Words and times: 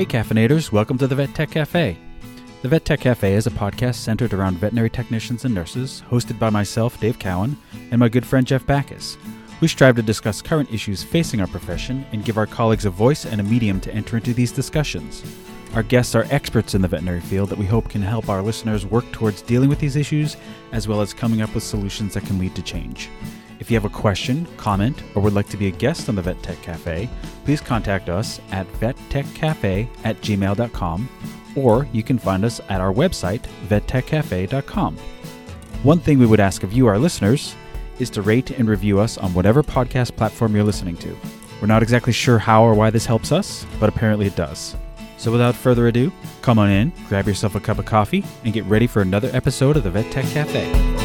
Hey, 0.00 0.06
caffeinators, 0.06 0.72
welcome 0.72 0.96
to 0.96 1.06
the 1.06 1.14
Vet 1.14 1.34
Tech 1.34 1.50
Cafe. 1.50 1.98
The 2.62 2.68
Vet 2.68 2.86
Tech 2.86 3.00
Cafe 3.00 3.34
is 3.34 3.46
a 3.46 3.50
podcast 3.50 3.96
centered 3.96 4.32
around 4.32 4.56
veterinary 4.56 4.88
technicians 4.88 5.44
and 5.44 5.54
nurses, 5.54 6.02
hosted 6.08 6.38
by 6.38 6.48
myself, 6.48 6.98
Dave 7.00 7.18
Cowan, 7.18 7.54
and 7.90 7.98
my 7.98 8.08
good 8.08 8.24
friend 8.24 8.46
Jeff 8.46 8.64
Backus. 8.64 9.18
We 9.60 9.68
strive 9.68 9.96
to 9.96 10.02
discuss 10.02 10.40
current 10.40 10.72
issues 10.72 11.02
facing 11.02 11.42
our 11.42 11.46
profession 11.46 12.06
and 12.12 12.24
give 12.24 12.38
our 12.38 12.46
colleagues 12.46 12.86
a 12.86 12.90
voice 12.90 13.26
and 13.26 13.42
a 13.42 13.44
medium 13.44 13.78
to 13.82 13.94
enter 13.94 14.16
into 14.16 14.32
these 14.32 14.52
discussions. 14.52 15.22
Our 15.74 15.82
guests 15.82 16.14
are 16.14 16.26
experts 16.30 16.74
in 16.74 16.80
the 16.80 16.88
veterinary 16.88 17.20
field 17.20 17.50
that 17.50 17.58
we 17.58 17.66
hope 17.66 17.90
can 17.90 18.00
help 18.00 18.30
our 18.30 18.40
listeners 18.40 18.86
work 18.86 19.04
towards 19.12 19.42
dealing 19.42 19.68
with 19.68 19.80
these 19.80 19.96
issues 19.96 20.38
as 20.72 20.88
well 20.88 21.02
as 21.02 21.12
coming 21.12 21.42
up 21.42 21.54
with 21.54 21.62
solutions 21.62 22.14
that 22.14 22.24
can 22.24 22.38
lead 22.38 22.54
to 22.54 22.62
change. 22.62 23.10
If 23.70 23.74
you 23.74 23.80
have 23.82 23.92
a 23.92 24.00
question, 24.00 24.48
comment, 24.56 25.00
or 25.14 25.22
would 25.22 25.32
like 25.32 25.48
to 25.50 25.56
be 25.56 25.68
a 25.68 25.70
guest 25.70 26.08
on 26.08 26.16
the 26.16 26.22
Vet 26.22 26.42
Tech 26.42 26.60
Cafe, 26.60 27.08
please 27.44 27.60
contact 27.60 28.08
us 28.08 28.40
at 28.50 28.66
vettechcafe 28.80 29.86
at 30.02 30.20
gmail.com 30.22 31.08
or 31.54 31.86
you 31.92 32.02
can 32.02 32.18
find 32.18 32.44
us 32.44 32.60
at 32.68 32.80
our 32.80 32.92
website, 32.92 33.42
vettechcafe.com. 33.68 34.96
One 35.84 36.00
thing 36.00 36.18
we 36.18 36.26
would 36.26 36.40
ask 36.40 36.64
of 36.64 36.72
you, 36.72 36.88
our 36.88 36.98
listeners, 36.98 37.54
is 38.00 38.10
to 38.10 38.22
rate 38.22 38.50
and 38.50 38.68
review 38.68 38.98
us 38.98 39.16
on 39.18 39.34
whatever 39.34 39.62
podcast 39.62 40.16
platform 40.16 40.56
you're 40.56 40.64
listening 40.64 40.96
to. 40.96 41.16
We're 41.60 41.68
not 41.68 41.84
exactly 41.84 42.12
sure 42.12 42.40
how 42.40 42.64
or 42.64 42.74
why 42.74 42.90
this 42.90 43.06
helps 43.06 43.30
us, 43.30 43.64
but 43.78 43.88
apparently 43.88 44.26
it 44.26 44.34
does. 44.34 44.74
So 45.16 45.30
without 45.30 45.54
further 45.54 45.86
ado, 45.86 46.10
come 46.42 46.58
on 46.58 46.70
in, 46.70 46.92
grab 47.08 47.28
yourself 47.28 47.54
a 47.54 47.60
cup 47.60 47.78
of 47.78 47.84
coffee, 47.84 48.24
and 48.42 48.52
get 48.52 48.64
ready 48.64 48.88
for 48.88 49.00
another 49.00 49.30
episode 49.32 49.76
of 49.76 49.84
the 49.84 49.92
Vet 49.92 50.10
Tech 50.10 50.24
Cafe. 50.24 50.99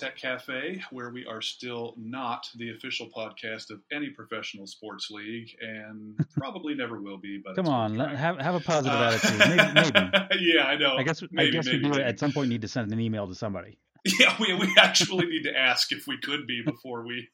Tech 0.00 0.16
Cafe, 0.16 0.82
where 0.90 1.10
we 1.10 1.26
are 1.26 1.42
still 1.42 1.94
not 1.98 2.48
the 2.56 2.70
official 2.70 3.08
podcast 3.14 3.70
of 3.70 3.80
any 3.92 4.08
professional 4.08 4.66
sports 4.66 5.10
league, 5.10 5.50
and 5.60 6.18
probably 6.38 6.74
never 6.74 7.02
will 7.02 7.18
be. 7.18 7.38
But 7.44 7.54
Come 7.54 7.68
on, 7.68 7.96
let, 7.96 8.16
have 8.16 8.38
have 8.40 8.54
a 8.54 8.60
positive 8.60 8.98
Uh, 8.98 9.04
attitude. 9.04 9.38
Maybe, 9.38 9.72
maybe. 9.74 10.26
yeah, 10.40 10.64
I 10.64 10.76
know. 10.76 10.96
I 10.96 11.02
guess 11.02 11.22
maybe, 11.30 11.48
I 11.48 11.50
guess 11.50 11.66
maybe, 11.66 11.84
we 11.84 11.90
do 11.90 12.00
at 12.00 12.18
some 12.18 12.32
point 12.32 12.48
need 12.48 12.62
to 12.62 12.68
send 12.68 12.90
an 12.90 12.98
email 12.98 13.26
to 13.26 13.34
somebody. 13.34 13.76
Yeah, 14.18 14.34
we, 14.40 14.54
we 14.54 14.74
actually 14.78 15.26
need 15.26 15.42
to 15.42 15.54
ask 15.54 15.92
if 15.92 16.06
we 16.06 16.16
could 16.16 16.46
be 16.46 16.62
before 16.64 17.06
we 17.06 17.28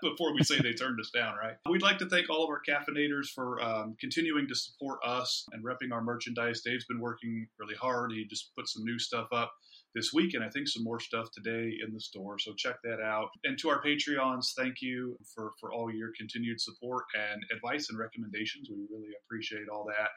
before 0.00 0.32
we 0.32 0.42
say 0.42 0.58
they 0.58 0.72
turned 0.72 0.98
us 0.98 1.10
down, 1.10 1.36
right? 1.36 1.56
We'd 1.68 1.82
like 1.82 1.98
to 1.98 2.08
thank 2.08 2.30
all 2.30 2.42
of 2.42 2.48
our 2.48 2.62
caffeinators 2.66 3.26
for 3.26 3.62
um, 3.62 3.94
continuing 4.00 4.48
to 4.48 4.54
support 4.54 5.00
us 5.04 5.44
and 5.52 5.62
repping 5.62 5.92
our 5.92 6.00
merchandise. 6.00 6.62
Dave's 6.62 6.86
been 6.86 7.00
working 7.00 7.46
really 7.58 7.74
hard. 7.74 8.12
He 8.12 8.24
just 8.24 8.54
put 8.56 8.70
some 8.70 8.84
new 8.86 8.98
stuff 8.98 9.28
up 9.32 9.52
this 9.98 10.12
week, 10.14 10.34
and 10.34 10.44
I 10.44 10.48
think 10.48 10.68
some 10.68 10.84
more 10.84 11.00
stuff 11.00 11.28
today 11.32 11.72
in 11.84 11.92
the 11.92 12.00
store. 12.00 12.38
So 12.38 12.52
check 12.56 12.76
that 12.84 13.00
out. 13.00 13.30
And 13.42 13.58
to 13.58 13.68
our 13.68 13.82
Patreons, 13.82 14.54
thank 14.56 14.80
you 14.80 15.18
for 15.34 15.54
for 15.60 15.72
all 15.72 15.92
your 15.92 16.12
continued 16.16 16.60
support 16.60 17.06
and 17.14 17.42
advice 17.52 17.90
and 17.90 17.98
recommendations. 17.98 18.68
We 18.70 18.86
really 18.88 19.10
appreciate 19.24 19.68
all 19.68 19.84
that 19.88 20.10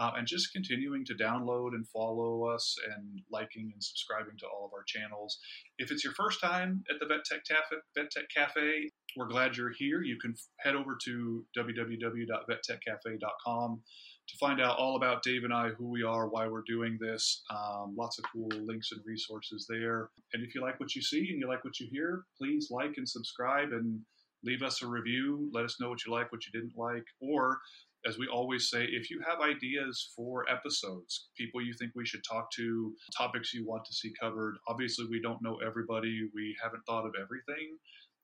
uh, 0.00 0.12
and 0.16 0.24
just 0.26 0.52
continuing 0.52 1.04
to 1.06 1.14
download 1.14 1.74
and 1.74 1.88
follow 1.88 2.44
us 2.44 2.76
and 2.94 3.20
liking 3.28 3.72
and 3.72 3.82
subscribing 3.82 4.36
to 4.38 4.46
all 4.46 4.66
of 4.66 4.72
our 4.72 4.84
channels. 4.86 5.36
If 5.78 5.90
it's 5.90 6.04
your 6.04 6.14
first 6.14 6.40
time 6.40 6.84
at 6.88 7.00
the 7.00 7.06
Vet 7.06 7.24
Tech, 7.24 7.44
Cafe, 7.44 7.74
Vet 7.96 8.12
Tech 8.12 8.28
Cafe, 8.34 8.88
we're 9.16 9.26
glad 9.26 9.56
you're 9.56 9.72
here. 9.76 10.02
You 10.02 10.16
can 10.20 10.36
head 10.60 10.76
over 10.76 10.96
to 11.04 11.44
www.vettechcafe.com 11.58 13.82
to 14.28 14.36
find 14.38 14.60
out 14.60 14.78
all 14.78 14.96
about 14.96 15.22
Dave 15.22 15.44
and 15.44 15.52
I, 15.52 15.68
who 15.68 15.88
we 15.88 16.02
are, 16.02 16.28
why 16.28 16.46
we're 16.46 16.62
doing 16.66 16.98
this. 17.00 17.42
Um, 17.50 17.94
lots 17.96 18.18
of 18.18 18.24
cool 18.32 18.48
links 18.64 18.90
and 18.92 19.00
resources 19.04 19.66
there. 19.68 20.10
And 20.32 20.42
if 20.42 20.54
you 20.54 20.62
like 20.62 20.80
what 20.80 20.94
you 20.94 21.02
see 21.02 21.28
and 21.30 21.38
you 21.38 21.48
like 21.48 21.64
what 21.64 21.78
you 21.78 21.88
hear, 21.90 22.24
please 22.38 22.68
like 22.70 22.94
and 22.96 23.08
subscribe 23.08 23.72
and 23.72 24.00
leave 24.42 24.62
us 24.62 24.82
a 24.82 24.86
review. 24.86 25.50
Let 25.52 25.64
us 25.64 25.76
know 25.80 25.88
what 25.88 26.04
you 26.06 26.12
like, 26.12 26.32
what 26.32 26.42
you 26.46 26.58
didn't 26.58 26.76
like, 26.76 27.04
or 27.20 27.58
as 28.06 28.18
we 28.18 28.26
always 28.26 28.68
say, 28.68 28.84
if 28.84 29.10
you 29.10 29.20
have 29.26 29.40
ideas 29.40 30.12
for 30.14 30.44
episodes, 30.50 31.28
people 31.36 31.62
you 31.62 31.72
think 31.78 31.92
we 31.94 32.06
should 32.06 32.22
talk 32.22 32.50
to, 32.52 32.92
topics 33.16 33.54
you 33.54 33.66
want 33.66 33.84
to 33.86 33.94
see 33.94 34.12
covered, 34.20 34.56
obviously 34.68 35.06
we 35.10 35.22
don't 35.22 35.42
know 35.42 35.58
everybody. 35.66 36.28
We 36.34 36.54
haven't 36.62 36.82
thought 36.86 37.06
of 37.06 37.14
everything. 37.20 37.78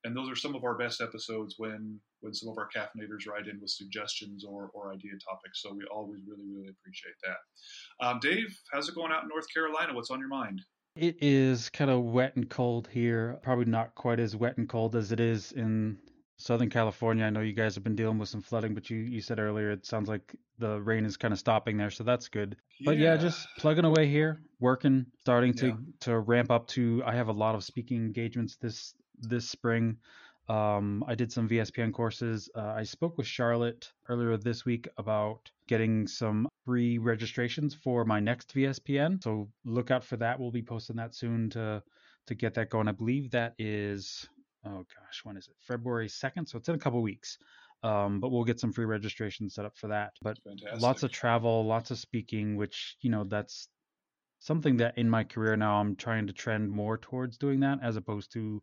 And 0.05 0.16
those 0.16 0.31
are 0.31 0.37
some 0.37 0.55
of 0.55 0.65
our 0.65 0.77
best 0.77 1.00
episodes 1.00 1.55
when 1.59 1.99
when 2.20 2.34
some 2.34 2.48
of 2.48 2.58
our 2.58 2.69
caffeinators 2.75 3.26
write 3.26 3.47
in 3.47 3.60
with 3.60 3.70
suggestions 3.70 4.44
or, 4.44 4.70
or 4.75 4.92
idea 4.92 5.12
topics. 5.12 5.62
So 5.62 5.72
we 5.72 5.84
always 5.92 6.20
really, 6.26 6.44
really 6.47 6.69
appreciate 6.69 7.14
that. 7.25 8.06
Um, 8.06 8.19
Dave, 8.20 8.56
how's 8.72 8.88
it 8.88 8.94
going 8.94 9.12
out 9.12 9.22
in 9.22 9.28
North 9.28 9.47
Carolina? 9.53 9.94
What's 9.94 10.10
on 10.10 10.20
your 10.20 10.28
mind? 10.28 10.60
It 10.97 11.16
is 11.20 11.70
kind 11.70 11.91
of 11.91 12.03
wet 12.03 12.36
and 12.36 12.48
cold 12.48 12.88
here. 12.88 13.38
Probably 13.42 13.64
not 13.64 13.94
quite 13.94 14.20
as 14.20 14.36
wet 14.36 14.59
and 14.59 14.69
cold 14.69 14.97
as 14.97 15.12
it 15.12 15.20
is 15.20 15.53
in 15.53 15.98
Southern 16.36 16.70
California. 16.70 17.25
I 17.25 17.30
know 17.30 17.41
you 17.41 17.53
guys 17.53 17.75
have 17.75 17.84
been 17.84 17.94
dealing 17.94 18.19
with 18.19 18.28
some 18.28 18.41
flooding, 18.41 18.75
but 18.75 18.91
you, 18.91 18.98
you 18.98 19.20
said 19.20 19.38
earlier 19.38 19.70
it 19.70 19.86
sounds 19.86 20.09
like 20.09 20.34
the 20.59 20.80
rain 20.80 21.04
is 21.04 21.16
kind 21.16 21.32
of 21.32 21.38
stopping 21.38 21.76
there, 21.76 21.91
so 21.91 22.03
that's 22.03 22.28
good. 22.28 22.56
But 22.84 22.98
yeah, 22.98 23.16
just 23.16 23.47
plugging 23.59 23.84
away 23.84 24.09
here, 24.09 24.41
working, 24.59 25.06
starting 25.20 25.54
to 25.54 25.66
Yeah. 25.69 25.75
to 26.00 26.19
ramp 26.19 26.50
up 26.50 26.66
to. 26.69 27.03
I 27.04 27.14
have 27.14 27.28
a 27.28 27.32
lot 27.32 27.54
of 27.54 27.62
speaking 27.62 27.98
engagements 27.98 28.56
this 28.56 28.94
this 29.20 29.48
spring. 29.48 29.98
Um, 30.50 31.05
I 31.06 31.15
did 31.15 31.31
some 31.31 31.49
VSPN 31.49 31.93
courses. 31.93 32.50
Uh, 32.56 32.75
I 32.77 32.83
spoke 32.83 33.16
with 33.16 33.27
Charlotte 33.28 33.93
earlier 34.09 34.37
this 34.37 34.65
week 34.65 34.88
about 34.99 35.49
getting 35.69 36.09
some 36.09 36.49
free 36.65 36.99
registrations 36.99 37.72
for 37.72 38.05
my 38.05 38.19
next 38.19 38.53
VSPN. 38.53 39.22
So 39.22 39.49
look 39.65 39.93
out 39.93 40.03
for 40.03 40.16
that. 40.16 40.41
We'll 40.41 40.50
be 40.50 40.62
posting 40.62 40.97
that 40.97 41.15
soon 41.15 41.50
to 41.50 41.84
to 42.27 42.34
get 42.34 42.55
that 42.55 42.69
going. 42.69 42.89
I 42.89 42.93
believe 42.93 43.31
that 43.31 43.55
is 43.60 44.28
oh 44.66 44.78
gosh, 44.78 45.21
when 45.22 45.37
is 45.37 45.47
it? 45.47 45.55
February 45.60 46.09
second. 46.09 46.47
So 46.49 46.59
it's 46.59 46.69
in 46.69 46.75
a 46.75 46.78
couple 46.78 47.00
weeks. 47.00 47.39
Um, 47.84 48.19
but 48.19 48.31
we'll 48.31 48.44
get 48.44 48.59
some 48.59 48.72
free 48.72 48.87
registration 48.87 49.49
set 49.49 49.65
up 49.65 49.77
for 49.77 49.87
that. 49.87 50.15
But 50.21 50.39
Fantastic. 50.44 50.83
lots 50.83 51.03
of 51.05 51.12
travel, 51.12 51.65
lots 51.65 51.93
of 51.93 51.99
speaking, 51.99 52.56
which 52.56 52.97
you 53.03 53.10
know 53.10 53.22
that's 53.22 53.69
something 54.41 54.78
that 54.78 54.99
in 54.99 55.09
my 55.09 55.22
career 55.22 55.56
now 55.56 55.81
I'm 55.81 55.94
trying 55.94 56.27
to 56.27 56.33
trend 56.33 56.72
more 56.72 56.99
towards 56.99 57.39
doing 57.39 57.60
that 57.60 57.78
as 57.84 57.94
opposed 57.94 58.33
to 58.33 58.60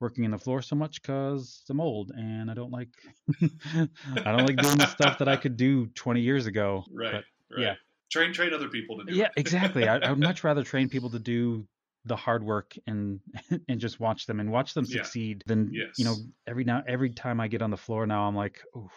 working 0.00 0.24
in 0.24 0.30
the 0.30 0.38
floor 0.38 0.62
so 0.62 0.76
much 0.76 1.02
because 1.02 1.62
I'm 1.68 1.80
old 1.80 2.12
and 2.14 2.50
I 2.50 2.54
don't 2.54 2.70
like 2.70 2.90
I 3.42 4.32
don't 4.32 4.44
like 4.46 4.60
doing 4.60 4.78
the 4.78 4.86
stuff 4.86 5.18
that 5.18 5.28
I 5.28 5.36
could 5.36 5.56
do 5.56 5.86
20 5.88 6.20
years 6.20 6.46
ago. 6.46 6.84
right, 6.92 7.12
But 7.12 7.24
right. 7.56 7.62
yeah. 7.62 7.74
Train 8.10 8.32
train 8.32 8.54
other 8.54 8.68
people 8.68 8.98
to 8.98 9.04
do 9.04 9.14
yeah, 9.14 9.28
exactly. 9.36 9.86
I, 9.86 9.96
I 9.98 10.10
would 10.10 10.18
much 10.18 10.44
rather 10.44 10.62
train 10.62 10.88
people 10.88 11.10
to 11.10 11.18
do 11.18 11.66
the 12.04 12.16
hard 12.16 12.42
work 12.42 12.74
and 12.86 13.20
and 13.68 13.80
just 13.80 14.00
watch 14.00 14.26
them 14.26 14.40
and 14.40 14.50
watch 14.50 14.72
them 14.74 14.86
Yeah. 14.86 15.02
succeed 15.02 15.42
than 15.46 15.70
you 15.96 16.04
know 16.04 16.16
every 16.46 16.64
now 16.64 16.82
every 16.86 17.10
time 17.10 17.40
I 17.40 17.48
get 17.48 17.60
on 17.60 17.70
the 17.70 17.76
floor 17.76 18.06
now 18.06 18.26
I'm 18.26 18.36
like, 18.36 18.60
oof, 18.76 18.92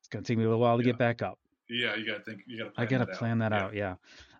it's 0.00 0.08
gonna 0.08 0.24
take 0.24 0.38
me 0.38 0.44
a 0.44 0.48
little 0.48 0.60
while 0.60 0.76
to 0.78 0.82
Yeah. 0.82 0.90
get 0.92 0.98
back 0.98 1.22
up. 1.22 1.38
Yeah, 1.68 1.94
you 1.94 2.04
gotta 2.04 2.24
think. 2.24 2.40
You 2.46 2.58
gotta. 2.58 2.72
I 2.76 2.84
gotta 2.86 3.06
that 3.06 3.14
plan 3.14 3.38
that 3.38 3.52
Yeah. 3.52 3.64
out. 3.64 3.74
Yeah. 3.74 3.94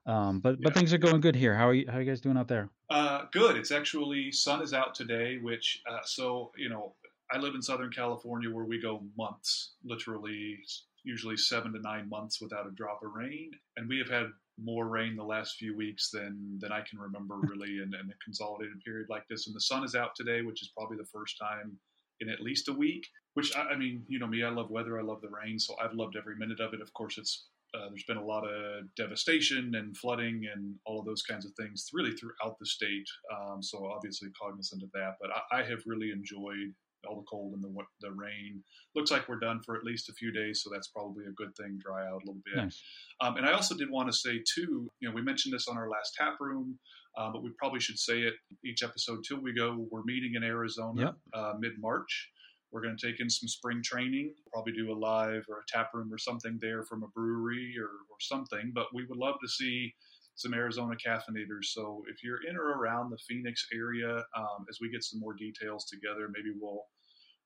Um, 0.06 0.40
but 0.40 0.62
but 0.62 0.74
Yeah. 0.74 0.74
things 0.74 0.92
are 0.92 0.98
going 0.98 1.20
good 1.20 1.36
here. 1.36 1.54
How 1.54 1.68
are 1.68 1.74
you? 1.74 1.86
How 1.88 1.98
are 1.98 2.02
you 2.02 2.10
guys 2.10 2.20
doing 2.20 2.36
out 2.36 2.48
there? 2.48 2.70
Uh, 2.88 3.26
good. 3.32 3.56
It's 3.56 3.70
actually 3.70 4.32
sun 4.32 4.62
is 4.62 4.72
out 4.74 4.94
today, 4.94 5.38
which 5.38 5.82
uh, 5.88 6.00
so 6.04 6.52
you 6.56 6.68
know 6.68 6.96
I 7.32 7.38
live 7.38 7.54
in 7.54 7.62
Southern 7.62 7.90
California 7.90 8.50
where 8.50 8.64
we 8.64 8.80
go 8.80 9.04
months, 9.16 9.74
literally 9.84 10.58
usually 11.04 11.36
seven 11.36 11.72
to 11.72 11.80
nine 11.80 12.08
months 12.08 12.40
without 12.42 12.66
a 12.66 12.70
drop 12.72 13.02
of 13.02 13.12
rain, 13.14 13.50
and 13.76 13.88
we 13.88 13.98
have 13.98 14.08
had 14.10 14.26
more 14.62 14.86
rain 14.88 15.16
the 15.16 15.24
last 15.24 15.56
few 15.56 15.76
weeks 15.76 16.10
than 16.10 16.58
than 16.60 16.72
I 16.72 16.80
can 16.82 16.98
remember 16.98 17.36
really 17.42 17.78
in, 17.78 17.94
in 17.94 18.10
a 18.10 18.24
consolidated 18.24 18.80
period 18.84 19.08
like 19.08 19.26
this. 19.28 19.46
And 19.46 19.54
the 19.54 19.60
sun 19.60 19.84
is 19.84 19.94
out 19.94 20.14
today, 20.16 20.42
which 20.42 20.62
is 20.62 20.72
probably 20.76 20.96
the 20.96 21.04
first 21.12 21.38
time 21.38 21.78
in 22.20 22.28
at 22.28 22.40
least 22.40 22.68
a 22.68 22.72
week. 22.72 23.06
Which 23.34 23.54
I, 23.56 23.60
I 23.70 23.76
mean, 23.76 24.04
you 24.08 24.18
know 24.18 24.26
me, 24.26 24.42
I 24.42 24.50
love 24.50 24.70
weather, 24.70 24.98
I 24.98 25.02
love 25.02 25.20
the 25.20 25.28
rain, 25.28 25.58
so 25.58 25.76
I've 25.80 25.94
loved 25.94 26.16
every 26.16 26.36
minute 26.36 26.58
of 26.60 26.74
it. 26.74 26.80
Of 26.80 26.92
course, 26.94 27.16
it's 27.16 27.46
uh, 27.74 27.88
there's 27.88 28.04
been 28.04 28.16
a 28.16 28.24
lot 28.24 28.44
of 28.44 28.84
devastation 28.96 29.74
and 29.74 29.96
flooding 29.96 30.46
and 30.52 30.74
all 30.86 30.98
of 31.00 31.06
those 31.06 31.22
kinds 31.22 31.44
of 31.46 31.52
things 31.58 31.88
really 31.92 32.12
throughout 32.12 32.58
the 32.58 32.66
state. 32.66 33.06
Um, 33.34 33.62
so 33.62 33.86
obviously 33.86 34.28
cognizant 34.40 34.82
of 34.82 34.90
that, 34.92 35.16
but 35.20 35.30
I, 35.30 35.60
I 35.60 35.64
have 35.64 35.80
really 35.86 36.10
enjoyed 36.10 36.74
all 37.08 37.16
the 37.16 37.22
cold 37.30 37.54
and 37.54 37.62
the 37.64 37.72
the 38.00 38.10
rain. 38.12 38.62
Looks 38.94 39.10
like 39.10 39.26
we're 39.28 39.38
done 39.38 39.60
for 39.64 39.74
at 39.76 39.84
least 39.84 40.10
a 40.10 40.12
few 40.12 40.30
days, 40.32 40.62
so 40.62 40.68
that's 40.70 40.88
probably 40.88 41.24
a 41.26 41.30
good 41.32 41.54
thing. 41.56 41.78
Dry 41.78 42.06
out 42.06 42.22
a 42.22 42.26
little 42.26 42.42
bit. 42.44 42.56
Nice. 42.56 42.82
Um, 43.22 43.36
and 43.36 43.46
I 43.46 43.52
also 43.52 43.74
did 43.74 43.88
want 43.90 44.10
to 44.10 44.16
say 44.16 44.42
too, 44.54 44.90
you 45.00 45.08
know, 45.08 45.14
we 45.14 45.22
mentioned 45.22 45.54
this 45.54 45.66
on 45.68 45.78
our 45.78 45.88
last 45.88 46.14
tap 46.14 46.36
room, 46.40 46.78
uh, 47.16 47.30
but 47.32 47.42
we 47.42 47.50
probably 47.58 47.80
should 47.80 47.98
say 47.98 48.20
it 48.20 48.34
each 48.64 48.82
episode 48.82 49.24
till 49.26 49.40
we 49.40 49.54
go. 49.54 49.86
We're 49.90 50.02
meeting 50.04 50.34
in 50.34 50.42
Arizona 50.44 51.00
Yep. 51.02 51.14
uh, 51.32 51.52
mid 51.58 51.72
March. 51.80 52.30
We're 52.72 52.82
going 52.82 52.96
to 52.96 53.06
take 53.06 53.20
in 53.20 53.28
some 53.28 53.48
spring 53.48 53.82
training, 53.82 54.34
probably 54.52 54.72
do 54.72 54.92
a 54.92 54.94
live 54.94 55.44
or 55.48 55.58
a 55.58 55.64
tap 55.68 55.90
room 55.92 56.12
or 56.12 56.18
something 56.18 56.58
there 56.60 56.84
from 56.84 57.02
a 57.02 57.08
brewery 57.08 57.74
or, 57.78 57.86
or 57.86 58.16
something. 58.20 58.72
But 58.74 58.86
we 58.94 59.04
would 59.06 59.18
love 59.18 59.36
to 59.42 59.48
see 59.48 59.92
some 60.36 60.54
Arizona 60.54 60.94
caffeinators. 60.94 61.64
So 61.64 62.02
if 62.08 62.22
you're 62.22 62.46
in 62.48 62.56
or 62.56 62.78
around 62.78 63.10
the 63.10 63.18
Phoenix 63.28 63.66
area, 63.74 64.24
um, 64.36 64.64
as 64.68 64.78
we 64.80 64.90
get 64.90 65.02
some 65.02 65.20
more 65.20 65.34
details 65.34 65.84
together, 65.86 66.30
maybe 66.32 66.50
we'll 66.58 66.84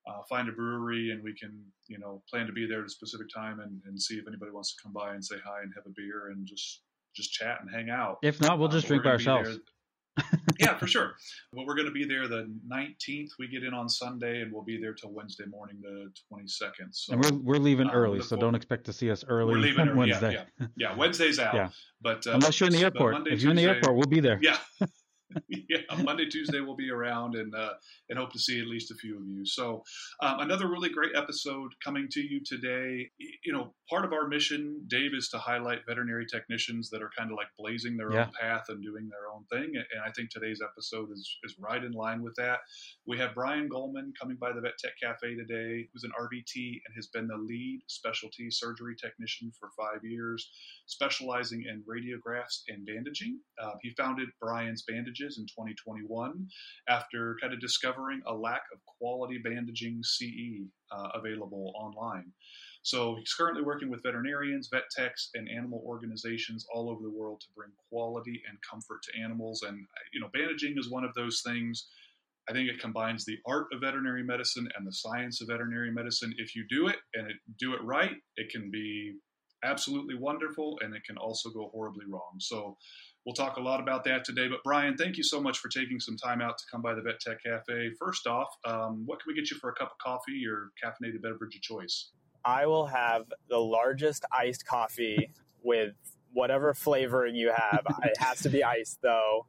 uh, 0.07 0.21
find 0.29 0.47
a 0.47 0.51
brewery 0.51 1.11
and 1.11 1.23
we 1.23 1.33
can, 1.33 1.59
you 1.87 1.97
know, 1.97 2.21
plan 2.29 2.45
to 2.45 2.53
be 2.53 2.67
there 2.67 2.81
at 2.81 2.85
a 2.85 2.89
specific 2.89 3.27
time 3.33 3.59
and, 3.59 3.81
and 3.85 3.99
see 3.99 4.15
if 4.15 4.27
anybody 4.27 4.51
wants 4.51 4.75
to 4.75 4.83
come 4.83 4.93
by 4.93 5.13
and 5.13 5.25
say 5.25 5.35
hi 5.43 5.61
and 5.63 5.73
have 5.75 5.85
a 5.85 5.93
beer 5.95 6.29
and 6.31 6.45
just 6.45 6.81
just 7.15 7.31
chat 7.31 7.59
and 7.61 7.69
hang 7.73 7.89
out. 7.89 8.17
If 8.21 8.41
not, 8.41 8.59
we'll 8.59 8.67
just 8.67 8.89
we're 8.89 8.99
drink 8.99 9.03
by 9.05 9.11
ourselves. 9.11 9.59
Yeah, 10.59 10.77
for 10.77 10.87
sure. 10.87 11.15
Well, 11.51 11.65
we're 11.65 11.75
going 11.75 11.87
to 11.87 11.91
be 11.93 12.05
there 12.05 12.27
the 12.27 12.49
19th. 12.71 13.29
We 13.39 13.47
get 13.47 13.63
in 13.63 13.73
on 13.73 13.89
Sunday, 13.89 14.41
and 14.41 14.51
we'll 14.51 14.63
be 14.63 14.79
there 14.79 14.93
till 14.93 15.11
Wednesday 15.11 15.45
morning, 15.45 15.77
the 15.81 16.11
22nd. 16.31 16.87
So, 16.91 17.13
and 17.13 17.23
we're 17.23 17.33
we're 17.55 17.59
leaving 17.59 17.87
um, 17.87 17.95
early, 17.95 18.21
so 18.21 18.35
don't 18.35 18.55
expect 18.55 18.85
to 18.85 18.93
see 18.93 19.11
us 19.11 19.23
early 19.27 19.53
we're 19.53 19.59
leaving 19.59 19.87
early. 19.89 19.97
Wednesday. 19.97 20.33
Yeah, 20.33 20.43
yeah, 20.59 20.67
yeah. 20.77 20.95
Wednesday's 20.95 21.39
out. 21.39 21.53
Yeah. 21.55 21.69
But 22.01 22.25
uh, 22.27 22.31
Unless 22.31 22.59
you're 22.59 22.67
in 22.67 22.73
the 22.73 22.83
airport. 22.83 23.13
Monday, 23.13 23.31
if 23.31 23.41
you're 23.41 23.51
in 23.51 23.57
the 23.57 23.63
airport, 23.63 23.95
we'll 23.95 24.05
be 24.05 24.19
there. 24.19 24.39
yeah. 24.41 24.57
yeah, 25.49 25.79
Monday, 26.03 26.25
Tuesday 26.27 26.59
we'll 26.59 26.75
be 26.75 26.91
around 26.91 27.35
and 27.35 27.53
uh, 27.55 27.73
and 28.09 28.19
hope 28.19 28.31
to 28.33 28.39
see 28.39 28.59
at 28.59 28.67
least 28.67 28.91
a 28.91 28.95
few 28.95 29.17
of 29.17 29.27
you. 29.27 29.45
So, 29.45 29.83
um, 30.21 30.39
another 30.41 30.67
really 30.67 30.89
great 30.89 31.15
episode 31.15 31.71
coming 31.83 32.07
to 32.11 32.21
you 32.21 32.41
today. 32.45 33.09
You 33.43 33.53
know, 33.53 33.73
part 33.89 34.05
of 34.05 34.13
our 34.13 34.27
mission, 34.27 34.83
Dave, 34.87 35.11
is 35.17 35.29
to 35.29 35.37
highlight 35.37 35.79
veterinary 35.87 36.25
technicians 36.25 36.89
that 36.91 37.01
are 37.01 37.09
kind 37.17 37.31
of 37.31 37.37
like 37.37 37.47
blazing 37.57 37.97
their 37.97 38.11
Yeah. 38.13 38.25
own 38.25 38.31
path 38.39 38.65
and 38.69 38.83
doing 38.83 39.09
their 39.09 39.31
own 39.33 39.45
thing. 39.51 39.73
And 39.75 40.01
I 40.05 40.11
think 40.11 40.29
today's 40.29 40.61
episode 40.61 41.09
is 41.11 41.37
is 41.43 41.55
right 41.59 41.83
in 41.83 41.91
line 41.93 42.21
with 42.21 42.35
that. 42.35 42.59
We 43.07 43.17
have 43.17 43.33
Brian 43.33 43.67
Goleman 43.69 44.11
coming 44.19 44.37
by 44.39 44.53
the 44.53 44.61
Vet 44.61 44.77
Tech 44.77 44.93
Cafe 45.01 45.35
today, 45.35 45.87
who's 45.91 46.03
an 46.03 46.11
RVT 46.19 46.81
and 46.85 46.95
has 46.95 47.07
been 47.07 47.27
the 47.27 47.37
lead 47.37 47.81
specialty 47.87 48.49
surgery 48.51 48.95
technician 48.95 49.51
for 49.59 49.69
five 49.77 50.03
years 50.03 50.51
specializing 50.87 51.63
in 51.67 51.83
radiographs 51.83 52.61
and 52.67 52.85
bandaging. 52.85 53.39
Uh, 53.61 53.73
he 53.81 53.91
founded 53.97 54.29
Brian's 54.39 54.83
Bandages 55.15 55.37
in 55.37 55.45
2021 55.45 56.47
after 56.89 57.37
kind 57.41 57.53
of 57.53 57.59
discovering 57.59 58.21
a 58.27 58.33
lack 58.33 58.63
of 58.73 58.79
quality 58.99 59.39
bandaging 59.43 60.01
CE 60.03 60.67
uh, 60.91 61.09
available 61.13 61.73
online. 61.75 62.31
So 62.83 63.15
he's 63.15 63.33
currently 63.33 63.63
working 63.63 63.89
with 63.89 64.03
veterinarians, 64.03 64.69
vet 64.71 64.83
techs, 64.95 65.29
and 65.33 65.49
animal 65.49 65.83
organizations 65.85 66.65
all 66.73 66.89
over 66.89 67.01
the 67.01 67.09
world 67.09 67.41
to 67.41 67.47
bring 67.55 67.71
quality 67.89 68.41
and 68.47 68.57
comfort 68.69 69.01
to 69.03 69.21
animals. 69.21 69.63
And 69.67 69.85
you 70.13 70.19
know, 70.19 70.29
bandaging 70.33 70.75
is 70.77 70.89
one 70.89 71.03
of 71.03 71.13
those 71.15 71.41
things. 71.45 71.87
I 72.47 72.53
think 72.53 72.69
it 72.69 72.79
combines 72.79 73.25
the 73.25 73.37
art 73.47 73.65
of 73.73 73.81
veterinary 73.81 74.23
medicine 74.23 74.67
and 74.77 74.85
the 74.85 74.93
science 74.93 75.41
of 75.41 75.47
veterinary 75.47 75.91
medicine. 75.91 76.33
If 76.37 76.55
you 76.55 76.63
do 76.69 76.87
it 76.87 76.97
and 77.15 77.27
it, 77.31 77.37
do 77.59 77.73
it 77.73 77.81
right, 77.83 78.17
it 78.37 78.51
can 78.51 78.69
be 78.69 79.15
absolutely 79.63 80.15
wonderful 80.15 80.77
and 80.83 80.95
it 80.95 81.03
can 81.03 81.17
also 81.17 81.49
go 81.49 81.69
horribly 81.73 82.05
wrong. 82.07 82.35
So 82.39 82.77
we'll 83.25 83.33
talk 83.35 83.57
a 83.57 83.61
lot 83.61 83.79
about 83.79 84.03
that 84.05 84.23
today. 84.23 84.47
But 84.47 84.59
Brian, 84.63 84.95
thank 84.97 85.17
you 85.17 85.23
so 85.23 85.41
much 85.41 85.57
for 85.59 85.69
taking 85.69 85.99
some 85.99 86.15
time 86.17 86.41
out 86.41 86.57
to 86.57 86.63
come 86.71 86.81
by 86.81 86.93
the 86.93 87.01
Vet 87.01 87.19
Tech 87.19 87.37
Cafe. 87.43 87.91
First 87.99 88.27
off, 88.27 88.47
um, 88.65 89.03
what 89.05 89.19
can 89.21 89.33
we 89.33 89.35
get 89.39 89.49
you 89.51 89.57
for 89.57 89.69
a 89.69 89.73
cup 89.73 89.91
of 89.91 89.97
coffee 89.97 90.43
or 90.47 90.71
caffeinated 90.83 91.21
beverage 91.21 91.55
of 91.55 91.61
choice? 91.61 92.11
I 92.43 92.67
will 92.67 92.85
have 92.87 93.25
the 93.49 93.57
largest 93.57 94.23
iced 94.31 94.65
coffee 94.67 95.31
with 95.63 95.93
whatever 96.31 96.73
flavoring 96.73 97.35
you 97.35 97.51
have. 97.55 97.85
It 98.03 98.17
has 98.19 98.39
to 98.41 98.49
be 98.49 98.63
iced, 98.63 99.01
though. 99.01 99.47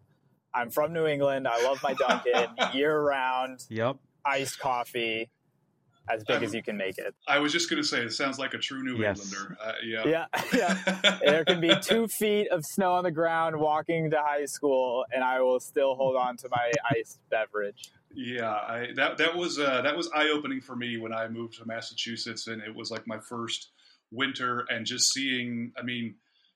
I'm 0.55 0.70
from 0.70 0.94
New 0.94 1.06
England. 1.06 1.46
I 1.46 1.62
love 1.62 1.82
my 1.82 1.93
Dunkin' 1.93 2.49
year 2.73 2.99
round 2.99 3.61
Yep. 3.69 3.96
iced 4.25 4.58
coffee, 4.58 5.28
as 6.08 6.24
big 6.24 6.36
Um, 6.36 6.44
as 6.44 6.54
you 6.54 6.62
can 6.62 6.76
make 6.76 6.98
it. 6.98 7.14
I 7.26 7.38
was 7.38 7.52
just 7.52 7.68
going 7.70 7.82
to 7.82 7.88
say, 7.88 8.00
it 8.02 8.12
sounds 8.12 8.38
like 8.38 8.54
a 8.54 8.58
true 8.58 8.82
New 8.82 8.96
Yes. 8.96 9.20
Englander. 9.32 9.56
Uh, 9.62 9.72
yeah. 9.84 10.06
Yeah, 10.06 10.26
yeah. 11.04 11.18
There 11.24 11.44
can 11.44 11.60
be 11.60 11.72
two 11.82 12.08
feet 12.08 12.48
of 12.48 12.64
snow 12.64 12.92
on 12.94 13.04
the 13.04 13.10
ground 13.10 13.58
walking 13.58 14.10
to 14.10 14.18
high 14.20 14.46
school, 14.46 15.04
and 15.12 15.24
I 15.24 15.40
will 15.40 15.60
still 15.60 15.94
hold 15.94 16.16
on 16.16 16.36
to 16.38 16.48
my 16.50 16.72
iced 16.90 17.20
beverage. 17.30 17.90
Yeah, 18.14 18.50
I, 18.50 18.88
that 18.96 19.18
that 19.18 19.36
was 19.36 19.58
uh, 19.58 19.82
that 19.82 19.94
was 19.94 20.08
eye 20.14 20.30
opening 20.34 20.62
for 20.62 20.74
me 20.74 20.96
when 20.96 21.12
I 21.12 21.28
moved 21.28 21.58
to 21.58 21.66
Massachusetts, 21.66 22.46
and 22.46 22.62
it 22.62 22.74
was 22.74 22.90
like 22.90 23.06
my 23.06 23.18
first 23.18 23.70
winter, 24.10 24.64
and 24.70 24.86
just 24.86 25.12
seeing. 25.12 25.72
I 25.78 25.82
mean, 25.82 26.14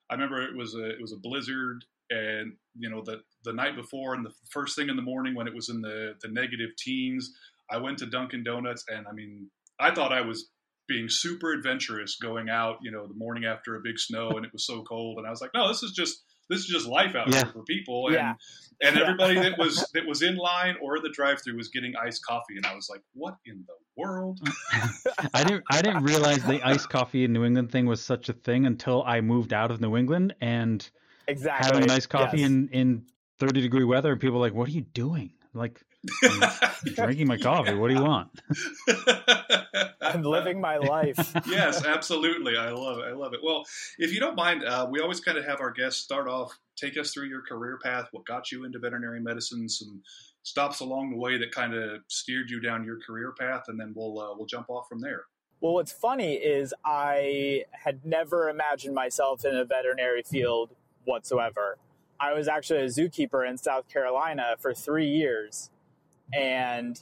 I 0.09 0.15
remember 0.15 0.41
it 0.43 0.57
was 0.57 0.75
a 0.75 0.89
it 0.89 1.01
was 1.03 1.13
a 1.13 1.19
blizzard, 1.19 1.85
and 2.09 2.55
you 2.79 2.89
know 2.89 3.03
the 3.03 3.21
the 3.45 3.53
night 3.53 3.77
before, 3.77 4.15
and 4.15 4.25
the 4.25 4.33
first 4.51 4.75
thing 4.75 4.89
in 4.89 4.97
the 4.97 5.03
morning 5.03 5.35
when 5.35 5.47
it 5.47 5.55
was 5.55 5.69
in 5.69 5.83
the 5.83 6.15
the 6.23 6.29
negative 6.29 6.71
teens, 6.79 7.31
I 7.71 7.79
went 7.79 7.99
to 7.99 8.07
Dunkin' 8.07 8.45
Donuts, 8.45 8.85
and 8.89 9.07
I 9.09 9.13
mean, 9.13 9.51
I 9.79 9.95
thought 9.95 10.13
I 10.13 10.21
was 10.23 10.51
being 10.89 11.09
super 11.09 11.53
adventurous 11.53 12.17
going 12.21 12.49
out, 12.51 12.79
you 12.83 12.91
know, 12.91 13.07
the 13.07 13.15
morning 13.15 13.45
after 13.45 13.77
a 13.77 13.81
big 13.81 13.99
snow, 13.99 14.31
and 14.31 14.45
it 14.45 14.53
was 14.53 14.67
so 14.67 14.83
cold, 14.83 15.19
and 15.19 15.27
I 15.27 15.31
was 15.31 15.41
like, 15.41 15.53
no, 15.55 15.69
this 15.69 15.83
is 15.83 15.93
just 15.93 16.25
this 16.49 16.59
is 16.61 16.67
just 16.67 16.87
life 16.87 17.15
out 17.15 17.29
Yeah. 17.29 17.45
here 17.45 17.53
for 17.53 17.63
people, 17.63 18.07
and 18.09 18.15
Yeah. 18.17 18.35
and 18.83 18.97
Yeah. 18.97 19.03
everybody 19.03 19.35
that 19.37 19.57
was 19.57 19.89
that 19.95 20.05
was 20.07 20.21
in 20.23 20.37
line 20.37 20.75
or 20.83 20.99
the 21.01 21.11
drive-through 21.11 21.57
was 21.57 21.69
getting 21.69 21.95
iced 21.97 22.25
coffee, 22.27 22.57
and 22.57 22.67
I 22.67 22.75
was 22.75 22.89
like, 22.91 23.03
"What 23.15 23.37
in 23.47 23.65
the 23.69 23.75
world?" 23.97 24.41
I 25.35 25.45
didn't 25.45 25.65
I 25.71 25.81
didn't 25.83 26.03
realize 26.03 26.43
the 26.45 26.61
iced 26.63 26.89
coffee 26.89 27.23
in 27.25 27.33
New 27.33 27.45
England 27.45 27.71
thing 27.71 27.87
was 27.87 28.03
such 28.03 28.29
a 28.29 28.33
thing 28.33 28.67
until 28.67 29.05
I 29.05 29.21
moved 29.21 29.53
out 29.53 29.71
of 29.71 29.81
New 29.81 29.97
England 29.97 30.35
and 30.41 30.89
Exactly. 31.29 31.67
having 31.73 31.91
iced 31.91 32.09
coffee 32.09 32.39
Yes. 32.41 32.51
in 32.51 32.69
in 32.71 33.05
30 33.39 33.61
degree 33.61 33.85
weather 33.85 34.11
and 34.13 34.21
people 34.21 34.37
are 34.39 34.41
like 34.41 34.55
what 34.55 34.69
are 34.69 34.73
you 34.73 34.81
doing? 34.83 35.33
Like 35.55 35.81
drinking 36.95 37.27
my 37.27 37.37
coffee. 37.37 37.75
What 37.75 37.89
do 37.89 37.95
you 37.95 38.03
want? 38.03 38.31
I'm 40.01 40.23
living 40.23 40.61
my 40.61 40.79
life. 40.79 41.33
yes, 41.47 41.85
absolutely. 41.85 42.57
I 42.57 42.71
love 42.71 42.99
it. 42.99 43.05
I 43.05 43.13
love 43.13 43.35
it. 43.35 43.41
Well, 43.43 43.65
if 43.99 44.13
you 44.13 44.21
don't 44.21 44.35
mind, 44.35 44.65
uh, 44.65 44.87
we 44.91 45.01
always 45.01 45.21
kind 45.21 45.39
of 45.39 45.45
have 45.45 45.61
our 45.61 45.71
guests 45.71 46.01
start 46.01 46.29
off, 46.29 46.59
take 46.77 46.97
us 46.99 47.13
through 47.13 47.29
your 47.29 47.43
career 47.43 47.79
path, 47.83 48.09
what 48.13 48.25
got 48.25 48.51
you 48.51 48.65
into 48.65 48.79
veterinary 48.79 49.21
medicine, 49.21 49.69
some 49.69 50.03
stops 50.43 50.81
along 50.81 51.11
the 51.11 51.17
way 51.17 51.37
that 51.39 51.53
kind 51.53 51.75
of 51.75 52.01
steered 52.09 52.51
you 52.51 52.61
down 52.61 52.85
your 52.85 52.99
career 53.07 53.33
path, 53.39 53.65
and 53.69 53.79
then 53.79 53.93
we'll 53.95 54.19
uh, 54.19 54.35
we'll 54.37 54.47
jump 54.47 54.71
off 54.71 54.89
from 54.89 55.01
there. 55.01 55.25
Well, 55.61 55.75
what's 55.75 55.93
funny 55.93 56.35
is 56.35 56.73
I 56.85 57.65
had 57.73 58.05
never 58.05 58.49
imagined 58.49 58.95
myself 58.95 59.45
in 59.45 59.55
a 59.55 59.65
veterinary 59.65 60.23
field 60.23 60.71
whatsoever. 61.05 61.77
I 62.19 62.33
was 62.33 62.49
actually 62.49 62.81
a 62.81 62.87
zookeeper 62.87 63.49
in 63.49 63.59
South 63.59 63.89
Carolina 63.89 64.55
for 64.59 64.73
three 64.73 65.09
years. 65.09 65.71
And 66.33 67.01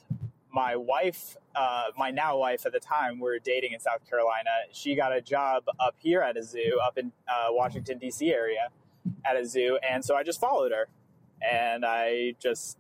my 0.53 0.77
wife, 0.77 1.37
uh, 1.55 1.85
my 1.97 2.11
now 2.11 2.39
wife 2.39 2.65
at 2.67 2.73
the 2.73 2.81
time, 2.81 3.17
we 3.21 3.25
were 3.25 3.39
dating 3.39 3.73
in 3.73 3.81
South 3.81 4.09
Carolina. 4.09 4.51
She 4.73 4.95
got 4.95 5.15
a 5.15 5.21
job 5.21 5.65
up 5.79 5.95
here 5.99 6.21
at 6.21 6.37
a 6.37 6.43
zoo, 6.43 6.79
up 6.83 6.99
in 6.99 7.13
uh, 7.29 7.49
Washington, 7.51 7.99
D.C. 7.99 8.33
area 8.33 8.69
at 9.25 9.37
a 9.37 9.45
zoo. 9.45 9.79
And 9.89 10.05
so 10.05 10.17
I 10.17 10.23
just 10.23 10.41
followed 10.41 10.73
her. 10.73 10.89
And 11.41 11.85
I 11.85 12.35
just 12.41 12.79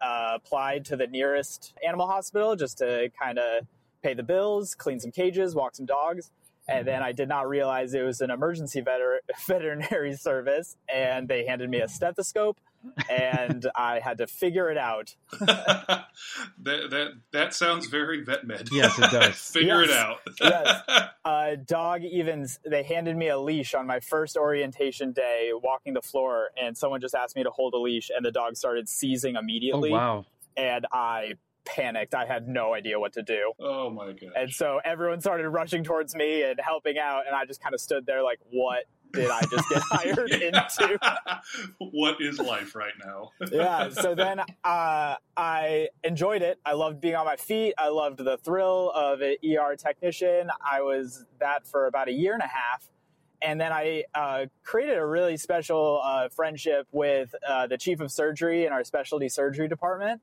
uh, 0.00 0.32
applied 0.34 0.84
to 0.86 0.96
the 0.96 1.06
nearest 1.06 1.74
animal 1.86 2.06
hospital 2.06 2.56
just 2.56 2.78
to 2.78 3.10
kind 3.20 3.38
of 3.38 3.66
pay 4.02 4.14
the 4.14 4.22
bills, 4.22 4.74
clean 4.74 5.00
some 5.00 5.10
cages, 5.10 5.54
walk 5.54 5.74
some 5.74 5.86
dogs. 5.86 6.30
And 6.66 6.86
then 6.86 7.02
I 7.02 7.12
did 7.12 7.28
not 7.28 7.48
realize 7.48 7.92
it 7.94 8.02
was 8.02 8.20
an 8.20 8.30
emergency 8.30 8.80
veter- 8.80 9.18
veterinary 9.46 10.14
service, 10.14 10.76
and 10.92 11.28
they 11.28 11.44
handed 11.44 11.68
me 11.68 11.80
a 11.80 11.88
stethoscope, 11.88 12.58
and 13.10 13.66
I 13.74 14.00
had 14.00 14.18
to 14.18 14.26
figure 14.26 14.70
it 14.70 14.78
out. 14.78 15.14
that 15.40 16.04
that 16.62 17.08
that 17.32 17.54
sounds 17.54 17.86
very 17.86 18.22
vet 18.22 18.46
med. 18.46 18.68
Yes, 18.72 18.98
it 18.98 19.10
does. 19.10 19.34
Figure 19.52 19.82
it 19.82 19.90
out. 19.90 20.18
Yes. 20.40 20.82
Uh, 21.24 21.56
dog 21.64 22.02
even 22.04 22.46
they 22.66 22.82
handed 22.82 23.16
me 23.16 23.28
a 23.28 23.38
leash 23.38 23.72
on 23.72 23.86
my 23.86 23.98
first 23.98 24.36
orientation 24.36 25.10
day, 25.12 25.52
walking 25.54 25.94
the 25.94 26.02
floor, 26.02 26.48
and 26.62 26.76
someone 26.76 27.00
just 27.00 27.14
asked 27.14 27.34
me 27.34 27.42
to 27.42 27.48
hold 27.48 27.72
a 27.72 27.78
leash, 27.78 28.10
and 28.14 28.22
the 28.22 28.30
dog 28.30 28.56
started 28.56 28.90
seizing 28.90 29.34
Oh 29.34 29.38
immediately, 29.40 29.90
wow. 29.90 30.26
and 30.54 30.86
I 30.92 31.32
panicked. 31.64 32.14
I 32.14 32.26
had 32.26 32.46
no 32.46 32.74
idea 32.74 33.00
what 33.00 33.14
to 33.14 33.22
do. 33.22 33.54
oh 33.58 33.88
my 33.88 34.12
god. 34.12 34.32
And 34.36 34.52
so 34.52 34.80
everyone 34.84 35.22
started 35.22 35.48
rushing 35.48 35.82
towards 35.82 36.14
me 36.14 36.42
and 36.42 36.60
helping 36.62 36.98
out, 36.98 37.26
and 37.26 37.34
I 37.34 37.46
just 37.46 37.62
kind 37.62 37.74
of 37.74 37.80
stood 37.80 38.04
there 38.04 38.22
like, 38.22 38.40
what 38.50 38.84
did 39.14 39.30
I 39.30 39.40
just 39.42 39.68
get 39.68 39.82
hired 39.90 40.30
into? 40.30 40.98
what 41.78 42.20
is 42.20 42.38
life 42.38 42.74
right 42.74 42.92
now? 43.04 43.30
yeah. 43.50 43.90
So 44.04 44.14
then 44.14 44.40
uh, 44.40 45.16
I 45.36 45.88
enjoyed 46.02 46.42
it. 46.42 46.58
I 46.64 46.72
loved 46.72 47.00
being 47.00 47.14
on 47.14 47.24
my 47.24 47.36
feet. 47.36 47.74
I 47.78 47.88
loved 47.88 48.18
the 48.18 48.36
thrill 48.38 48.90
of 48.94 49.20
an 49.20 49.36
ER 49.44 49.76
technician. 49.76 50.50
I 50.60 50.82
was 50.82 51.24
that 51.38 51.66
for 51.66 51.86
about 51.86 52.08
a 52.08 52.12
year 52.12 52.34
and 52.34 52.42
a 52.42 52.48
half. 52.48 52.90
And 53.40 53.60
then 53.60 53.72
I 53.72 54.04
uh, 54.14 54.46
created 54.62 54.96
a 54.96 55.06
really 55.06 55.36
special 55.36 56.00
uh, 56.02 56.28
friendship 56.28 56.86
with 56.92 57.34
uh, 57.46 57.66
the 57.66 57.76
chief 57.76 58.00
of 58.00 58.10
surgery 58.10 58.66
in 58.66 58.72
our 58.72 58.84
specialty 58.84 59.28
surgery 59.28 59.68
department. 59.68 60.20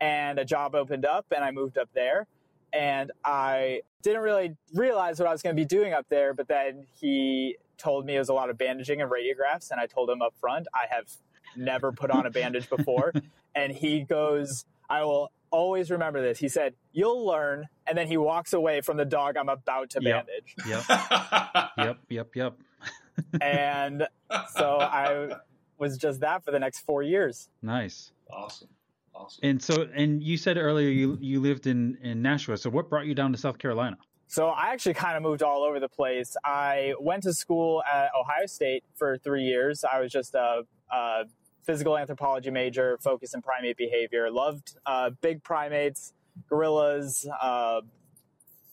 And 0.00 0.38
a 0.38 0.44
job 0.44 0.74
opened 0.74 1.06
up, 1.06 1.26
and 1.34 1.42
I 1.44 1.52
moved 1.52 1.78
up 1.78 1.88
there. 1.94 2.26
And 2.72 3.12
I 3.24 3.82
didn't 4.02 4.22
really 4.22 4.56
realize 4.74 5.18
what 5.18 5.28
I 5.28 5.32
was 5.32 5.42
going 5.42 5.56
to 5.56 5.60
be 5.60 5.66
doing 5.66 5.92
up 5.92 6.06
there, 6.08 6.34
but 6.34 6.48
then 6.48 6.86
he 7.00 7.56
told 7.78 8.06
me 8.06 8.16
it 8.16 8.18
was 8.18 8.28
a 8.28 8.34
lot 8.34 8.50
of 8.50 8.58
bandaging 8.58 9.00
and 9.02 9.10
radiographs. 9.10 9.70
And 9.70 9.80
I 9.80 9.86
told 9.86 10.10
him 10.10 10.22
up 10.22 10.34
front, 10.40 10.66
I 10.74 10.86
have 10.94 11.10
never 11.56 11.92
put 11.92 12.10
on 12.10 12.26
a 12.26 12.30
bandage 12.30 12.68
before. 12.68 13.12
and 13.54 13.72
he 13.72 14.02
goes, 14.02 14.64
I 14.88 15.04
will 15.04 15.30
always 15.50 15.90
remember 15.90 16.20
this. 16.22 16.38
He 16.38 16.48
said, 16.48 16.74
You'll 16.92 17.24
learn. 17.26 17.66
And 17.86 17.96
then 17.96 18.06
he 18.06 18.16
walks 18.16 18.52
away 18.52 18.80
from 18.80 18.96
the 18.96 19.04
dog 19.04 19.36
I'm 19.36 19.48
about 19.48 19.90
to 19.90 20.00
Yep. 20.02 20.26
bandage. 20.26 20.54
Yep. 20.66 20.84
Yep. 21.78 21.98
Yep. 22.08 22.36
Yep. 22.36 22.56
And 23.40 24.06
so 24.54 24.78
I 24.78 25.36
was 25.78 25.96
just 25.96 26.20
that 26.20 26.44
for 26.44 26.50
the 26.50 26.58
next 26.58 26.80
four 26.80 27.02
years. 27.02 27.48
Nice. 27.62 28.12
awesome. 28.30 28.68
Awesome. 29.14 29.40
And 29.48 29.62
so, 29.62 29.88
and 29.94 30.22
you 30.22 30.36
said 30.36 30.58
earlier 30.58 30.90
you 30.90 31.16
you 31.20 31.40
lived 31.40 31.66
in 31.66 31.96
in 32.02 32.20
Nashua. 32.20 32.58
So, 32.58 32.68
what 32.68 32.90
brought 32.90 33.06
you 33.06 33.14
down 33.14 33.32
to 33.32 33.38
South 33.38 33.56
Carolina? 33.56 33.96
So 34.28 34.48
I 34.48 34.72
actually 34.72 34.94
kind 34.94 35.16
of 35.16 35.22
moved 35.22 35.42
all 35.42 35.62
over 35.62 35.78
the 35.78 35.88
place. 35.88 36.36
I 36.44 36.94
went 37.00 37.22
to 37.24 37.32
school 37.32 37.82
at 37.90 38.10
Ohio 38.18 38.46
State 38.46 38.84
for 38.94 39.18
three 39.18 39.44
years. 39.44 39.84
I 39.84 40.00
was 40.00 40.10
just 40.10 40.34
a, 40.34 40.62
a 40.90 41.24
physical 41.64 41.96
anthropology 41.96 42.50
major, 42.50 42.98
focus 43.00 43.34
in 43.34 43.42
primate 43.42 43.76
behavior. 43.76 44.30
Loved 44.30 44.76
uh, 44.84 45.10
big 45.20 45.42
primates, 45.42 46.12
gorillas. 46.48 47.26
Uh, 47.40 47.82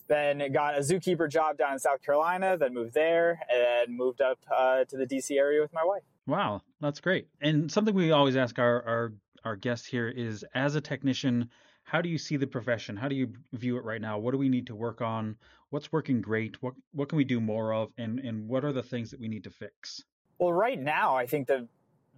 then 0.07 0.51
got 0.51 0.75
a 0.75 0.79
zookeeper 0.79 1.29
job 1.29 1.57
down 1.57 1.73
in 1.73 1.79
South 1.79 2.01
Carolina. 2.01 2.57
Then 2.57 2.73
moved 2.73 2.93
there, 2.93 3.39
and 3.49 3.95
moved 3.95 4.21
up 4.21 4.39
uh, 4.53 4.85
to 4.85 4.97
the 4.97 5.05
DC 5.05 5.37
area 5.37 5.61
with 5.61 5.73
my 5.73 5.83
wife. 5.83 6.03
Wow, 6.27 6.61
that's 6.81 6.99
great. 6.99 7.27
And 7.41 7.71
something 7.71 7.93
we 7.95 8.11
always 8.11 8.35
ask 8.35 8.59
our 8.59 8.83
our 8.83 9.13
our 9.45 9.55
guests 9.55 9.85
here 9.85 10.07
is, 10.07 10.45
as 10.55 10.75
a 10.75 10.81
technician, 10.81 11.49
how 11.93 12.01
do 12.01 12.09
you 12.09 12.17
see 12.17 12.37
the 12.37 12.47
profession? 12.47 12.97
How 12.97 13.07
do 13.07 13.15
you 13.15 13.33
view 13.51 13.77
it 13.77 13.83
right 13.83 14.01
now? 14.01 14.17
What 14.17 14.31
do 14.31 14.39
we 14.39 14.49
need 14.49 14.65
to 14.65 14.75
work 14.75 14.99
on? 14.99 15.35
What's 15.69 15.91
working 15.91 16.21
great? 16.21 16.61
What 16.63 16.73
what 16.91 17.07
can 17.07 17.17
we 17.17 17.23
do 17.23 17.39
more 17.39 17.71
of? 17.71 17.91
And 17.99 18.19
and 18.19 18.47
what 18.47 18.65
are 18.65 18.73
the 18.73 18.81
things 18.81 19.11
that 19.11 19.19
we 19.19 19.27
need 19.27 19.43
to 19.43 19.51
fix? 19.51 20.03
Well, 20.39 20.53
right 20.53 20.81
now, 20.81 21.15
I 21.15 21.27
think 21.27 21.47
the 21.47 21.67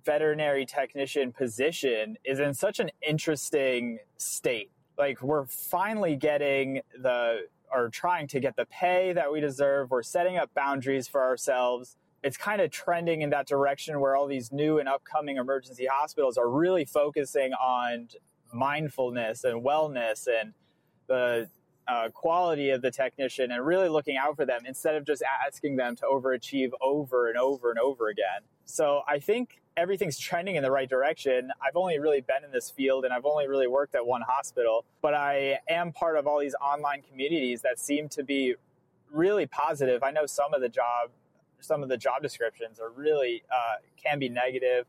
veterinary 0.06 0.66
technician 0.66 1.34
position 1.34 2.16
is 2.24 2.40
in 2.40 2.54
such 2.54 2.80
an 2.80 2.90
interesting 3.06 4.00
state. 4.18 4.72
Like 4.98 5.22
we're 5.22 5.46
finally 5.46 6.16
getting 6.16 6.80
the 6.98 7.48
or 7.70 7.90
trying 7.90 8.28
to 8.28 8.40
get 8.40 8.56
the 8.56 8.66
pay 8.68 9.12
that 9.12 9.30
we 9.30 9.42
deserve. 9.42 9.92
We're 9.92 10.04
setting 10.04 10.38
up 10.38 10.54
boundaries 10.54 11.10
for 11.10 11.22
ourselves. 11.22 11.98
It's 12.24 12.38
kind 12.38 12.62
of 12.62 12.72
trending 12.72 13.24
in 13.24 13.30
that 13.32 13.46
direction 13.46 14.00
where 14.00 14.16
all 14.16 14.26
these 14.26 14.54
new 14.54 14.80
and 14.80 14.88
upcoming 14.88 15.36
emergency 15.36 15.88
hospitals 15.92 16.38
are 16.38 16.50
really 16.50 16.86
focusing 16.86 17.52
on 17.54 18.08
mindfulness 18.56 19.44
and 19.44 19.64
wellness 19.64 20.28
and 20.28 20.54
the 21.08 21.50
uh, 21.88 22.10
quality 22.10 22.72
of 22.72 22.82
the 22.82 22.90
technician 22.90 23.52
and 23.52 23.66
really 23.66 23.90
looking 23.90 24.18
out 24.18 24.36
for 24.36 24.46
them 24.46 24.62
instead 24.66 24.96
of 24.96 25.06
just 25.06 25.22
asking 25.46 25.76
them 25.76 25.96
to 25.96 26.04
overachieve 26.04 26.72
over 26.82 27.30
and 27.30 27.38
over 27.38 27.70
and 27.70 27.80
over 27.80 28.10
again. 28.10 28.42
So 28.66 29.02
I 29.08 29.20
think 29.20 29.62
everything's 29.78 30.18
trending 30.18 30.56
in 30.56 30.64
the 30.64 30.72
right 30.72 30.90
direction. 30.90 31.52
I've 31.62 31.76
only 31.76 32.00
really 32.00 32.22
been 32.22 32.44
in 32.44 32.52
this 32.52 32.72
field 32.72 33.06
and 33.06 33.14
I've 33.14 33.26
only 33.26 33.48
really 33.48 33.68
worked 33.68 33.94
at 33.94 34.06
one 34.06 34.22
hospital, 34.22 34.86
but 35.02 35.14
I 35.14 35.60
am 35.70 35.92
part 35.92 36.18
of 36.18 36.26
all 36.26 36.40
these 36.40 36.56
online 36.56 37.04
communities 37.08 37.62
that 37.62 37.80
seem 37.80 38.10
to 38.10 38.24
be 38.24 38.56
really 39.12 39.46
positive. 39.46 40.02
I 40.02 40.12
know 40.12 40.26
some 40.26 40.54
of 40.54 40.62
the 40.62 40.70
job 40.70 41.12
some 41.62 41.82
of 41.82 41.90
the 41.90 41.98
job 41.98 42.22
descriptions 42.22 42.80
are 42.80 42.92
really 42.92 43.44
uh, 43.52 43.76
can 44.02 44.20
be 44.20 44.30
negative. 44.30 44.86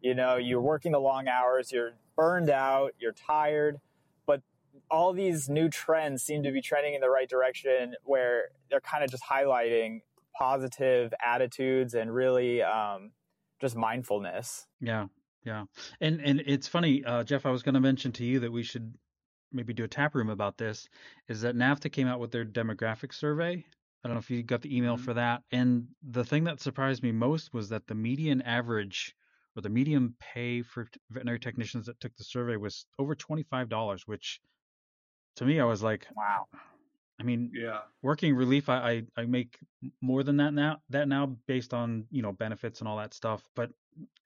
You 0.00 0.14
know, 0.14 0.36
you're 0.36 0.60
working 0.60 0.92
the 0.92 1.00
long 1.00 1.28
hours, 1.28 1.72
you're 1.72 1.92
burned 2.16 2.50
out, 2.50 2.92
you're 2.98 3.12
tired, 3.12 3.78
but 4.26 4.42
all 4.90 5.12
these 5.12 5.48
new 5.48 5.68
trends 5.68 6.22
seem 6.22 6.42
to 6.42 6.52
be 6.52 6.60
trending 6.60 6.94
in 6.94 7.00
the 7.00 7.10
right 7.10 7.28
direction 7.28 7.94
where 8.04 8.44
they're 8.70 8.80
kind 8.80 9.04
of 9.04 9.10
just 9.10 9.22
highlighting 9.22 10.00
positive 10.38 11.12
attitudes 11.24 11.94
and 11.94 12.14
really 12.14 12.62
um, 12.62 13.10
just 13.60 13.76
mindfulness. 13.76 14.66
Yeah, 14.80 15.06
yeah, 15.44 15.64
and 16.00 16.20
and 16.20 16.42
it's 16.46 16.68
funny, 16.68 17.04
uh, 17.04 17.24
Jeff. 17.24 17.46
I 17.46 17.50
was 17.50 17.62
going 17.62 17.74
to 17.74 17.80
mention 17.80 18.12
to 18.12 18.24
you 18.24 18.40
that 18.40 18.52
we 18.52 18.62
should 18.62 18.94
maybe 19.52 19.72
do 19.72 19.84
a 19.84 19.88
tap 19.88 20.14
room 20.14 20.30
about 20.30 20.58
this. 20.58 20.88
Is 21.28 21.40
that 21.42 21.56
NAVTA 21.56 21.90
came 21.92 22.06
out 22.06 22.20
with 22.20 22.30
their 22.30 22.44
demographic 22.44 23.12
survey? 23.12 23.64
I 24.02 24.08
don't 24.08 24.14
know 24.14 24.20
if 24.20 24.30
you 24.30 24.42
got 24.42 24.62
the 24.62 24.74
email 24.74 24.94
mm-hmm. 24.94 25.04
for 25.04 25.14
that. 25.14 25.42
And 25.50 25.88
the 26.02 26.24
thing 26.24 26.44
that 26.44 26.60
surprised 26.60 27.02
me 27.02 27.12
most 27.12 27.52
was 27.52 27.68
that 27.68 27.86
the 27.86 27.94
median 27.94 28.42
average 28.42 29.14
or 29.56 29.62
the 29.62 29.68
median 29.68 30.14
pay 30.20 30.62
for 30.62 30.86
veterinary 31.10 31.40
technicians 31.40 31.86
that 31.86 32.00
took 32.00 32.14
the 32.16 32.24
survey 32.24 32.56
was 32.56 32.86
over 32.98 33.14
$25, 33.14 34.02
which 34.06 34.40
to 35.36 35.44
me, 35.44 35.60
I 35.60 35.64
was 35.64 35.82
like, 35.82 36.06
wow. 36.16 36.46
I 37.18 37.22
mean, 37.22 37.50
yeah, 37.54 37.80
working 38.02 38.34
relief, 38.34 38.68
I, 38.68 39.04
I, 39.16 39.22
I 39.22 39.24
make 39.26 39.58
more 40.00 40.22
than 40.22 40.38
that 40.38 40.54
now, 40.54 40.78
that 40.88 41.06
now 41.06 41.36
based 41.46 41.74
on, 41.74 42.06
you 42.10 42.22
know, 42.22 42.32
benefits 42.32 42.80
and 42.80 42.88
all 42.88 42.96
that 42.96 43.12
stuff. 43.12 43.42
But 43.54 43.70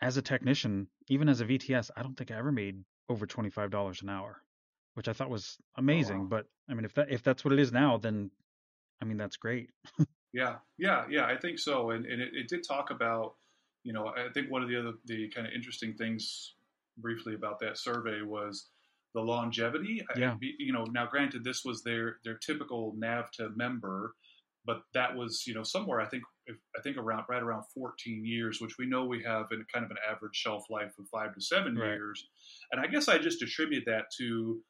as 0.00 0.16
a 0.16 0.22
technician, 0.22 0.86
even 1.08 1.28
as 1.28 1.40
a 1.40 1.44
VTS, 1.44 1.90
I 1.96 2.02
don't 2.02 2.16
think 2.16 2.30
I 2.30 2.36
ever 2.36 2.52
made 2.52 2.84
over 3.08 3.26
$25 3.26 4.02
an 4.02 4.08
hour, 4.08 4.40
which 4.94 5.08
I 5.08 5.12
thought 5.12 5.30
was 5.30 5.56
oh, 5.60 5.80
amazing. 5.80 6.18
Oh, 6.18 6.22
wow. 6.22 6.28
But 6.28 6.46
I 6.70 6.74
mean, 6.74 6.84
if 6.84 6.94
that, 6.94 7.10
if 7.10 7.22
that's 7.22 7.44
what 7.44 7.52
it 7.52 7.58
is 7.58 7.72
now, 7.72 7.96
then 7.98 8.30
I 9.02 9.04
mean, 9.04 9.16
that's 9.16 9.36
great. 9.36 9.70
yeah, 10.32 10.56
yeah, 10.78 11.04
yeah, 11.10 11.26
I 11.26 11.36
think 11.36 11.58
so. 11.58 11.90
And, 11.90 12.06
and 12.06 12.22
it, 12.22 12.30
it, 12.32 12.48
did 12.48 12.64
talk 12.66 12.90
about, 12.90 13.34
you 13.84 13.92
know, 13.92 14.08
I 14.08 14.32
think 14.32 14.50
one 14.50 14.62
of 14.62 14.68
the 14.68 14.78
other, 14.78 14.92
the 15.04 15.28
kind 15.28 15.46
of 15.46 15.52
interesting 15.52 15.94
things 15.94 16.54
briefly 16.98 17.34
about 17.34 17.60
that 17.60 17.78
survey 17.78 18.22
was 18.22 18.68
the 19.14 19.20
longevity. 19.20 20.02
Yeah. 20.16 20.32
I, 20.32 20.36
you 20.58 20.72
know, 20.72 20.84
now 20.90 21.06
granted, 21.06 21.44
this 21.44 21.64
was 21.64 21.82
their, 21.82 22.16
their 22.24 22.38
typical 22.38 22.94
NAVTA 22.98 23.56
member, 23.56 24.14
but 24.64 24.80
that 24.94 25.14
was, 25.14 25.44
you 25.46 25.54
know, 25.54 25.62
somewhere 25.62 26.00
I 26.00 26.06
think, 26.06 26.24
I 26.48 26.80
think 26.82 26.96
around, 26.96 27.24
right 27.28 27.42
around 27.42 27.64
14 27.74 28.24
years, 28.24 28.60
which 28.60 28.76
we 28.78 28.86
know 28.86 29.04
we 29.04 29.22
have 29.22 29.46
in 29.52 29.64
kind 29.72 29.84
of 29.84 29.90
an 29.90 29.98
average 30.10 30.34
shelf 30.34 30.64
life 30.70 30.92
of 30.98 31.06
five 31.08 31.34
to 31.34 31.40
seven 31.40 31.76
right. 31.76 31.90
years. 31.90 32.26
And 32.72 32.80
I 32.80 32.86
guess 32.86 33.08
I 33.08 33.18
just 33.18 33.42
attribute 33.42 33.84
that 33.86 34.06
to, 34.18 34.60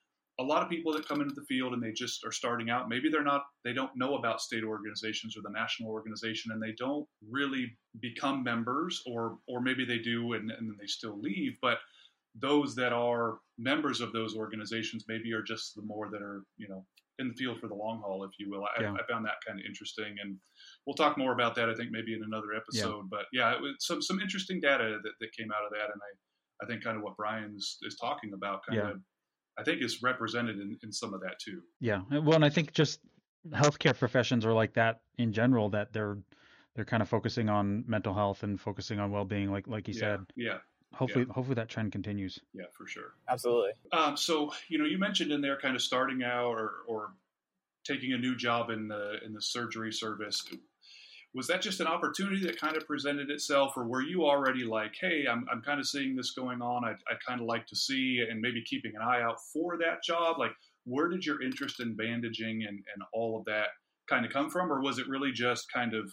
a 0.40 0.42
lot 0.42 0.62
of 0.62 0.68
people 0.68 0.92
that 0.92 1.06
come 1.06 1.20
into 1.20 1.34
the 1.34 1.44
field 1.46 1.72
and 1.72 1.82
they 1.82 1.92
just 1.92 2.24
are 2.24 2.32
starting 2.32 2.70
out 2.70 2.88
maybe 2.88 3.08
they're 3.08 3.22
not 3.22 3.44
they 3.64 3.72
don't 3.72 3.94
know 3.94 4.16
about 4.16 4.40
state 4.40 4.64
organizations 4.64 5.36
or 5.36 5.42
the 5.42 5.50
national 5.50 5.90
organization 5.90 6.52
and 6.52 6.62
they 6.62 6.72
don't 6.72 7.06
really 7.30 7.76
become 8.00 8.42
members 8.42 9.02
or 9.06 9.38
or 9.48 9.60
maybe 9.60 9.84
they 9.84 9.98
do 9.98 10.32
and, 10.32 10.50
and 10.50 10.68
then 10.68 10.76
they 10.80 10.86
still 10.86 11.20
leave 11.20 11.56
but 11.62 11.78
those 12.36 12.74
that 12.74 12.92
are 12.92 13.38
members 13.58 14.00
of 14.00 14.12
those 14.12 14.36
organizations 14.36 15.04
maybe 15.08 15.32
are 15.32 15.42
just 15.42 15.76
the 15.76 15.82
more 15.82 16.08
that 16.10 16.22
are 16.22 16.42
you 16.56 16.68
know 16.68 16.84
in 17.20 17.28
the 17.28 17.34
field 17.34 17.60
for 17.60 17.68
the 17.68 17.74
long 17.74 18.00
haul 18.04 18.24
if 18.24 18.32
you 18.38 18.50
will 18.50 18.64
i, 18.64 18.82
yeah. 18.82 18.92
I 18.92 19.12
found 19.12 19.24
that 19.24 19.36
kind 19.46 19.60
of 19.60 19.66
interesting 19.66 20.16
and 20.20 20.36
we'll 20.84 20.96
talk 20.96 21.16
more 21.16 21.32
about 21.32 21.54
that 21.54 21.70
i 21.70 21.74
think 21.74 21.90
maybe 21.92 22.12
in 22.12 22.24
another 22.24 22.54
episode 22.56 23.04
yeah. 23.04 23.08
but 23.08 23.26
yeah 23.32 23.54
it 23.54 23.62
was 23.62 23.76
some 23.78 24.02
some 24.02 24.18
interesting 24.18 24.60
data 24.60 24.98
that, 25.00 25.12
that 25.20 25.32
came 25.32 25.52
out 25.52 25.64
of 25.64 25.70
that 25.70 25.92
and 25.92 26.00
i 26.02 26.64
i 26.64 26.66
think 26.66 26.82
kind 26.82 26.96
of 26.96 27.04
what 27.04 27.16
brian's 27.16 27.78
is 27.82 27.96
talking 28.00 28.32
about 28.32 28.62
kind 28.66 28.80
yeah. 28.80 28.90
of 28.90 28.96
I 29.58 29.62
think 29.62 29.82
is 29.82 30.02
represented 30.02 30.58
in, 30.58 30.78
in 30.82 30.92
some 30.92 31.14
of 31.14 31.20
that 31.20 31.38
too. 31.38 31.62
Yeah. 31.80 32.02
Well, 32.10 32.34
and 32.34 32.44
I 32.44 32.50
think 32.50 32.72
just 32.72 33.00
healthcare 33.50 33.96
professions 33.96 34.44
are 34.44 34.52
like 34.52 34.74
that 34.74 35.00
in 35.18 35.32
general, 35.32 35.70
that 35.70 35.92
they're 35.92 36.18
they're 36.74 36.84
kind 36.84 37.02
of 37.02 37.08
focusing 37.08 37.48
on 37.48 37.84
mental 37.86 38.14
health 38.14 38.42
and 38.42 38.60
focusing 38.60 38.98
on 38.98 39.10
well 39.10 39.24
being, 39.24 39.50
like 39.50 39.66
like 39.68 39.88
you 39.88 39.94
yeah, 39.94 40.00
said. 40.00 40.20
Yeah. 40.36 40.58
Hopefully, 40.92 41.24
yeah. 41.26 41.34
hopefully 41.34 41.56
that 41.56 41.68
trend 41.68 41.90
continues. 41.90 42.38
Yeah, 42.52 42.64
for 42.76 42.86
sure. 42.86 43.14
Absolutely. 43.28 43.72
Um, 43.92 44.16
so 44.16 44.52
you 44.68 44.78
know, 44.78 44.84
you 44.84 44.98
mentioned 44.98 45.32
in 45.32 45.40
there 45.40 45.58
kind 45.58 45.74
of 45.74 45.82
starting 45.82 46.22
out 46.22 46.52
or 46.52 46.72
or 46.86 47.14
taking 47.84 48.12
a 48.12 48.18
new 48.18 48.36
job 48.36 48.70
in 48.70 48.88
the 48.88 49.18
in 49.24 49.32
the 49.32 49.42
surgery 49.42 49.92
service 49.92 50.42
was 51.34 51.46
that 51.48 51.60
just 51.60 51.80
an 51.80 51.86
opportunity 51.86 52.44
that 52.46 52.60
kind 52.60 52.76
of 52.76 52.86
presented 52.86 53.28
itself 53.28 53.76
or 53.76 53.86
were 53.86 54.02
you 54.02 54.24
already 54.24 54.64
like 54.64 54.94
hey 55.00 55.24
i'm, 55.28 55.44
I'm 55.50 55.62
kind 55.62 55.80
of 55.80 55.86
seeing 55.86 56.14
this 56.14 56.30
going 56.30 56.62
on. 56.62 56.84
I'd, 56.84 56.96
I'd 57.10 57.24
kind 57.26 57.40
of 57.40 57.46
like 57.46 57.66
to 57.66 57.76
see 57.76 58.24
and 58.28 58.40
maybe 58.40 58.62
keeping 58.62 58.92
an 58.94 59.02
eye 59.02 59.22
out 59.22 59.38
for 59.52 59.76
that 59.78 60.02
job 60.02 60.38
like 60.38 60.52
where 60.84 61.08
did 61.08 61.24
your 61.24 61.42
interest 61.42 61.80
in 61.80 61.96
bandaging 61.96 62.64
and, 62.68 62.76
and 62.76 63.02
all 63.12 63.38
of 63.38 63.44
that 63.46 63.68
kind 64.08 64.24
of 64.24 64.32
come 64.32 64.50
from? 64.50 64.70
Or 64.70 64.80
was 64.80 64.98
it 64.98 65.08
really 65.08 65.32
just 65.32 65.70
kind 65.72 65.94
of 65.94 66.12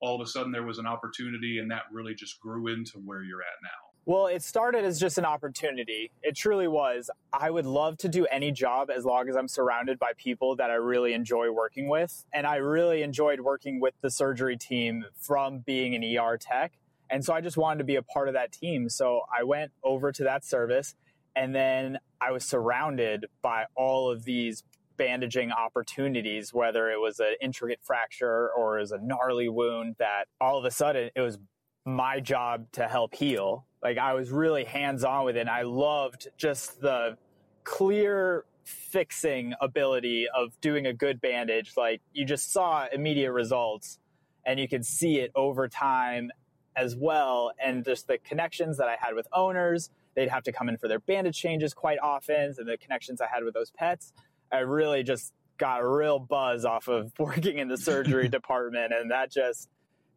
all 0.00 0.20
of 0.20 0.26
a 0.26 0.30
sudden 0.30 0.52
there 0.52 0.66
was 0.66 0.78
an 0.78 0.86
opportunity 0.86 1.58
and 1.58 1.70
that 1.70 1.82
really 1.92 2.14
just 2.14 2.40
grew 2.40 2.68
into 2.68 2.98
where 3.04 3.22
you're 3.22 3.42
at 3.42 3.60
now 3.62 3.89
well, 4.06 4.26
it 4.26 4.42
started 4.42 4.84
as 4.84 4.98
just 4.98 5.18
an 5.18 5.24
opportunity. 5.24 6.10
It 6.22 6.34
truly 6.34 6.68
was. 6.68 7.10
I 7.32 7.50
would 7.50 7.66
love 7.66 7.96
to 7.98 8.08
do 8.08 8.26
any 8.26 8.50
job 8.50 8.90
as 8.90 9.04
long 9.04 9.28
as 9.28 9.36
I'm 9.36 9.48
surrounded 9.48 9.98
by 9.98 10.12
people 10.16 10.56
that 10.56 10.70
I 10.70 10.74
really 10.74 11.12
enjoy 11.12 11.50
working 11.50 11.88
with. 11.88 12.24
And 12.32 12.46
I 12.46 12.56
really 12.56 13.02
enjoyed 13.02 13.40
working 13.40 13.78
with 13.80 13.94
the 14.00 14.10
surgery 14.10 14.56
team 14.56 15.04
from 15.14 15.58
being 15.58 15.94
an 15.94 16.18
ER 16.18 16.38
tech. 16.38 16.72
And 17.10 17.24
so 17.24 17.34
I 17.34 17.40
just 17.40 17.56
wanted 17.56 17.78
to 17.78 17.84
be 17.84 17.96
a 17.96 18.02
part 18.02 18.28
of 18.28 18.34
that 18.34 18.52
team. 18.52 18.88
So 18.88 19.22
I 19.36 19.44
went 19.44 19.72
over 19.82 20.12
to 20.12 20.24
that 20.24 20.44
service 20.44 20.94
and 21.36 21.54
then 21.54 21.98
I 22.20 22.32
was 22.32 22.44
surrounded 22.44 23.26
by 23.42 23.66
all 23.76 24.10
of 24.10 24.24
these 24.24 24.64
bandaging 24.96 25.50
opportunities, 25.50 26.52
whether 26.52 26.90
it 26.90 27.00
was 27.00 27.20
an 27.20 27.34
intricate 27.40 27.80
fracture 27.82 28.50
or 28.50 28.78
was 28.78 28.92
a 28.92 28.98
gnarly 28.98 29.48
wound 29.48 29.96
that 29.98 30.24
all 30.40 30.58
of 30.58 30.64
a 30.64 30.70
sudden 30.70 31.10
it 31.14 31.20
was 31.20 31.38
my 31.84 32.20
job 32.20 32.70
to 32.72 32.86
help 32.86 33.14
heal 33.14 33.66
like 33.82 33.98
I 33.98 34.14
was 34.14 34.30
really 34.30 34.64
hands 34.64 35.04
on 35.04 35.24
with 35.24 35.36
it. 35.36 35.40
And 35.40 35.50
I 35.50 35.62
loved 35.62 36.28
just 36.36 36.80
the 36.80 37.16
clear 37.64 38.44
fixing 38.64 39.54
ability 39.60 40.26
of 40.34 40.58
doing 40.60 40.86
a 40.86 40.92
good 40.92 41.20
bandage. 41.20 41.72
Like 41.76 42.02
you 42.12 42.24
just 42.24 42.52
saw 42.52 42.86
immediate 42.92 43.32
results 43.32 43.98
and 44.44 44.60
you 44.60 44.68
could 44.68 44.84
see 44.84 45.18
it 45.18 45.32
over 45.34 45.68
time 45.68 46.30
as 46.76 46.94
well. 46.96 47.52
And 47.62 47.84
just 47.84 48.06
the 48.06 48.18
connections 48.18 48.78
that 48.78 48.88
I 48.88 48.96
had 49.00 49.14
with 49.14 49.26
owners, 49.32 49.90
they'd 50.14 50.28
have 50.28 50.42
to 50.44 50.52
come 50.52 50.68
in 50.68 50.76
for 50.76 50.88
their 50.88 51.00
bandage 51.00 51.38
changes 51.38 51.74
quite 51.74 51.98
often. 52.02 52.54
And 52.58 52.68
the 52.68 52.76
connections 52.76 53.20
I 53.20 53.26
had 53.32 53.44
with 53.44 53.54
those 53.54 53.70
pets, 53.70 54.12
I 54.52 54.58
really 54.58 55.02
just 55.02 55.32
got 55.58 55.80
a 55.80 55.88
real 55.88 56.18
buzz 56.18 56.64
off 56.64 56.88
of 56.88 57.12
working 57.18 57.58
in 57.58 57.68
the 57.68 57.78
surgery 57.78 58.28
department. 58.38 58.92
And 58.92 59.10
that 59.10 59.30
just, 59.30 59.68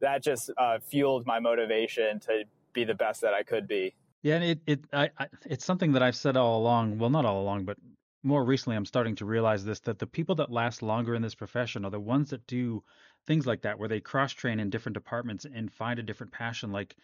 that 0.04 0.24
just 0.24 0.52
uh, 0.58 0.80
fueled 0.80 1.26
my 1.26 1.40
motivation 1.40 2.20
to 2.22 2.44
be 2.74 2.84
the 2.84 2.94
best 2.94 3.22
that 3.22 3.34
I 3.34 3.44
could 3.44 3.68
be. 3.68 3.94
Yeah, 4.22 4.36
and 4.36 4.44
it 4.44 4.60
it 4.66 4.86
I, 4.94 5.10
I, 5.18 5.28
it's 5.46 5.66
something 5.66 5.92
that 5.94 6.04
I've 6.04 6.16
said 6.16 6.38
all 6.38 6.60
along. 6.60 6.98
Well, 6.98 7.10
not 7.10 7.26
all 7.26 7.42
along, 7.42 7.66
but 7.66 7.78
more 8.22 8.46
recently, 8.46 8.78
I'm 8.78 8.86
starting 8.86 9.16
to 9.16 9.26
realize 9.26 9.66
this: 9.66 9.80
that 9.82 10.00
the 10.00 10.08
people 10.08 10.36
that 10.36 10.52
last 10.52 10.82
longer 10.82 11.16
in 11.16 11.22
this 11.22 11.36
profession 11.36 11.84
are 11.84 11.92
the 11.92 12.00
ones 12.00 12.30
that 12.30 12.46
do 12.48 12.84
things 13.28 13.46
like 13.46 13.62
that, 13.64 13.80
where 13.80 13.90
they 13.90 14.00
cross 14.00 14.32
train 14.32 14.60
in 14.60 14.70
different 14.70 14.94
departments 14.94 15.46
and 15.46 15.74
find 15.74 16.00
a 16.00 16.04
different 16.04 16.32
passion. 16.32 16.72
Like, 16.72 16.96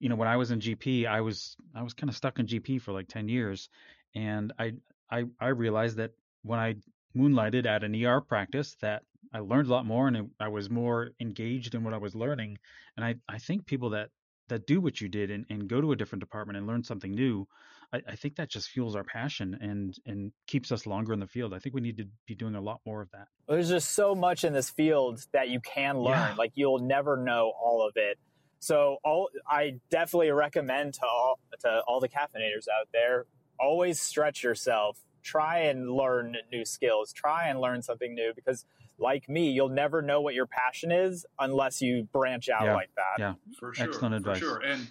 you 0.00 0.08
know, 0.08 0.16
when 0.16 0.28
I 0.28 0.36
was 0.36 0.50
in 0.50 0.60
GP, 0.60 1.06
I 1.06 1.20
was 1.20 1.56
I 1.74 1.82
was 1.82 1.94
kind 1.94 2.10
of 2.10 2.16
stuck 2.16 2.38
in 2.38 2.46
GP 2.46 2.80
for 2.80 2.92
like 2.92 3.08
10 3.08 3.28
years 3.28 3.68
and 4.14 4.52
I 4.58 4.72
I 5.10 5.24
I 5.40 5.48
realized 5.48 5.96
that 5.98 6.12
when 6.42 6.58
I 6.58 6.76
moonlighted 7.16 7.66
at 7.66 7.84
an 7.84 7.94
ER 8.04 8.20
practice 8.20 8.76
that 8.80 9.02
I 9.34 9.40
learned 9.40 9.68
a 9.68 9.72
lot 9.72 9.84
more 9.84 10.06
and 10.06 10.16
it, 10.16 10.24
I 10.38 10.48
was 10.48 10.70
more 10.70 11.10
engaged 11.20 11.74
in 11.74 11.82
what 11.82 11.92
I 11.92 11.98
was 11.98 12.14
learning. 12.14 12.58
And 12.96 13.04
I, 13.04 13.16
I 13.28 13.38
think 13.38 13.66
people 13.66 13.90
that, 13.90 14.10
that 14.48 14.66
do 14.66 14.80
what 14.80 15.00
you 15.00 15.08
did 15.08 15.30
and, 15.30 15.44
and 15.50 15.68
go 15.68 15.80
to 15.80 15.90
a 15.92 15.96
different 15.96 16.20
department 16.20 16.56
and 16.56 16.66
learn 16.66 16.84
something 16.84 17.10
new, 17.10 17.48
I, 17.92 18.00
I 18.08 18.16
think 18.16 18.36
that 18.36 18.48
just 18.48 18.68
fuels 18.68 18.94
our 18.94 19.02
passion 19.02 19.58
and, 19.60 19.94
and 20.06 20.32
keeps 20.46 20.70
us 20.70 20.86
longer 20.86 21.12
in 21.12 21.18
the 21.18 21.26
field. 21.26 21.52
I 21.52 21.58
think 21.58 21.74
we 21.74 21.80
need 21.80 21.96
to 21.96 22.06
be 22.26 22.36
doing 22.36 22.54
a 22.54 22.60
lot 22.60 22.80
more 22.86 23.02
of 23.02 23.10
that. 23.10 23.26
Well, 23.48 23.56
there's 23.56 23.70
just 23.70 23.90
so 23.92 24.14
much 24.14 24.44
in 24.44 24.52
this 24.52 24.70
field 24.70 25.20
that 25.32 25.48
you 25.48 25.60
can 25.60 25.98
learn. 25.98 26.14
Yeah. 26.14 26.34
Like 26.38 26.52
you'll 26.54 26.78
never 26.78 27.16
know 27.16 27.52
all 27.60 27.86
of 27.86 27.94
it. 27.96 28.18
So 28.60 28.98
all 29.04 29.30
I 29.48 29.80
definitely 29.90 30.30
recommend 30.30 30.94
to 30.94 31.06
all 31.06 31.40
to 31.60 31.82
all 31.88 32.00
the 32.00 32.08
caffeinators 32.08 32.66
out 32.80 32.88
there, 32.92 33.26
always 33.58 34.00
stretch 34.00 34.42
yourself 34.42 34.98
try 35.24 35.60
and 35.60 35.90
learn 35.90 36.36
new 36.52 36.64
skills, 36.64 37.12
try 37.12 37.48
and 37.48 37.60
learn 37.60 37.82
something 37.82 38.14
new 38.14 38.32
because 38.34 38.64
like 38.98 39.28
me, 39.28 39.50
you'll 39.50 39.68
never 39.68 40.02
know 40.02 40.20
what 40.20 40.34
your 40.34 40.46
passion 40.46 40.92
is 40.92 41.26
unless 41.38 41.80
you 41.80 42.08
branch 42.12 42.48
out 42.48 42.64
yeah. 42.64 42.74
like 42.74 42.90
that. 42.96 43.18
Yeah, 43.18 43.34
for 43.58 43.74
sure. 43.74 43.86
Excellent 43.86 44.14
advice. 44.14 44.38
For 44.38 44.44
sure. 44.44 44.60
And 44.60 44.86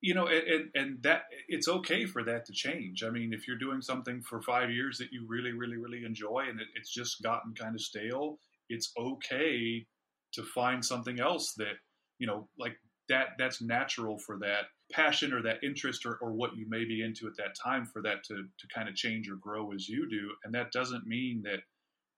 you 0.00 0.14
know, 0.14 0.26
and 0.26 0.70
and 0.74 1.02
that 1.02 1.22
it's 1.48 1.68
okay 1.68 2.06
for 2.06 2.24
that 2.24 2.44
to 2.46 2.52
change. 2.52 3.04
I 3.04 3.10
mean, 3.10 3.32
if 3.32 3.46
you're 3.46 3.58
doing 3.58 3.80
something 3.80 4.20
for 4.22 4.42
five 4.42 4.70
years 4.70 4.98
that 4.98 5.12
you 5.12 5.24
really, 5.28 5.52
really, 5.52 5.76
really 5.76 6.04
enjoy, 6.04 6.46
and 6.48 6.60
it, 6.60 6.66
it's 6.74 6.92
just 6.92 7.22
gotten 7.22 7.54
kind 7.54 7.74
of 7.74 7.80
stale, 7.80 8.38
it's 8.68 8.92
okay 8.98 9.86
to 10.32 10.42
find 10.42 10.84
something 10.84 11.20
else 11.20 11.54
that 11.58 11.74
you 12.22 12.28
know, 12.28 12.48
like 12.56 12.76
that. 13.08 13.30
That's 13.36 13.60
natural 13.60 14.16
for 14.16 14.38
that 14.38 14.66
passion 14.92 15.32
or 15.32 15.42
that 15.42 15.64
interest 15.64 16.06
or, 16.06 16.18
or 16.22 16.32
what 16.32 16.56
you 16.56 16.66
may 16.68 16.84
be 16.84 17.02
into 17.02 17.26
at 17.26 17.36
that 17.38 17.56
time 17.60 17.84
for 17.84 18.00
that 18.02 18.22
to, 18.28 18.34
to 18.34 18.68
kind 18.72 18.88
of 18.88 18.94
change 18.94 19.28
or 19.28 19.36
grow 19.36 19.72
as 19.72 19.88
you 19.88 20.08
do. 20.08 20.30
And 20.44 20.54
that 20.54 20.70
doesn't 20.70 21.06
mean 21.06 21.42
that 21.44 21.60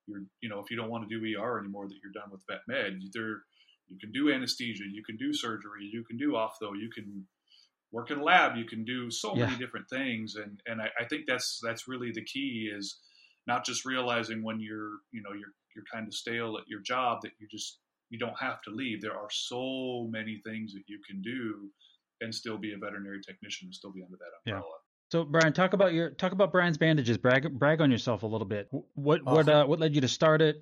you're, 0.07 0.23
you 0.41 0.49
know, 0.49 0.59
if 0.59 0.69
you 0.69 0.77
don't 0.77 0.89
want 0.89 1.07
to 1.07 1.13
do 1.13 1.39
ER 1.39 1.59
anymore, 1.59 1.87
that 1.87 1.95
you're 2.03 2.13
done 2.13 2.31
with 2.31 2.41
vet 2.49 2.61
med. 2.67 2.99
There, 3.13 3.41
you 3.87 3.97
can 3.99 4.11
do 4.11 4.31
anesthesia, 4.31 4.83
you 4.91 5.03
can 5.03 5.17
do 5.17 5.33
surgery, 5.33 5.89
you 5.91 6.03
can 6.03 6.17
do 6.17 6.35
off 6.35 6.57
though 6.59 6.73
you 6.73 6.89
can 6.93 7.25
work 7.91 8.11
in 8.11 8.19
a 8.19 8.23
lab, 8.23 8.57
you 8.57 8.65
can 8.65 8.83
do 8.83 9.09
so 9.09 9.35
yeah. 9.35 9.45
many 9.45 9.57
different 9.57 9.89
things. 9.89 10.35
And, 10.35 10.59
and 10.65 10.81
I, 10.81 10.89
I 10.99 11.05
think 11.05 11.23
that's, 11.27 11.59
that's 11.63 11.87
really 11.87 12.11
the 12.11 12.25
key 12.25 12.69
is 12.75 12.99
not 13.47 13.65
just 13.65 13.85
realizing 13.85 14.43
when 14.43 14.59
you're, 14.59 14.99
you 15.11 15.21
know, 15.21 15.31
you're, 15.31 15.53
you're 15.75 15.85
kind 15.93 16.07
of 16.07 16.13
stale 16.13 16.57
at 16.57 16.67
your 16.67 16.81
job 16.81 17.19
that 17.21 17.31
you 17.39 17.47
just, 17.49 17.79
you 18.09 18.19
don't 18.19 18.39
have 18.39 18.61
to 18.63 18.71
leave. 18.71 19.01
There 19.01 19.17
are 19.17 19.29
so 19.29 20.07
many 20.09 20.41
things 20.45 20.73
that 20.73 20.83
you 20.87 20.99
can 21.07 21.21
do 21.21 21.69
and 22.21 22.33
still 22.33 22.57
be 22.57 22.73
a 22.73 22.77
veterinary 22.77 23.21
technician 23.25 23.67
and 23.67 23.75
still 23.75 23.91
be 23.91 24.03
under 24.03 24.17
that 24.17 24.51
umbrella. 24.51 24.67
Yeah. 24.67 24.84
So 25.11 25.23
Brian, 25.23 25.53
talk 25.53 25.73
about 25.73 25.93
your 25.93 26.09
talk 26.09 26.31
about 26.31 26.51
Brian's 26.51 26.77
bandages. 26.77 27.17
Brag 27.17 27.51
brag 27.57 27.81
on 27.81 27.91
yourself 27.91 28.23
a 28.23 28.27
little 28.27 28.47
bit. 28.47 28.67
What 28.95 29.21
awesome. 29.25 29.33
what 29.33 29.49
uh, 29.49 29.65
what 29.65 29.79
led 29.79 29.93
you 29.93 30.01
to 30.01 30.07
start 30.07 30.41
it? 30.41 30.59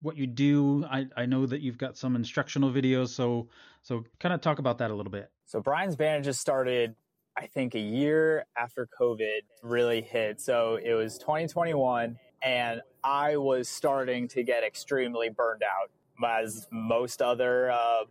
What 0.00 0.16
you 0.16 0.26
do? 0.26 0.84
I 0.90 1.06
I 1.16 1.26
know 1.26 1.46
that 1.46 1.60
you've 1.60 1.78
got 1.78 1.96
some 1.96 2.16
instructional 2.16 2.70
videos. 2.70 3.08
So 3.08 3.48
so 3.82 4.04
kind 4.18 4.32
of 4.32 4.40
talk 4.40 4.58
about 4.58 4.78
that 4.78 4.90
a 4.90 4.94
little 4.94 5.12
bit. 5.12 5.30
So 5.44 5.60
Brian's 5.60 5.96
bandages 5.96 6.40
started, 6.40 6.94
I 7.36 7.46
think, 7.46 7.74
a 7.74 7.80
year 7.80 8.46
after 8.56 8.88
COVID 8.98 9.40
really 9.62 10.00
hit. 10.00 10.40
So 10.40 10.78
it 10.82 10.94
was 10.94 11.18
2021, 11.18 12.18
and 12.42 12.80
I 13.04 13.36
was 13.36 13.68
starting 13.68 14.28
to 14.28 14.42
get 14.42 14.64
extremely 14.64 15.28
burned 15.28 15.62
out, 15.62 15.90
as 16.26 16.66
most 16.70 17.20
other 17.20 17.70
uh, 17.70 18.04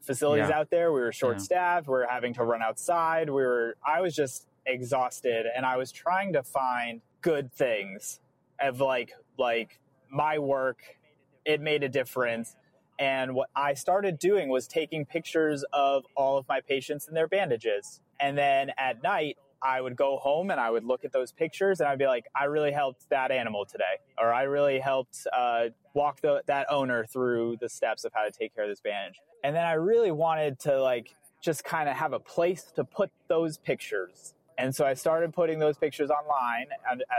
facilities 0.00 0.48
yeah. 0.48 0.58
out 0.58 0.70
there. 0.70 0.92
We 0.92 1.00
were 1.00 1.12
short 1.12 1.40
staffed. 1.40 1.86
Yeah. 1.86 1.90
We 1.92 1.98
were 1.98 2.06
having 2.10 2.34
to 2.34 2.44
run 2.44 2.62
outside. 2.62 3.28
We 3.28 3.42
were, 3.42 3.76
I 3.86 4.00
was 4.00 4.16
just 4.16 4.48
exhausted 4.66 5.46
and 5.54 5.64
I 5.64 5.76
was 5.76 5.92
trying 5.92 6.32
to 6.34 6.42
find 6.42 7.00
good 7.22 7.52
things 7.52 8.20
of 8.60 8.80
like, 8.80 9.12
like 9.38 9.80
my 10.10 10.38
work, 10.38 10.82
it 11.44 11.60
made 11.60 11.82
a 11.82 11.88
difference. 11.88 12.56
And 12.98 13.34
what 13.34 13.48
I 13.56 13.74
started 13.74 14.18
doing 14.18 14.48
was 14.48 14.66
taking 14.66 15.06
pictures 15.06 15.64
of 15.72 16.04
all 16.16 16.36
of 16.36 16.46
my 16.48 16.60
patients 16.60 17.08
and 17.08 17.16
their 17.16 17.28
bandages. 17.28 18.00
And 18.20 18.36
then 18.36 18.72
at 18.76 19.02
night, 19.02 19.38
I 19.62 19.80
would 19.80 19.96
go 19.96 20.16
home 20.16 20.50
and 20.50 20.58
I 20.58 20.70
would 20.70 20.84
look 20.84 21.04
at 21.04 21.12
those 21.12 21.32
pictures 21.32 21.80
and 21.80 21.88
I'd 21.88 21.98
be 21.98 22.06
like, 22.06 22.26
I 22.34 22.44
really 22.44 22.72
helped 22.72 23.08
that 23.10 23.30
animal 23.30 23.66
today, 23.66 23.98
or 24.18 24.32
I 24.32 24.42
really 24.42 24.78
helped 24.78 25.26
uh, 25.36 25.66
walk 25.94 26.20
the, 26.20 26.42
that 26.46 26.66
owner 26.70 27.04
through 27.04 27.56
the 27.60 27.68
steps 27.68 28.04
of 28.04 28.12
how 28.14 28.24
to 28.24 28.30
take 28.30 28.54
care 28.54 28.64
of 28.64 28.70
this 28.70 28.80
bandage. 28.80 29.20
And 29.44 29.54
then 29.54 29.64
I 29.64 29.72
really 29.72 30.12
wanted 30.12 30.58
to 30.60 30.80
like 30.80 31.14
just 31.42 31.64
kind 31.64 31.88
of 31.88 31.96
have 31.96 32.12
a 32.12 32.20
place 32.20 32.64
to 32.76 32.84
put 32.84 33.10
those 33.28 33.58
pictures. 33.58 34.34
And 34.60 34.74
so 34.74 34.84
I 34.84 34.92
started 34.92 35.32
putting 35.32 35.58
those 35.58 35.78
pictures 35.78 36.10
online 36.10 36.66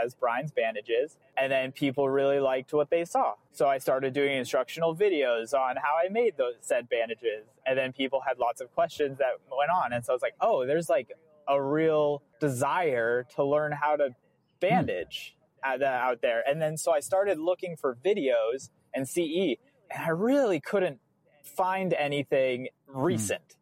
as 0.02 0.14
Brian's 0.14 0.52
bandages, 0.52 1.16
and 1.36 1.50
then 1.50 1.72
people 1.72 2.08
really 2.08 2.38
liked 2.38 2.72
what 2.72 2.88
they 2.88 3.04
saw. 3.04 3.34
So 3.50 3.66
I 3.66 3.78
started 3.78 4.14
doing 4.14 4.36
instructional 4.36 4.94
videos 4.94 5.52
on 5.52 5.74
how 5.74 5.96
I 6.02 6.08
made 6.08 6.36
those 6.36 6.54
said 6.60 6.88
bandages, 6.88 7.46
and 7.66 7.76
then 7.76 7.92
people 7.92 8.22
had 8.24 8.38
lots 8.38 8.60
of 8.60 8.72
questions 8.72 9.18
that 9.18 9.32
went 9.50 9.72
on. 9.72 9.92
And 9.92 10.04
so 10.04 10.12
I 10.12 10.14
was 10.14 10.22
like, 10.22 10.36
oh, 10.40 10.64
there's 10.66 10.88
like 10.88 11.10
a 11.48 11.60
real 11.60 12.22
desire 12.38 13.26
to 13.34 13.42
learn 13.42 13.72
how 13.72 13.96
to 13.96 14.10
bandage 14.60 15.34
hmm. 15.64 15.82
out 15.82 16.22
there. 16.22 16.44
And 16.48 16.62
then 16.62 16.76
so 16.76 16.92
I 16.92 17.00
started 17.00 17.40
looking 17.40 17.76
for 17.76 17.96
videos 18.04 18.70
and 18.94 19.08
CE, 19.08 19.58
and 19.90 20.04
I 20.04 20.10
really 20.10 20.60
couldn't 20.60 21.00
find 21.42 21.92
anything 21.92 22.68
hmm. 22.88 23.00
recent. 23.00 23.42
Mm. 23.42 23.56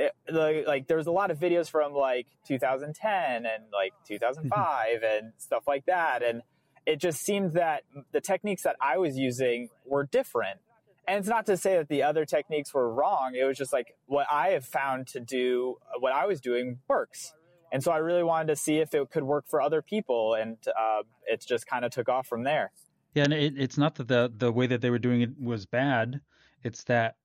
It, 0.00 0.12
like, 0.30 0.66
like 0.66 0.86
there's 0.86 1.08
a 1.08 1.12
lot 1.12 1.30
of 1.30 1.38
videos 1.38 1.68
from 1.68 1.92
like 1.92 2.26
2010 2.46 3.46
and 3.46 3.64
like 3.72 3.92
2005 4.06 5.02
and 5.02 5.32
stuff 5.38 5.64
like 5.66 5.86
that 5.86 6.22
and 6.22 6.42
it 6.86 7.00
just 7.00 7.20
seemed 7.20 7.52
that 7.52 7.82
the 8.12 8.20
techniques 8.20 8.62
that 8.62 8.76
I 8.80 8.96
was 8.96 9.18
using 9.18 9.68
were 9.84 10.04
different. 10.04 10.58
And 11.06 11.18
it's 11.18 11.28
not 11.28 11.44
to 11.46 11.58
say 11.58 11.76
that 11.76 11.88
the 11.88 12.02
other 12.02 12.24
techniques 12.24 12.72
were 12.72 12.90
wrong. 12.90 13.34
It 13.38 13.44
was 13.44 13.58
just 13.58 13.74
like 13.74 13.94
what 14.06 14.26
I 14.30 14.50
have 14.50 14.64
found 14.64 15.06
to 15.08 15.20
do, 15.20 15.76
what 16.00 16.14
I 16.14 16.24
was 16.24 16.40
doing 16.40 16.78
works. 16.88 17.34
And 17.70 17.84
so 17.84 17.92
I 17.92 17.98
really 17.98 18.22
wanted 18.22 18.48
to 18.48 18.56
see 18.56 18.78
if 18.78 18.94
it 18.94 19.10
could 19.10 19.24
work 19.24 19.44
for 19.48 19.60
other 19.60 19.82
people. 19.82 20.32
And 20.32 20.56
uh, 20.68 21.02
it 21.26 21.44
just 21.46 21.66
kind 21.66 21.84
of 21.84 21.90
took 21.90 22.08
off 22.08 22.26
from 22.26 22.44
there. 22.44 22.72
Yeah, 23.14 23.24
and 23.24 23.34
it, 23.34 23.52
it's 23.58 23.76
not 23.76 23.96
that 23.96 24.08
the 24.08 24.32
the 24.34 24.50
way 24.50 24.66
that 24.66 24.80
they 24.80 24.88
were 24.88 24.98
doing 24.98 25.20
it 25.20 25.38
was 25.38 25.66
bad 25.66 26.22
it's 26.62 26.84
that 26.84 27.16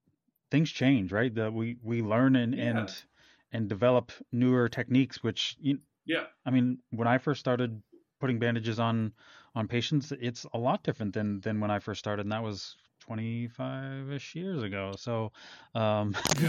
things 0.54 0.72
change, 0.72 1.12
right? 1.12 1.34
That 1.34 1.52
we 1.52 1.78
we 1.82 2.04
learn 2.04 2.36
and 2.36 2.54
yeah. 2.54 2.64
and 2.64 3.04
and 3.52 3.68
develop 3.68 4.12
newer 4.32 4.70
techniques, 4.70 5.24
which 5.24 5.58
you, 5.60 5.80
yeah. 6.06 6.26
I 6.46 6.52
mean, 6.52 6.78
when 6.92 7.08
I 7.08 7.18
first 7.18 7.40
started 7.40 7.82
putting 8.20 8.38
bandages 8.38 8.80
on 8.80 9.14
on 9.56 9.68
patients, 9.68 10.14
it's 10.22 10.46
a 10.54 10.60
lot 10.60 10.84
different 10.84 11.16
than 11.16 11.42
than 11.42 11.60
when 11.60 11.72
I 11.72 11.80
first 11.80 12.00
started, 12.00 12.28
and 12.28 12.32
that 12.32 12.44
was 12.44 12.78
25ish 13.10 14.36
years 14.36 14.62
ago. 14.62 14.94
So, 14.96 15.32
um, 15.74 16.16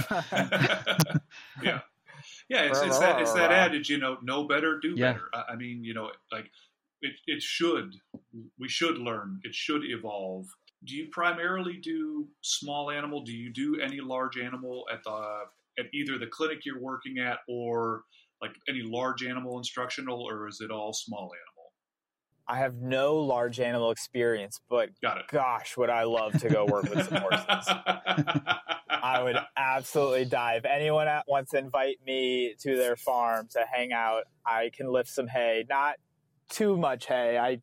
yeah. 1.62 1.80
Yeah, 2.48 2.62
it's, 2.62 2.80
it's 2.80 2.98
that 2.98 3.22
it's 3.22 3.32
that 3.32 3.50
adage, 3.52 3.88
you 3.88 3.98
know, 3.98 4.18
know 4.22 4.44
better, 4.44 4.78
do 4.80 4.94
yeah. 4.96 5.12
better. 5.12 5.28
I, 5.32 5.52
I 5.52 5.56
mean, 5.56 5.82
you 5.82 5.94
know, 5.94 6.10
like 6.30 6.50
it, 7.00 7.14
it 7.26 7.42
should 7.42 7.94
we 8.58 8.68
should 8.68 8.98
learn, 8.98 9.40
it 9.44 9.54
should 9.54 9.82
evolve 9.84 10.46
do 10.84 10.94
you 10.94 11.08
primarily 11.12 11.78
do 11.82 12.26
small 12.42 12.90
animal? 12.90 13.22
Do 13.22 13.32
you 13.32 13.52
do 13.52 13.80
any 13.82 14.00
large 14.00 14.38
animal 14.38 14.84
at 14.92 15.02
the 15.04 15.44
at 15.78 15.86
either 15.92 16.18
the 16.18 16.26
clinic 16.26 16.58
you're 16.64 16.80
working 16.80 17.18
at 17.18 17.38
or 17.48 18.02
like 18.40 18.52
any 18.68 18.82
large 18.82 19.24
animal 19.24 19.58
instructional, 19.58 20.22
or 20.22 20.48
is 20.48 20.60
it 20.60 20.70
all 20.70 20.92
small 20.92 21.30
animal? 21.32 21.54
I 22.46 22.58
have 22.58 22.74
no 22.74 23.16
large 23.16 23.58
animal 23.58 23.90
experience, 23.90 24.60
but 24.68 24.90
gosh, 25.30 25.76
would 25.78 25.88
I 25.88 26.04
love 26.04 26.38
to 26.40 26.48
go 26.48 26.66
work 26.66 26.84
with 26.84 27.08
some 27.08 27.22
horses. 27.22 27.68
I 28.90 29.22
would 29.22 29.36
absolutely 29.56 30.26
die. 30.26 30.56
If 30.56 30.66
anyone 30.66 31.08
wants 31.26 31.52
to 31.52 31.58
invite 31.58 31.96
me 32.06 32.54
to 32.60 32.76
their 32.76 32.96
farm 32.96 33.48
to 33.52 33.64
hang 33.70 33.92
out, 33.92 34.24
I 34.46 34.70
can 34.74 34.92
lift 34.92 35.08
some 35.08 35.26
hay. 35.26 35.64
Not 35.68 35.96
too 36.50 36.76
much 36.76 37.06
hay. 37.06 37.38
I 37.38 37.60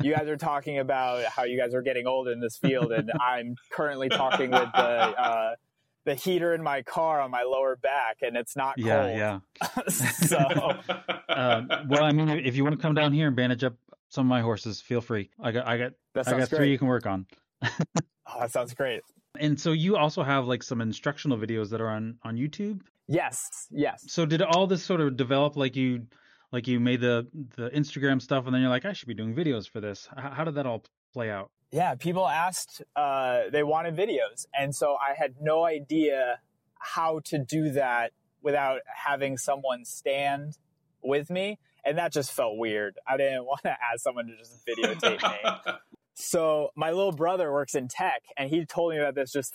you 0.00 0.14
guys 0.14 0.28
are 0.28 0.36
talking 0.36 0.78
about 0.78 1.24
how 1.24 1.44
you 1.44 1.58
guys 1.58 1.74
are 1.74 1.82
getting 1.82 2.06
old 2.06 2.28
in 2.28 2.40
this 2.40 2.56
field, 2.56 2.92
and 2.92 3.10
I'm 3.20 3.54
currently 3.72 4.08
talking 4.08 4.50
with 4.50 4.68
the 4.72 4.80
uh, 5.20 5.54
the 6.06 6.14
heater 6.14 6.54
in 6.54 6.62
my 6.62 6.82
car 6.82 7.20
on 7.20 7.30
my 7.30 7.42
lower 7.42 7.76
back, 7.76 8.18
and 8.22 8.36
it's 8.36 8.56
not 8.56 8.74
yeah, 8.78 9.02
cold. 9.02 9.16
Yeah, 9.18 9.88
so, 9.88 10.38
uh, 11.28 11.62
well, 11.88 12.04
I 12.04 12.12
mean, 12.12 12.28
if 12.28 12.56
you 12.56 12.64
want 12.64 12.76
to 12.76 12.82
come 12.82 12.94
down 12.94 13.12
here 13.12 13.26
and 13.26 13.36
bandage 13.36 13.64
up 13.64 13.74
some 14.08 14.26
of 14.26 14.30
my 14.30 14.40
horses, 14.40 14.80
feel 14.80 15.00
free. 15.00 15.30
I 15.40 15.52
got, 15.52 15.66
I 15.66 15.78
got, 15.78 15.92
I 16.16 16.22
got 16.22 16.36
great. 16.36 16.48
three 16.48 16.70
you 16.70 16.78
can 16.78 16.88
work 16.88 17.06
on. 17.06 17.26
oh, 17.62 17.68
that 18.40 18.50
sounds 18.50 18.74
great. 18.74 19.02
And 19.38 19.60
so 19.60 19.72
you 19.72 19.96
also 19.96 20.22
have 20.22 20.46
like 20.46 20.62
some 20.62 20.80
instructional 20.80 21.38
videos 21.38 21.70
that 21.70 21.80
are 21.80 21.88
on 21.88 22.18
on 22.24 22.36
YouTube. 22.36 22.80
Yes, 23.06 23.38
yes. 23.70 24.04
So 24.06 24.26
did 24.26 24.42
all 24.42 24.66
this 24.66 24.82
sort 24.82 25.00
of 25.00 25.16
develop 25.16 25.56
like 25.56 25.76
you 25.76 26.06
like 26.52 26.66
you 26.66 26.80
made 26.80 27.00
the 27.00 27.26
the 27.56 27.70
Instagram 27.70 28.20
stuff, 28.20 28.46
and 28.46 28.54
then 28.54 28.60
you're 28.62 28.70
like, 28.70 28.84
I 28.84 28.92
should 28.92 29.08
be 29.08 29.14
doing 29.14 29.34
videos 29.34 29.68
for 29.68 29.80
this. 29.80 30.08
How, 30.16 30.30
how 30.30 30.44
did 30.44 30.54
that 30.56 30.66
all 30.66 30.84
play 31.12 31.30
out? 31.30 31.50
Yeah, 31.72 31.94
people 31.94 32.26
asked, 32.26 32.82
uh, 32.96 33.42
they 33.52 33.62
wanted 33.62 33.96
videos, 33.96 34.46
and 34.58 34.74
so 34.74 34.96
I 34.96 35.14
had 35.16 35.36
no 35.40 35.64
idea 35.64 36.40
how 36.78 37.20
to 37.26 37.38
do 37.38 37.70
that 37.72 38.12
without 38.42 38.80
having 38.92 39.36
someone 39.36 39.84
stand 39.84 40.58
with 41.02 41.30
me. 41.30 41.58
And 41.84 41.96
that 41.96 42.12
just 42.12 42.32
felt 42.32 42.58
weird. 42.58 42.96
I 43.06 43.16
didn't 43.16 43.44
want 43.46 43.62
to 43.62 43.70
ask 43.70 44.02
someone 44.02 44.26
to 44.26 44.36
just 44.36 44.66
videotape 44.66 45.22
me. 45.22 45.72
So 46.20 46.68
my 46.76 46.90
little 46.90 47.12
brother 47.12 47.50
works 47.50 47.74
in 47.74 47.88
tech, 47.88 48.22
and 48.36 48.50
he 48.50 48.66
told 48.66 48.92
me 48.92 48.98
about 48.98 49.14
this 49.14 49.32
just 49.32 49.54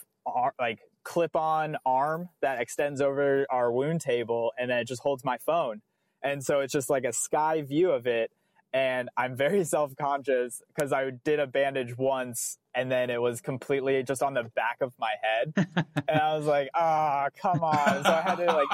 like 0.60 0.80
clip-on 1.04 1.78
arm 1.86 2.30
that 2.42 2.60
extends 2.60 3.02
over 3.02 3.46
our 3.52 3.72
wound 3.72 4.02
table, 4.02 4.52
and 4.58 4.72
then 4.72 4.80
it 4.80 4.88
just 4.88 5.02
holds 5.04 5.24
my 5.24 5.38
phone. 5.38 5.84
And 6.26 6.44
so 6.44 6.62
it's 6.62 6.74
just 6.74 6.90
like 6.90 7.06
a 7.06 7.14
sky 7.14 7.62
view 7.62 7.92
of 7.92 8.08
it. 8.08 8.32
And 8.74 9.10
I'm 9.16 9.38
very 9.38 9.64
self-conscious 9.76 10.64
because 10.74 10.92
I 10.92 11.12
did 11.24 11.40
a 11.40 11.48
bandage 11.48 11.98
once, 11.98 12.58
and 12.74 12.92
then 12.92 13.10
it 13.10 13.22
was 13.22 13.40
completely 13.40 14.04
just 14.04 14.22
on 14.22 14.34
the 14.34 14.44
back 14.44 14.78
of 14.82 14.92
my 15.00 15.14
head, 15.22 15.68
and 16.10 16.20
I 16.20 16.36
was 16.36 16.46
like, 16.46 16.70
"Ah, 16.76 17.28
oh, 17.28 17.40
come 17.42 17.64
on!" 17.64 18.04
So 18.04 18.12
I 18.12 18.22
had 18.22 18.36
to 18.36 18.48
like 18.48 18.68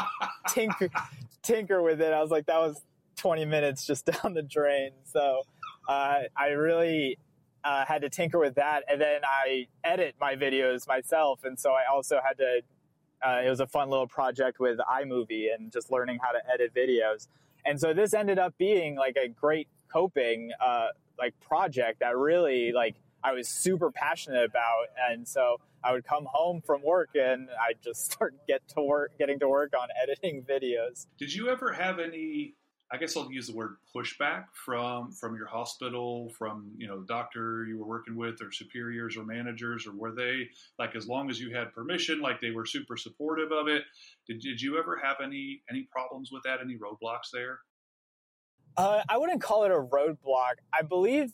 tinker, 0.48 0.90
tinker 1.44 1.84
with 1.84 2.02
it. 2.02 2.14
I 2.14 2.22
was 2.22 2.32
like, 2.32 2.48
"That 2.48 2.58
was 2.58 2.82
20 3.18 3.46
minutes 3.46 3.86
just 3.86 4.06
down 4.24 4.34
the 4.34 4.42
drain." 4.42 4.92
So 5.04 5.44
uh, 5.88 6.22
I 6.36 6.48
really 6.48 7.20
uh, 7.64 7.86
had 7.86 8.02
to 8.02 8.10
tinker 8.10 8.40
with 8.40 8.56
that, 8.56 8.84
and 8.90 9.00
then 9.00 9.22
I 9.24 9.68
edit 9.84 10.16
my 10.20 10.36
videos 10.36 10.88
myself, 10.88 11.44
and 11.44 11.60
so 11.60 11.74
I 11.74 11.84
also 11.94 12.20
had 12.26 12.38
to. 12.40 12.62
Uh, 13.24 13.42
it 13.46 13.50
was 13.50 13.60
a 13.60 13.68
fun 13.68 13.90
little 13.90 14.08
project 14.08 14.60
with 14.60 14.80
iMovie 14.80 15.54
and 15.54 15.72
just 15.72 15.92
learning 15.92 16.20
how 16.22 16.32
to 16.32 16.40
edit 16.54 16.74
videos, 16.74 17.28
and 17.66 17.80
so 17.80 17.94
this 17.94 18.14
ended 18.14 18.40
up 18.40 18.58
being 18.58 18.96
like 18.96 19.18
a 19.18 19.28
great 19.28 19.68
coping 19.92 20.52
uh, 20.60 20.88
like 21.20 21.40
project 21.40 22.00
that 22.00 22.18
really 22.18 22.72
like 22.72 22.96
I 23.24 23.34
was 23.34 23.48
super 23.48 23.92
passionate 23.92 24.46
about, 24.46 24.88
and 25.10 25.28
so 25.28 25.58
I 25.84 25.94
would 25.94 26.06
come 26.06 26.28
home 26.32 26.62
from 26.62 26.84
work 26.84 27.10
and 27.16 27.50
I'd 27.68 27.82
just 27.84 28.12
start 28.12 28.36
get 28.48 28.68
to 28.70 28.82
work, 28.82 29.18
getting 29.18 29.40
to 29.40 29.50
work 29.50 29.74
on 29.80 29.88
editing 30.02 30.44
videos. 30.44 31.08
Did 31.18 31.34
you 31.34 31.50
ever 31.50 31.74
have 31.74 32.00
any 32.00 32.54
I 32.94 32.98
guess 32.98 33.16
I'll 33.16 33.32
use 33.32 33.48
the 33.48 33.56
word 33.56 33.78
pushback 33.96 34.46
from 34.54 35.14
from 35.14 35.36
your 35.36 35.48
hospital, 35.48 36.30
from 36.38 36.72
you 36.78 36.88
know 36.88 37.00
the 37.00 37.06
doctor 37.06 37.66
you 37.66 37.80
were 37.80 37.88
working 37.88 38.18
with, 38.18 38.42
or 38.42 38.52
superiors 38.52 39.16
or 39.16 39.24
managers, 39.24 39.88
or 39.88 39.94
were 39.94 40.12
they 40.12 40.50
like 40.78 40.96
as 40.96 41.08
long 41.08 41.30
as 41.30 41.40
you 41.40 41.56
had 41.56 41.74
permission, 41.74 42.20
like 42.20 42.42
they 42.42 42.52
were 42.52 42.66
super 42.66 42.98
supportive 42.98 43.52
of 43.52 43.70
it? 43.70 43.84
Did, 44.28 44.42
did 44.42 44.62
you 44.62 44.78
ever 44.78 45.00
have 45.02 45.18
any 45.24 45.62
any 45.70 45.88
problems 45.92 46.32
with 46.32 46.44
that? 46.44 46.60
Any 46.62 46.76
roadblocks 46.78 47.32
there? 47.32 47.60
Uh, 48.76 49.02
I 49.08 49.18
wouldn't 49.18 49.42
call 49.42 49.64
it 49.64 49.72
a 49.72 49.76
roadblock. 49.76 50.56
I 50.74 50.82
believe 50.82 51.32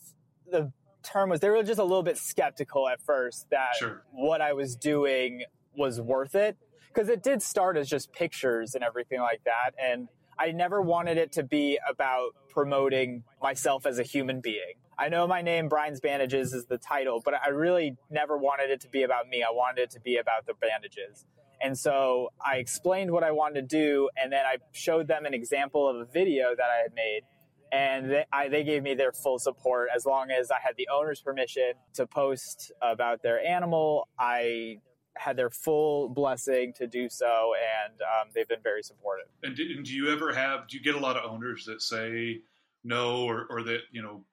the 0.50 0.72
term 1.02 1.30
was 1.30 1.40
they 1.40 1.50
were 1.50 1.62
just 1.62 1.80
a 1.80 1.84
little 1.84 2.02
bit 2.02 2.18
skeptical 2.18 2.88
at 2.88 3.00
first 3.00 3.46
that 3.50 3.74
sure. 3.78 4.04
what 4.12 4.40
I 4.40 4.52
was 4.52 4.76
doing 4.76 5.44
was 5.76 6.00
worth 6.00 6.34
it 6.34 6.56
because 6.88 7.08
it 7.08 7.22
did 7.22 7.42
start 7.42 7.76
as 7.76 7.88
just 7.88 8.12
pictures 8.12 8.74
and 8.74 8.82
everything 8.84 9.20
like 9.20 9.42
that, 9.44 9.72
and 9.80 10.08
I 10.38 10.52
never 10.52 10.80
wanted 10.80 11.18
it 11.18 11.32
to 11.32 11.42
be 11.42 11.78
about 11.88 12.34
promoting 12.48 13.24
myself 13.42 13.86
as 13.86 13.98
a 13.98 14.02
human 14.02 14.40
being. 14.40 14.74
I 14.98 15.08
know 15.08 15.26
my 15.26 15.42
name, 15.42 15.68
Brian's 15.68 16.00
Bandages, 16.00 16.52
is 16.52 16.66
the 16.66 16.78
title, 16.78 17.20
but 17.24 17.34
I 17.34 17.50
really 17.50 17.96
never 18.10 18.36
wanted 18.36 18.70
it 18.70 18.80
to 18.80 18.88
be 18.88 19.02
about 19.02 19.28
me. 19.28 19.42
I 19.42 19.52
wanted 19.52 19.82
it 19.82 19.90
to 19.90 20.00
be 20.00 20.16
about 20.16 20.46
the 20.46 20.54
bandages. 20.54 21.24
And 21.60 21.76
so 21.76 22.30
I 22.44 22.56
explained 22.56 23.10
what 23.10 23.24
I 23.24 23.32
wanted 23.32 23.68
to 23.68 23.76
do, 23.76 24.10
and 24.16 24.32
then 24.32 24.44
I 24.44 24.56
showed 24.72 25.08
them 25.08 25.24
an 25.24 25.34
example 25.34 25.88
of 25.88 25.96
a 25.96 26.04
video 26.04 26.54
that 26.56 26.66
I 26.66 26.82
had 26.82 26.94
made. 26.94 27.22
And 27.70 28.10
they, 28.10 28.24
I, 28.32 28.48
they 28.48 28.64
gave 28.64 28.82
me 28.82 28.94
their 28.94 29.12
full 29.12 29.38
support 29.38 29.88
as 29.94 30.06
long 30.06 30.30
as 30.30 30.50
I 30.50 30.56
had 30.62 30.74
the 30.76 30.88
owner's 30.92 31.20
permission 31.20 31.72
to 31.94 32.06
post 32.06 32.72
about 32.80 33.22
their 33.22 33.44
animal. 33.44 34.08
I 34.18 34.78
had 35.18 35.36
their 35.36 35.50
full 35.50 36.08
blessing 36.08 36.72
to 36.74 36.86
do 36.86 37.08
so, 37.08 37.54
and 37.84 38.00
um, 38.00 38.28
they've 38.34 38.48
been 38.48 38.62
very 38.62 38.82
supportive. 38.82 39.26
And 39.42 39.56
do, 39.56 39.82
do, 39.82 39.92
you 39.92 40.12
ever 40.12 40.32
have? 40.32 40.68
Do 40.68 40.76
you 40.76 40.82
get 40.82 40.94
a 40.94 40.98
lot 40.98 41.16
of 41.16 41.30
owners 41.30 41.64
that 41.66 41.82
say 41.82 42.40
no, 42.84 43.24
or, 43.24 43.46
or 43.50 43.62
that 43.64 43.80
you 43.92 44.02
know 44.02 44.24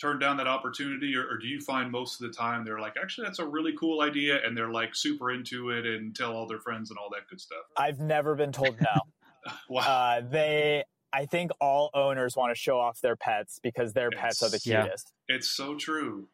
turn 0.00 0.18
down 0.18 0.38
that 0.38 0.46
opportunity, 0.46 1.14
or, 1.14 1.24
or, 1.28 1.36
do 1.36 1.46
you 1.46 1.60
find 1.60 1.90
most 1.90 2.20
of 2.20 2.26
the 2.26 2.34
time 2.34 2.64
they're 2.64 2.80
like, 2.80 2.94
actually, 3.00 3.26
that's 3.26 3.38
a 3.38 3.46
really 3.46 3.74
cool 3.78 4.00
idea, 4.00 4.38
and 4.44 4.56
they're 4.56 4.70
like 4.70 4.94
super 4.94 5.30
into 5.30 5.70
it 5.70 5.84
and 5.84 6.16
tell 6.16 6.32
all 6.32 6.46
their 6.46 6.60
friends 6.60 6.90
and 6.90 6.98
all 6.98 7.10
that 7.10 7.28
good 7.28 7.40
stuff? 7.40 7.58
I've 7.76 8.00
never 8.00 8.34
been 8.34 8.52
told 8.52 8.80
no. 8.80 9.52
wow. 9.68 9.80
Uh, 9.80 10.20
they. 10.28 10.84
I 11.12 11.26
think 11.26 11.50
all 11.60 11.90
owners 11.92 12.36
want 12.36 12.54
to 12.54 12.54
show 12.54 12.78
off 12.78 13.00
their 13.00 13.16
pets 13.16 13.58
because 13.60 13.92
their 13.92 14.10
it's, 14.12 14.20
pets 14.20 14.42
are 14.44 14.48
the 14.48 14.60
cutest. 14.60 15.12
Yeah. 15.28 15.36
It's 15.36 15.48
so 15.48 15.74
true. 15.74 16.28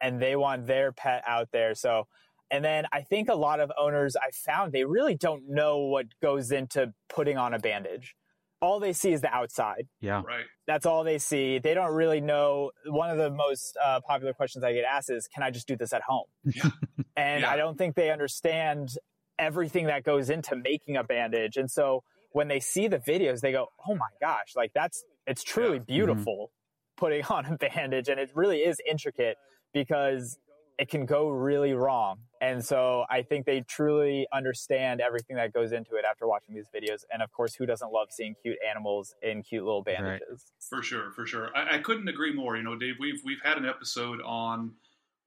And 0.00 0.18
they 0.18 0.34
want 0.34 0.66
their 0.66 0.92
pet 0.92 1.22
out 1.26 1.50
there. 1.52 1.74
So 1.74 2.06
and 2.50 2.64
then 2.64 2.86
I 2.92 3.02
think 3.02 3.28
a 3.28 3.34
lot 3.34 3.60
of 3.60 3.72
owners 3.78 4.16
I 4.16 4.30
found 4.30 4.72
they 4.72 4.84
really 4.84 5.14
don't 5.14 5.48
know 5.48 5.78
what 5.78 6.06
goes 6.22 6.52
into 6.52 6.92
putting 7.08 7.36
on 7.36 7.54
a 7.54 7.58
bandage. 7.58 8.14
All 8.60 8.80
they 8.80 8.92
see 8.92 9.12
is 9.12 9.20
the 9.20 9.32
outside. 9.32 9.88
Yeah. 10.00 10.22
Right. 10.26 10.44
That's 10.66 10.86
all 10.86 11.04
they 11.04 11.18
see. 11.18 11.58
They 11.58 11.74
don't 11.74 11.92
really 11.92 12.20
know. 12.20 12.70
One 12.86 13.10
of 13.10 13.18
the 13.18 13.30
most 13.30 13.76
uh, 13.82 14.00
popular 14.06 14.32
questions 14.32 14.64
I 14.64 14.72
get 14.72 14.84
asked 14.84 15.10
is, 15.10 15.28
can 15.28 15.42
I 15.42 15.50
just 15.50 15.68
do 15.68 15.76
this 15.76 15.92
at 15.92 16.02
home? 16.02 16.24
Yeah. 16.44 16.70
and 17.16 17.42
yeah. 17.42 17.50
I 17.50 17.56
don't 17.56 17.76
think 17.76 17.94
they 17.94 18.10
understand 18.10 18.96
everything 19.38 19.86
that 19.86 20.04
goes 20.04 20.30
into 20.30 20.56
making 20.56 20.96
a 20.96 21.04
bandage. 21.04 21.56
And 21.56 21.70
so 21.70 22.04
when 22.32 22.48
they 22.48 22.60
see 22.60 22.88
the 22.88 22.98
videos, 22.98 23.40
they 23.40 23.52
go, 23.52 23.68
oh 23.86 23.96
my 23.96 24.08
gosh, 24.20 24.52
like 24.56 24.72
that's, 24.74 25.04
it's 25.26 25.42
truly 25.42 25.76
yeah. 25.76 25.84
beautiful 25.86 26.52
mm-hmm. 26.52 27.04
putting 27.04 27.24
on 27.30 27.46
a 27.46 27.56
bandage. 27.56 28.08
And 28.08 28.18
it 28.18 28.30
really 28.34 28.60
is 28.60 28.78
intricate 28.88 29.36
because 29.74 30.38
it 30.78 30.88
can 30.88 31.06
go 31.06 31.28
really 31.28 31.72
wrong. 31.72 32.18
And 32.40 32.64
so 32.64 33.04
I 33.08 33.22
think 33.22 33.46
they 33.46 33.62
truly 33.62 34.26
understand 34.32 35.00
everything 35.00 35.36
that 35.36 35.52
goes 35.52 35.72
into 35.72 35.94
it 35.96 36.04
after 36.08 36.26
watching 36.26 36.54
these 36.54 36.66
videos. 36.74 37.04
And 37.12 37.22
of 37.22 37.32
course, 37.32 37.54
who 37.54 37.64
doesn't 37.64 37.92
love 37.92 38.08
seeing 38.10 38.34
cute 38.42 38.58
animals 38.68 39.14
in 39.22 39.42
cute 39.42 39.64
little 39.64 39.82
bandages? 39.82 40.22
Right. 40.28 40.38
For 40.68 40.82
sure, 40.82 41.12
for 41.12 41.26
sure. 41.26 41.50
I, 41.56 41.76
I, 41.76 41.78
couldn't 41.78 42.08
agree 42.08 42.34
more. 42.34 42.56
You 42.56 42.64
know, 42.64 42.76
Dave, 42.76 42.96
we've 42.98 43.20
we've 43.24 43.40
had 43.42 43.56
an 43.56 43.66
episode 43.66 44.20
on 44.24 44.72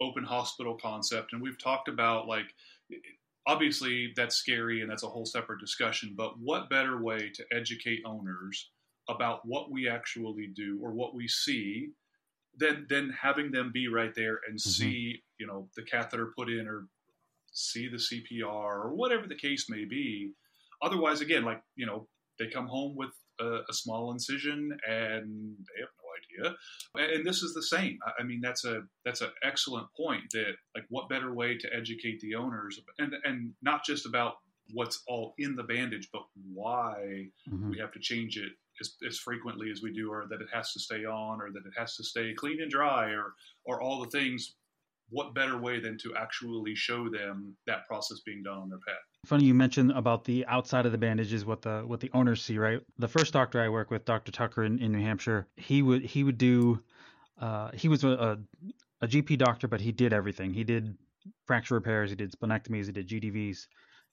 open 0.01 0.23
hospital 0.23 0.77
concept, 0.79 1.33
and 1.33 1.41
we've 1.41 1.61
talked 1.61 1.87
about 1.87 2.27
like 2.27 2.53
obviously 3.47 4.11
that's 4.15 4.35
scary 4.35 4.81
and 4.81 4.91
that's 4.91 5.03
a 5.03 5.07
whole 5.07 5.25
separate 5.25 5.59
discussion. 5.59 6.13
But 6.15 6.33
what 6.39 6.69
better 6.69 7.01
way 7.01 7.31
to 7.33 7.45
educate 7.51 8.01
owners 8.05 8.69
about 9.09 9.39
what 9.45 9.71
we 9.71 9.87
actually 9.87 10.47
do 10.53 10.79
or 10.83 10.93
what 10.93 11.15
we 11.15 11.27
see? 11.27 11.89
Than, 12.59 12.87
than 12.89 13.11
having 13.11 13.51
them 13.51 13.71
be 13.71 13.87
right 13.87 14.13
there 14.15 14.39
and 14.47 14.57
mm-hmm. 14.57 14.69
see 14.69 15.21
you 15.39 15.45
know 15.45 15.69
the 15.75 15.83
catheter 15.83 16.33
put 16.35 16.49
in 16.49 16.67
or 16.67 16.87
see 17.51 17.87
the 17.87 17.97
CPR 17.97 18.45
or 18.45 18.93
whatever 18.93 19.27
the 19.27 19.35
case 19.35 19.65
may 19.69 19.85
be. 19.85 20.31
Otherwise, 20.81 21.21
again, 21.21 21.43
like 21.43 21.61
you 21.75 21.85
know, 21.85 22.07
they 22.39 22.47
come 22.47 22.67
home 22.67 22.95
with 22.95 23.11
a, 23.39 23.59
a 23.69 23.73
small 23.73 24.11
incision 24.11 24.77
and 24.87 25.55
they 25.67 25.81
have 25.81 25.89
no 26.01 26.45
idea. 26.45 27.15
And 27.15 27.25
this 27.25 27.41
is 27.41 27.53
the 27.53 27.63
same. 27.63 27.97
I 28.19 28.23
mean, 28.23 28.41
that's 28.41 28.65
a 28.65 28.81
that's 29.05 29.21
an 29.21 29.31
excellent 29.43 29.87
point. 29.95 30.23
That 30.33 30.53
like, 30.75 30.85
what 30.89 31.09
better 31.09 31.33
way 31.33 31.57
to 31.57 31.75
educate 31.75 32.19
the 32.19 32.35
owners 32.35 32.79
and 32.99 33.13
and 33.23 33.53
not 33.61 33.83
just 33.83 34.05
about 34.05 34.35
what's 34.73 35.01
all 35.07 35.33
in 35.37 35.55
the 35.55 35.63
bandage, 35.63 36.09
but 36.11 36.23
why 36.53 37.27
mm-hmm. 37.49 37.69
we 37.69 37.79
have 37.79 37.91
to 37.93 37.99
change 37.99 38.37
it 38.37 38.51
as, 38.81 38.95
as, 39.07 39.17
frequently 39.17 39.71
as 39.71 39.81
we 39.81 39.91
do, 39.93 40.11
or 40.11 40.25
that 40.29 40.41
it 40.41 40.47
has 40.53 40.73
to 40.73 40.79
stay 40.79 41.05
on, 41.05 41.41
or 41.41 41.51
that 41.51 41.65
it 41.65 41.73
has 41.77 41.95
to 41.95 42.03
stay 42.03 42.33
clean 42.33 42.61
and 42.61 42.71
dry, 42.71 43.11
or 43.11 43.33
or 43.65 43.81
all 43.81 44.01
the 44.01 44.09
things 44.09 44.55
what 45.09 45.33
better 45.33 45.57
way 45.57 45.79
than 45.79 45.97
to 45.97 46.13
actually 46.15 46.75
show 46.75 47.09
them 47.09 47.55
that 47.65 47.87
process 47.87 48.19
being 48.25 48.43
done 48.43 48.57
on 48.57 48.69
their 48.69 48.79
pet? 48.85 48.97
Funny 49.25 49.45
you 49.45 49.53
mentioned 49.53 49.91
about 49.91 50.25
the 50.25 50.45
outside 50.47 50.85
of 50.85 50.91
the 50.91 50.97
bandages, 50.97 51.45
what 51.45 51.61
the 51.61 51.83
what 51.85 51.99
the 51.99 52.11
owners 52.13 52.41
see, 52.41 52.57
right? 52.57 52.81
The 52.97 53.07
first 53.07 53.33
doctor 53.33 53.61
I 53.61 53.69
work 53.69 53.91
with, 53.91 54.05
Dr. 54.05 54.31
Tucker 54.31 54.63
in, 54.63 54.79
in 54.79 54.91
New 54.91 55.01
Hampshire, 55.01 55.47
he 55.55 55.81
would 55.81 56.03
he 56.03 56.23
would 56.23 56.37
do 56.37 56.81
uh, 57.39 57.71
he 57.73 57.87
was 57.87 58.03
a, 58.03 58.39
a 59.01 59.07
GP 59.07 59.37
doctor, 59.37 59.67
but 59.67 59.81
he 59.81 59.91
did 59.91 60.13
everything. 60.13 60.53
He 60.53 60.63
did 60.63 60.97
fracture 61.45 61.75
repairs, 61.75 62.09
he 62.09 62.15
did 62.15 62.31
splenectomies, 62.31 62.85
he 62.85 62.91
did 62.91 63.07
GDVs, 63.07 63.67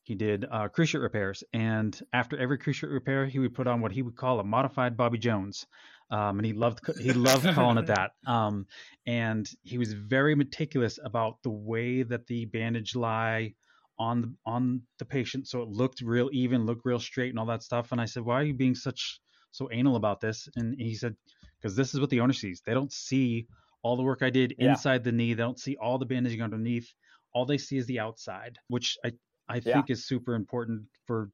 he 0.04 0.14
did 0.14 0.44
uh, 0.44 0.68
cruciate 0.68 1.02
repairs, 1.02 1.42
and 1.52 1.98
after 2.12 2.38
every 2.38 2.58
cruciate 2.58 2.92
repair, 2.92 3.26
he 3.26 3.38
would 3.38 3.54
put 3.54 3.66
on 3.66 3.80
what 3.80 3.90
he 3.90 4.02
would 4.02 4.16
call 4.16 4.38
a 4.38 4.44
modified 4.44 4.96
Bobby 4.96 5.18
Jones, 5.18 5.66
um, 6.10 6.38
and 6.38 6.46
he 6.46 6.52
loved 6.52 6.80
he 7.00 7.12
loved 7.12 7.46
calling 7.54 7.78
it 7.78 7.86
that. 7.86 8.12
Um, 8.26 8.66
and 9.06 9.48
he 9.62 9.78
was 9.78 9.92
very 9.94 10.34
meticulous 10.34 10.98
about 11.02 11.42
the 11.42 11.50
way 11.50 12.02
that 12.02 12.26
the 12.26 12.44
bandage 12.46 12.94
lie 12.94 13.54
on 13.98 14.20
the 14.20 14.34
on 14.44 14.82
the 14.98 15.06
patient, 15.06 15.48
so 15.48 15.62
it 15.62 15.68
looked 15.68 16.02
real 16.02 16.28
even, 16.32 16.66
looked 16.66 16.84
real 16.84 17.00
straight, 17.00 17.30
and 17.30 17.38
all 17.38 17.46
that 17.46 17.62
stuff. 17.62 17.90
And 17.90 18.00
I 18.00 18.04
said, 18.04 18.24
"Why 18.24 18.40
are 18.40 18.44
you 18.44 18.54
being 18.54 18.74
such 18.74 19.20
so 19.52 19.68
anal 19.72 19.96
about 19.96 20.20
this?" 20.20 20.48
And 20.56 20.74
he 20.78 20.94
said, 20.94 21.16
"Because 21.60 21.76
this 21.76 21.94
is 21.94 22.00
what 22.00 22.10
the 22.10 22.20
owner 22.20 22.34
sees. 22.34 22.62
They 22.64 22.74
don't 22.74 22.92
see 22.92 23.46
all 23.82 23.96
the 23.96 24.02
work 24.02 24.22
I 24.22 24.30
did 24.30 24.54
yeah. 24.58 24.70
inside 24.70 25.04
the 25.04 25.12
knee. 25.12 25.32
They 25.32 25.42
don't 25.42 25.60
see 25.60 25.76
all 25.76 25.98
the 25.98 26.06
bandaging 26.06 26.42
underneath. 26.42 26.92
All 27.32 27.46
they 27.46 27.58
see 27.58 27.78
is 27.78 27.86
the 27.86 28.00
outside, 28.00 28.58
which 28.68 28.96
I 29.04 29.12
I 29.48 29.56
yeah. 29.56 29.74
think 29.74 29.90
is 29.90 30.06
super 30.06 30.34
important 30.34 30.82
for 31.06 31.30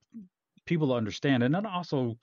people 0.67 0.89
to 0.89 0.95
understand. 0.95 1.43
And 1.43 1.55
then 1.55 1.67
also, 1.67 2.19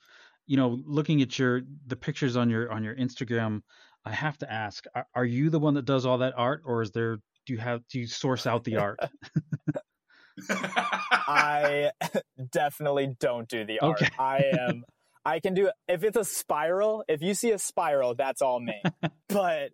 you 0.46 0.56
know, 0.56 0.80
looking 0.84 1.22
at 1.22 1.38
your 1.38 1.62
the 1.86 1.96
pictures 1.96 2.36
on 2.36 2.50
your 2.50 2.70
on 2.72 2.84
your 2.84 2.94
Instagram, 2.96 3.62
I 4.04 4.12
have 4.12 4.38
to 4.38 4.52
ask: 4.52 4.84
are, 4.94 5.06
are 5.14 5.24
you 5.24 5.50
the 5.50 5.58
one 5.58 5.74
that 5.74 5.84
does 5.84 6.06
all 6.06 6.18
that 6.18 6.34
art, 6.36 6.62
or 6.64 6.82
is 6.82 6.90
there 6.90 7.16
do 7.46 7.52
you 7.52 7.58
have 7.58 7.86
do 7.88 8.00
you 8.00 8.06
source 8.06 8.46
out 8.46 8.64
the 8.64 8.76
art? 8.76 8.98
I 10.50 11.90
definitely 12.52 13.16
don't 13.18 13.48
do 13.48 13.64
the 13.64 13.80
art. 13.80 14.02
Okay. 14.02 14.10
I 14.18 14.44
am. 14.58 14.84
I 15.24 15.40
can 15.40 15.54
do 15.54 15.70
if 15.88 16.04
it's 16.04 16.16
a 16.16 16.24
spiral. 16.24 17.04
If 17.08 17.22
you 17.22 17.34
see 17.34 17.50
a 17.50 17.58
spiral, 17.58 18.14
that's 18.14 18.40
all 18.40 18.60
me. 18.60 18.80
but 19.28 19.70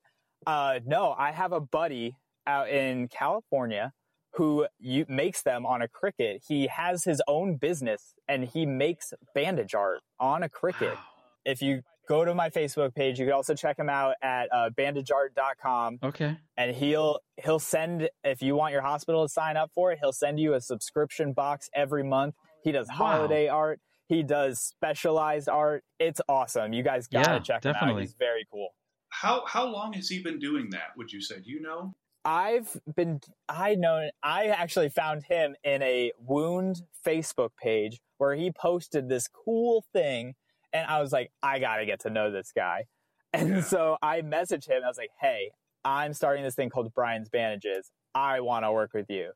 uh, 0.46 0.80
no, 0.84 1.14
I 1.16 1.32
have 1.32 1.52
a 1.52 1.60
buddy 1.60 2.16
out 2.46 2.68
in 2.68 3.08
California 3.08 3.92
who 4.36 4.66
you, 4.78 5.04
makes 5.08 5.42
them 5.42 5.64
on 5.66 5.80
a 5.82 5.88
Cricut. 5.88 6.40
He 6.48 6.66
has 6.68 7.04
his 7.04 7.22
own 7.28 7.56
business 7.56 8.14
and 8.28 8.44
he 8.44 8.66
makes 8.66 9.12
bandage 9.34 9.74
art 9.74 10.00
on 10.18 10.42
a 10.42 10.48
Cricut. 10.48 10.94
Wow. 10.94 11.00
If 11.44 11.62
you 11.62 11.82
go 12.08 12.24
to 12.24 12.34
my 12.34 12.50
Facebook 12.50 12.94
page, 12.94 13.18
you 13.18 13.26
can 13.26 13.32
also 13.34 13.54
check 13.54 13.78
him 13.78 13.88
out 13.88 14.14
at 14.22 14.48
uh, 14.52 14.70
bandageart.com 15.18 15.98
Okay. 16.02 16.36
and 16.56 16.74
he'll 16.76 17.20
he'll 17.42 17.58
send 17.58 18.08
if 18.22 18.42
you 18.42 18.54
want 18.56 18.72
your 18.72 18.82
hospital 18.82 19.24
to 19.24 19.28
sign 19.28 19.56
up 19.56 19.70
for 19.74 19.92
it 19.92 19.98
he'll 20.00 20.12
send 20.12 20.38
you 20.38 20.54
a 20.54 20.60
subscription 20.60 21.32
box 21.32 21.68
every 21.74 22.04
month 22.04 22.34
he 22.62 22.72
does 22.72 22.88
Wow. 22.88 22.94
holiday 22.96 23.48
art 23.48 23.80
he 24.06 24.22
does 24.22 24.60
specialized 24.60 25.48
art 25.48 25.82
it's 25.98 26.20
awesome 26.28 26.72
you 26.72 26.82
guys 26.82 27.06
gotta 27.08 27.34
Yeah, 27.34 27.38
check 27.40 27.64
him 27.64 27.70
out 27.70 27.74
definitely. 27.74 28.02
he's 28.02 28.14
very 28.18 28.46
cool 28.52 28.68
how 29.08 29.44
how 29.46 29.66
long 29.66 29.92
has 29.94 30.08
he 30.08 30.20
been 30.22 30.38
doing 30.40 30.70
that? 30.70 30.88
Would 30.96 31.12
you 31.12 31.20
say? 31.20 31.36
Do 31.40 31.48
you 31.48 31.60
know? 31.60 31.94
I've 32.24 32.80
been 32.96 33.20
i 33.48 33.74
know 33.74 34.08
i 34.22 34.46
actually 34.46 34.88
found 34.88 35.22
him 35.24 35.54
in 35.64 35.82
a 35.82 36.10
wound 36.18 36.82
facebook 37.06 37.50
page 37.60 38.00
where 38.18 38.34
he 38.34 38.50
posted 38.50 39.08
this 39.08 39.28
cool 39.28 39.84
thing 39.92 40.34
and 40.72 40.86
i 40.86 41.00
was 41.00 41.12
like 41.12 41.30
i 41.42 41.58
gotta 41.58 41.84
get 41.86 42.00
to 42.00 42.10
know 42.10 42.30
this 42.30 42.52
guy. 42.54 42.84
And 43.34 43.48
Yeah. 43.48 43.60
so 43.62 43.96
i 44.02 44.20
messaged 44.22 44.68
him. 44.68 44.82
I 44.84 44.88
was 44.88 44.96
like 44.98 45.10
hey 45.20 45.50
i'm 45.84 46.12
starting 46.14 46.44
this 46.44 46.54
thing 46.54 46.70
called 46.70 46.92
brian's 46.94 47.28
bandages. 47.28 47.90
I 48.14 48.40
want 48.40 48.64
to 48.64 48.70
work 48.72 48.94
with 48.94 49.06
you. 49.10 49.32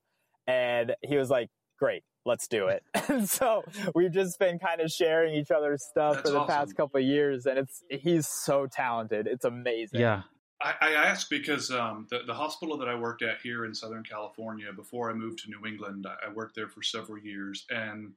And 0.47 0.95
he 1.03 1.17
was 1.17 1.29
like 1.31 1.49
great 1.79 2.05
let's 2.25 2.47
do 2.49 2.69
it. 2.69 2.83
And 3.09 3.29
so 3.29 3.65
we've 3.95 4.13
just 4.13 4.39
been 4.39 4.59
kind 4.59 4.81
of 4.81 4.91
sharing 4.91 5.35
each 5.35 5.51
other's 5.51 5.83
stuff 5.85 6.15
That's 6.17 6.29
for 6.29 6.33
the 6.33 6.41
awesome. 6.41 6.55
past 6.55 6.77
couple 6.77 7.01
of 7.01 7.07
years 7.07 7.45
and 7.47 7.59
it's 7.59 7.83
he's 7.91 8.29
so 8.29 8.67
talented. 8.67 9.27
It's 9.27 9.45
amazing. 9.45 10.01
Yeah. 10.01 10.23
I, 10.61 10.75
I 10.81 10.93
ask 10.93 11.31
because 11.31 11.71
um, 11.71 12.07
the, 12.11 12.21
the 12.27 12.35
hospital 12.35 12.77
that 12.79 12.89
I 12.89 12.95
worked 12.95 13.23
at 13.23 13.41
here 13.43 13.65
in 13.65 13.75
Southern 13.75 14.03
California 14.03 14.73
before 14.75 15.11
I 15.11 15.15
moved 15.15 15.41
to 15.41 15.51
New 15.51 15.67
England, 15.67 16.07
I, 16.07 16.29
I 16.29 16.33
worked 16.33 16.55
there 16.57 16.69
for 16.69 16.83
several 16.83 17.19
years, 17.19 17.65
and 17.71 18.13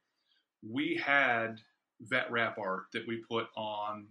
we 0.68 0.96
had 0.96 1.60
vet 2.02 2.32
wrap 2.32 2.58
art 2.58 2.86
that 2.94 3.08
we 3.08 3.18
put 3.18 3.48
on 3.56 4.08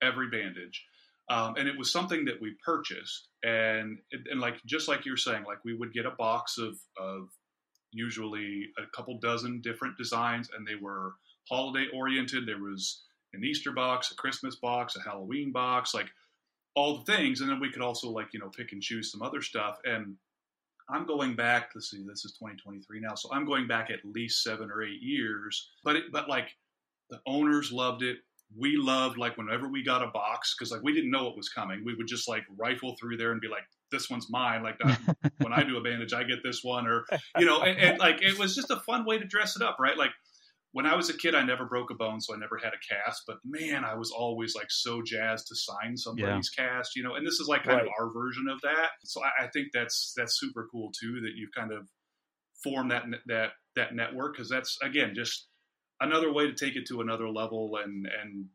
every 0.00 0.28
bandage. 0.28 0.84
Um, 1.28 1.56
and 1.56 1.66
it 1.66 1.76
was 1.76 1.90
something 1.90 2.24
that 2.26 2.40
we 2.40 2.54
purchased, 2.64 3.28
and 3.42 3.98
and 4.30 4.40
like 4.40 4.64
just 4.64 4.86
like 4.86 5.04
you're 5.04 5.16
saying, 5.16 5.42
like 5.44 5.64
we 5.64 5.74
would 5.74 5.92
get 5.92 6.06
a 6.06 6.12
box 6.12 6.56
of 6.56 6.78
of 6.96 7.30
usually 7.90 8.68
a 8.78 8.86
couple 8.96 9.18
dozen 9.18 9.60
different 9.60 9.96
designs, 9.96 10.50
and 10.56 10.64
they 10.64 10.76
were 10.76 11.14
holiday 11.48 11.86
oriented. 11.92 12.46
There 12.46 12.62
was 12.62 13.02
an 13.32 13.42
Easter 13.42 13.72
box, 13.72 14.12
a 14.12 14.14
Christmas 14.14 14.54
box, 14.54 14.94
a 14.94 15.02
Halloween 15.02 15.50
box, 15.50 15.94
like 15.94 16.06
all 16.76 16.98
the 16.98 17.12
things, 17.12 17.40
and 17.40 17.50
then 17.50 17.58
we 17.58 17.72
could 17.72 17.82
also 17.82 18.10
like 18.10 18.28
you 18.32 18.38
know 18.38 18.50
pick 18.50 18.72
and 18.72 18.82
choose 18.82 19.10
some 19.10 19.22
other 19.22 19.42
stuff. 19.42 19.78
And 19.84 20.14
I'm 20.88 21.06
going 21.06 21.34
back. 21.34 21.70
Let's 21.74 21.90
see, 21.90 22.04
this 22.06 22.24
is 22.24 22.32
2023 22.32 23.00
now, 23.00 23.14
so 23.16 23.28
I'm 23.32 23.44
going 23.44 23.66
back 23.66 23.90
at 23.90 24.04
least 24.04 24.42
seven 24.44 24.70
or 24.70 24.82
eight 24.82 25.02
years. 25.02 25.70
But 25.82 25.96
it, 25.96 26.04
but 26.12 26.28
like 26.28 26.50
the 27.10 27.18
owners 27.26 27.72
loved 27.72 28.02
it. 28.02 28.18
We 28.56 28.76
loved 28.76 29.18
like 29.18 29.36
whenever 29.36 29.68
we 29.68 29.82
got 29.82 30.04
a 30.04 30.10
box 30.12 30.54
because 30.56 30.70
like 30.70 30.82
we 30.84 30.92
didn't 30.92 31.10
know 31.10 31.24
what 31.24 31.36
was 31.36 31.48
coming. 31.48 31.82
We 31.84 31.94
would 31.94 32.06
just 32.06 32.28
like 32.28 32.44
rifle 32.56 32.94
through 33.00 33.16
there 33.16 33.32
and 33.32 33.40
be 33.40 33.48
like, 33.48 33.64
"This 33.90 34.08
one's 34.08 34.30
mine." 34.30 34.62
Like 34.62 34.76
uh, 34.84 34.94
when 35.38 35.52
I 35.52 35.64
do 35.64 35.76
a 35.78 35.80
bandage, 35.80 36.12
I 36.12 36.22
get 36.22 36.44
this 36.44 36.62
one, 36.62 36.86
or 36.86 37.04
you 37.38 37.46
know, 37.46 37.62
and, 37.62 37.76
and 37.76 37.98
like 37.98 38.22
it 38.22 38.38
was 38.38 38.54
just 38.54 38.70
a 38.70 38.76
fun 38.76 39.04
way 39.04 39.18
to 39.18 39.24
dress 39.24 39.56
it 39.56 39.62
up, 39.62 39.78
right? 39.80 39.96
Like 39.96 40.12
when 40.72 40.86
I 40.86 40.94
was 40.94 41.08
a 41.08 41.16
kid, 41.16 41.34
I 41.34 41.42
never 41.42 41.64
broke 41.64 41.90
a 41.90 41.94
bone, 41.94 42.20
so 42.20 42.34
I 42.34 42.38
never 42.38 42.58
had 42.58 42.72
a 42.74 42.94
cast. 42.94 43.22
But 43.26 43.38
man, 43.44 43.84
I 43.84 43.94
was 43.94 44.10
always 44.10 44.54
like 44.54 44.70
so 44.70 45.00
jazzed 45.02 45.46
to 45.48 45.56
sign 45.56 45.96
somebody's 45.96 46.50
cast, 46.50 46.96
you 46.96 47.02
know. 47.02 47.14
And 47.14 47.26
this 47.26 47.40
is 47.40 47.48
like 47.48 47.64
kind 47.64 47.78
Right. 47.78 47.86
of 47.86 47.92
our 47.98 48.12
version 48.12 48.46
of 48.48 48.60
that. 48.62 48.90
So 49.04 49.22
I, 49.24 49.44
I 49.44 49.48
think 49.48 49.68
that's 49.72 50.12
that's 50.16 50.38
super 50.38 50.68
cool 50.70 50.90
too 50.98 51.20
that 51.22 51.32
you've 51.36 51.52
kind 51.56 51.72
of 51.72 51.88
formed 52.62 52.90
that 52.90 53.04
that 53.26 53.50
that 53.76 53.94
network 53.94 54.34
because 54.36 54.48
that's 54.50 54.78
again 54.82 55.14
just 55.14 55.48
another 56.00 56.32
way 56.32 56.46
to 56.46 56.54
take 56.54 56.76
it 56.76 56.86
to 56.88 57.00
another 57.00 57.28
level 57.28 57.76
and 57.82 58.06
and 58.22 58.46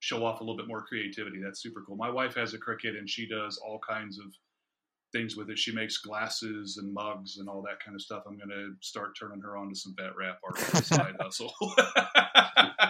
show 0.00 0.24
off 0.24 0.40
a 0.40 0.44
little 0.44 0.56
bit 0.56 0.68
more 0.68 0.84
creativity. 0.86 1.40
That's 1.42 1.60
super 1.62 1.82
cool. 1.86 1.96
My 1.96 2.10
wife 2.10 2.34
has 2.36 2.54
a 2.54 2.58
Cricut 2.58 2.96
and 2.98 3.08
she 3.08 3.28
does 3.28 3.58
all 3.58 3.80
kinds 3.88 4.18
of 4.18 4.26
things 5.12 5.36
with 5.36 5.50
it. 5.50 5.58
She 5.58 5.72
makes 5.72 5.98
glasses 5.98 6.76
and 6.76 6.92
mugs 6.92 7.38
and 7.38 7.48
all 7.48 7.62
that 7.62 7.82
kind 7.84 7.94
of 7.94 8.02
stuff. 8.02 8.24
I'm 8.26 8.36
going 8.36 8.50
to 8.50 8.72
start 8.80 9.16
turning 9.18 9.40
her 9.40 9.56
on 9.56 9.68
to 9.70 9.74
some 9.74 9.94
vet 9.96 10.16
wrap 10.16 10.38
art 10.44 10.58
side 10.58 11.16
hustle. 11.20 11.52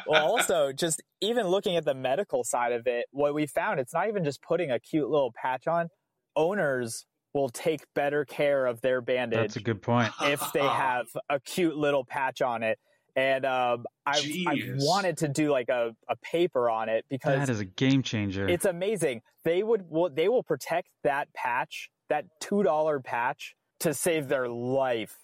well 0.07 0.27
also 0.27 0.73
just 0.73 1.03
even 1.21 1.47
looking 1.47 1.77
at 1.77 1.85
the 1.85 1.95
medical 1.95 2.45
side 2.45 2.73
of 2.73 2.87
it 2.87 3.07
what 3.11 3.35
we 3.35 3.47
found 3.47 3.81
it's 3.81 3.93
not 3.93 4.09
even 4.09 4.25
just 4.25 4.43
putting 4.43 4.71
a 4.71 4.79
cute 4.79 5.09
little 5.09 5.33
patch 5.41 5.67
on 5.67 5.89
owners 6.37 7.05
will 7.35 7.49
take 7.49 7.83
better 7.95 8.25
care 8.25 8.67
of 8.67 8.81
their 8.81 9.01
bandage 9.01 9.39
That's 9.39 9.57
a 9.57 9.61
good 9.61 9.83
point. 9.83 10.13
if 10.23 10.43
they 10.53 10.61
have 10.61 11.07
a 11.29 11.39
cute 11.41 11.77
little 11.77 12.05
patch 12.05 12.41
on 12.41 12.63
it 12.63 12.79
and 13.17 13.45
um, 13.45 13.85
I've, 14.07 14.25
I've 14.47 14.75
wanted 14.77 15.19
to 15.19 15.29
do 15.29 15.51
like 15.51 15.69
a, 15.69 15.91
a 16.09 16.17
paper 16.17 16.71
on 16.71 16.89
it 16.89 17.05
because 17.11 17.39
That 17.39 17.49
is 17.51 17.61
a 17.61 17.65
game 17.65 18.03
changer. 18.03 18.49
it's 18.49 18.65
amazing 18.65 19.23
they 19.45 19.63
would 19.63 19.83
will, 19.89 20.11
they 20.11 20.29
will 20.29 20.43
protect 20.43 20.89
that 21.05 21.29
patch 21.35 21.91
that 22.09 22.25
two 22.41 22.63
dollar 22.63 23.01
patch 23.01 23.55
to 23.81 23.95
save 23.95 24.29
their 24.29 24.49
life 24.49 25.17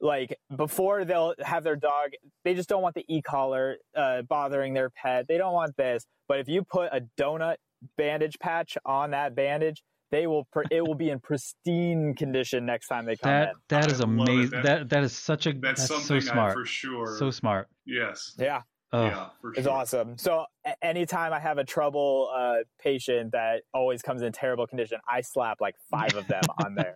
like 0.00 0.36
before 0.56 1.04
they'll 1.04 1.34
have 1.40 1.64
their 1.64 1.76
dog 1.76 2.10
they 2.44 2.54
just 2.54 2.68
don't 2.68 2.82
want 2.82 2.94
the 2.94 3.04
e-collar 3.08 3.76
uh, 3.96 4.22
bothering 4.22 4.74
their 4.74 4.90
pet 4.90 5.26
they 5.28 5.38
don't 5.38 5.52
want 5.54 5.74
this 5.76 6.04
but 6.28 6.38
if 6.40 6.48
you 6.48 6.62
put 6.62 6.86
a 6.92 7.00
donut 7.18 7.56
bandage 7.96 8.38
patch 8.40 8.76
on 8.84 9.12
that 9.12 9.34
bandage 9.34 9.82
they 10.10 10.26
will 10.26 10.44
pr- 10.52 10.62
it 10.70 10.86
will 10.86 10.94
be 10.94 11.10
in 11.10 11.18
pristine 11.20 12.14
condition 12.14 12.66
next 12.66 12.88
time 12.88 13.04
they 13.06 13.16
come 13.16 13.30
that 13.30 13.48
in 13.50 13.54
that 13.68 13.88
I 13.88 13.92
is 13.92 14.00
love 14.00 14.08
it. 14.10 14.12
amazing. 14.12 14.50
That- 14.50 14.62
That 14.64 14.88
that 14.90 15.02
is 15.04 15.12
such 15.16 15.46
a 15.46 15.52
that's, 15.52 15.88
that's, 15.88 16.04
so 16.06 16.20
smart. 16.20 16.50
I 16.50 16.54
for 16.54 16.66
sure. 16.66 17.16
So 17.18 17.30
smart. 17.30 17.68
yes. 17.86 18.34
yeah 18.38 18.62
Oh, 18.94 19.04
Yeah, 19.06 19.28
for 19.40 19.52
It's 19.54 19.62
sure. 19.62 19.72
awesome. 19.72 20.18
So 20.18 20.46
anytime 20.82 21.32
I 21.32 21.40
have 21.40 21.58
a 21.58 21.64
trouble 21.64 22.30
uh, 22.34 22.58
patient 22.78 23.32
that 23.32 23.62
always 23.72 24.02
comes 24.02 24.22
in 24.22 24.32
terrible 24.32 24.66
condition, 24.66 24.98
I 25.08 25.20
slap 25.22 25.60
like 25.60 25.74
five 25.90 26.14
of 26.14 26.26
them 26.28 26.42
on 26.64 26.74
there 26.74 26.94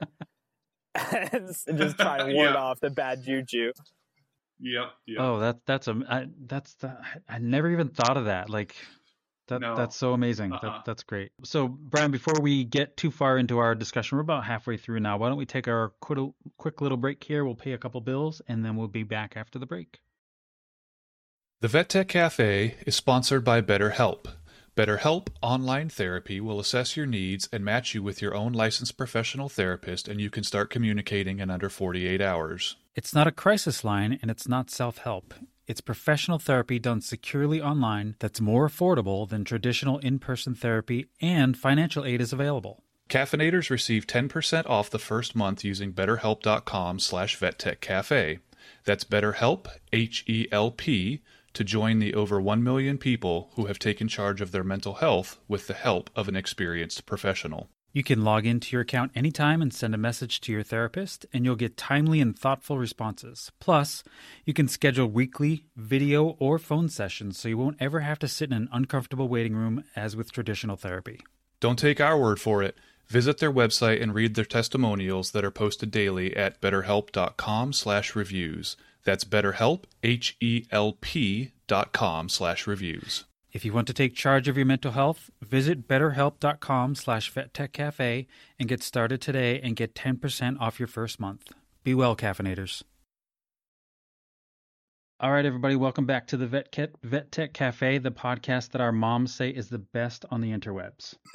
and 0.94 1.48
just 1.78 1.96
try 1.98 2.18
and 2.18 2.34
ward 2.34 2.50
Yeah. 2.50 2.54
off 2.54 2.80
the 2.80 2.90
bad 2.90 3.22
juju. 3.24 3.72
Yep. 4.60 4.84
Yep. 5.06 5.18
oh, 5.20 5.38
that 5.40 5.58
that's 5.66 5.86
a 5.88 6.00
I, 6.08 6.26
that's 6.46 6.74
the, 6.74 6.88
I 7.28 7.36
I 7.36 7.38
never 7.38 7.70
even 7.70 7.88
thought 7.88 8.16
of 8.16 8.24
that. 8.26 8.50
Like 8.50 8.74
that 9.46 9.60
No. 9.60 9.76
that's 9.76 9.94
so 9.96 10.12
amazing. 10.14 10.52
Uh-uh. 10.52 10.60
That 10.60 10.84
that's 10.84 11.02
great. 11.04 11.30
So, 11.44 11.68
Brian, 11.68 12.10
before 12.10 12.34
we 12.40 12.64
get 12.64 12.96
too 12.96 13.10
far 13.10 13.38
into 13.38 13.58
our 13.58 13.74
discussion, 13.74 14.18
we're 14.18 14.22
about 14.22 14.44
halfway 14.44 14.76
through 14.76 15.00
now. 15.00 15.16
Why 15.16 15.28
don't 15.28 15.38
we 15.38 15.46
take 15.46 15.68
our 15.68 15.92
quick, 16.00 16.18
quick 16.58 16.80
little 16.80 16.98
break 16.98 17.22
here? 17.24 17.44
We'll 17.44 17.54
pay 17.54 17.72
a 17.72 17.78
couple 17.78 18.00
bills, 18.00 18.42
and 18.48 18.64
then 18.64 18.76
we'll 18.76 18.88
be 18.88 19.04
back 19.04 19.36
after 19.36 19.58
the 19.58 19.66
break. 19.66 20.00
The 21.60 21.66
Vet 21.66 21.88
Tech 21.88 22.06
Cafe 22.06 22.76
is 22.86 22.94
sponsored 22.94 23.42
by 23.42 23.60
BetterHelp. 23.62 24.26
BetterHelp 24.76 25.26
Online 25.42 25.88
Therapy 25.88 26.40
will 26.40 26.60
assess 26.60 26.96
your 26.96 27.04
needs 27.04 27.48
and 27.52 27.64
match 27.64 27.96
you 27.96 28.00
with 28.00 28.22
your 28.22 28.32
own 28.32 28.52
licensed 28.52 28.96
professional 28.96 29.48
therapist, 29.48 30.06
and 30.06 30.20
you 30.20 30.30
can 30.30 30.44
start 30.44 30.70
communicating 30.70 31.40
in 31.40 31.50
under 31.50 31.68
48 31.68 32.20
hours. 32.20 32.76
It's 32.94 33.12
not 33.12 33.26
a 33.26 33.32
crisis 33.32 33.82
line 33.82 34.20
and 34.22 34.30
it's 34.30 34.46
not 34.46 34.70
self 34.70 34.98
help. 34.98 35.34
It's 35.66 35.80
professional 35.80 36.38
therapy 36.38 36.78
done 36.78 37.00
securely 37.00 37.60
online 37.60 38.14
that's 38.20 38.40
more 38.40 38.68
affordable 38.68 39.28
than 39.28 39.44
traditional 39.44 39.98
in 39.98 40.20
person 40.20 40.54
therapy, 40.54 41.06
and 41.20 41.58
financial 41.58 42.04
aid 42.04 42.20
is 42.20 42.32
available. 42.32 42.84
Caffeinators 43.08 43.68
receive 43.68 44.06
10% 44.06 44.64
off 44.70 44.90
the 44.90 45.00
first 45.00 45.34
month 45.34 45.64
using 45.64 45.92
betterhelp.com 45.92 47.00
slash 47.00 47.36
vettechcafe. 47.36 48.38
That's 48.84 49.02
betterhelp, 49.02 49.66
H-E-L-P, 49.92 51.22
to 51.58 51.64
join 51.64 51.98
the 51.98 52.14
over 52.14 52.40
1 52.40 52.62
million 52.62 52.96
people 52.96 53.50
who 53.56 53.66
have 53.66 53.80
taken 53.80 54.06
charge 54.06 54.40
of 54.40 54.52
their 54.52 54.62
mental 54.62 54.94
health 54.94 55.40
with 55.48 55.66
the 55.66 55.74
help 55.74 56.08
of 56.14 56.28
an 56.28 56.36
experienced 56.36 57.04
professional. 57.04 57.68
You 57.92 58.04
can 58.04 58.22
log 58.22 58.46
into 58.46 58.76
your 58.76 58.82
account 58.82 59.10
anytime 59.16 59.60
and 59.60 59.74
send 59.74 59.92
a 59.92 59.98
message 59.98 60.40
to 60.42 60.52
your 60.52 60.62
therapist, 60.62 61.26
and 61.32 61.44
you'll 61.44 61.56
get 61.56 61.76
timely 61.76 62.20
and 62.20 62.38
thoughtful 62.38 62.78
responses. 62.78 63.50
Plus, 63.58 64.04
you 64.44 64.54
can 64.54 64.68
schedule 64.68 65.08
weekly 65.08 65.64
video 65.74 66.36
or 66.38 66.60
phone 66.60 66.88
sessions 66.88 67.40
so 67.40 67.48
you 67.48 67.58
won't 67.58 67.76
ever 67.80 68.00
have 68.00 68.20
to 68.20 68.28
sit 68.28 68.50
in 68.52 68.56
an 68.56 68.68
uncomfortable 68.70 69.26
waiting 69.26 69.56
room 69.56 69.82
as 69.96 70.14
with 70.14 70.30
traditional 70.30 70.76
therapy. 70.76 71.18
Don't 71.58 71.78
take 71.78 72.00
our 72.00 72.16
word 72.16 72.40
for 72.40 72.62
it. 72.62 72.76
Visit 73.08 73.38
their 73.38 73.52
website 73.52 74.00
and 74.00 74.14
read 74.14 74.36
their 74.36 74.44
testimonials 74.44 75.32
that 75.32 75.44
are 75.44 75.50
posted 75.50 75.90
daily 75.90 76.36
at 76.36 76.60
betterhelp.com 76.60 77.72
slash 77.72 78.14
reviews. 78.14 78.76
That's 79.04 79.24
betterhelp, 79.24 79.84
H-E-L-P 80.02 81.52
dot 81.66 81.92
com 81.92 82.28
slash 82.28 82.66
reviews. 82.66 83.24
If 83.50 83.64
you 83.64 83.72
want 83.72 83.86
to 83.86 83.94
take 83.94 84.14
charge 84.14 84.46
of 84.46 84.56
your 84.56 84.66
mental 84.66 84.92
health, 84.92 85.30
visit 85.40 85.88
betterhelp.com 85.88 86.94
slash 86.94 87.32
vettechcafe 87.32 88.26
and 88.58 88.68
get 88.68 88.82
started 88.82 89.20
today 89.20 89.58
and 89.60 89.74
get 89.74 89.94
10% 89.94 90.60
off 90.60 90.78
your 90.78 90.86
first 90.86 91.18
month. 91.18 91.50
Be 91.82 91.94
well, 91.94 92.14
caffeinators. 92.14 92.82
All 95.20 95.32
right, 95.32 95.44
everybody, 95.44 95.74
welcome 95.74 96.06
back 96.06 96.28
to 96.28 96.36
the 96.36 96.46
Vet, 96.46 96.70
Kit, 96.70 96.94
Vet 97.02 97.32
Tech 97.32 97.52
Cafe, 97.52 97.98
the 97.98 98.12
podcast 98.12 98.70
that 98.70 98.80
our 98.80 98.92
moms 98.92 99.34
say 99.34 99.48
is 99.48 99.68
the 99.68 99.78
best 99.78 100.24
on 100.30 100.40
the 100.40 100.52
interwebs. 100.52 101.16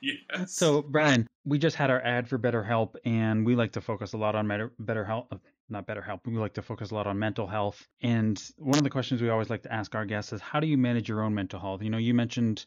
yes. 0.00 0.54
So, 0.54 0.80
Brian, 0.80 1.26
we 1.44 1.58
just 1.58 1.76
had 1.76 1.90
our 1.90 2.00
ad 2.00 2.26
for 2.26 2.38
BetterHelp, 2.38 2.94
and 3.04 3.44
we 3.44 3.54
like 3.54 3.72
to 3.72 3.82
focus 3.82 4.14
a 4.14 4.16
lot 4.16 4.34
on 4.34 4.48
better, 4.48 4.72
BetterHelp, 4.82 5.26
not 5.68 5.86
BetterHelp. 5.86 6.20
We 6.26 6.36
like 6.36 6.54
to 6.54 6.62
focus 6.62 6.90
a 6.90 6.94
lot 6.94 7.06
on 7.06 7.18
mental 7.18 7.46
health. 7.46 7.86
And 8.02 8.42
one 8.56 8.78
of 8.78 8.84
the 8.84 8.90
questions 8.90 9.20
we 9.20 9.28
always 9.28 9.50
like 9.50 9.62
to 9.62 9.72
ask 9.72 9.94
our 9.94 10.04
guests 10.04 10.32
is, 10.32 10.40
how 10.40 10.60
do 10.60 10.66
you 10.66 10.78
manage 10.78 11.08
your 11.08 11.22
own 11.22 11.34
mental 11.34 11.60
health? 11.60 11.82
You 11.82 11.90
know, 11.90 11.98
you 11.98 12.14
mentioned 12.14 12.66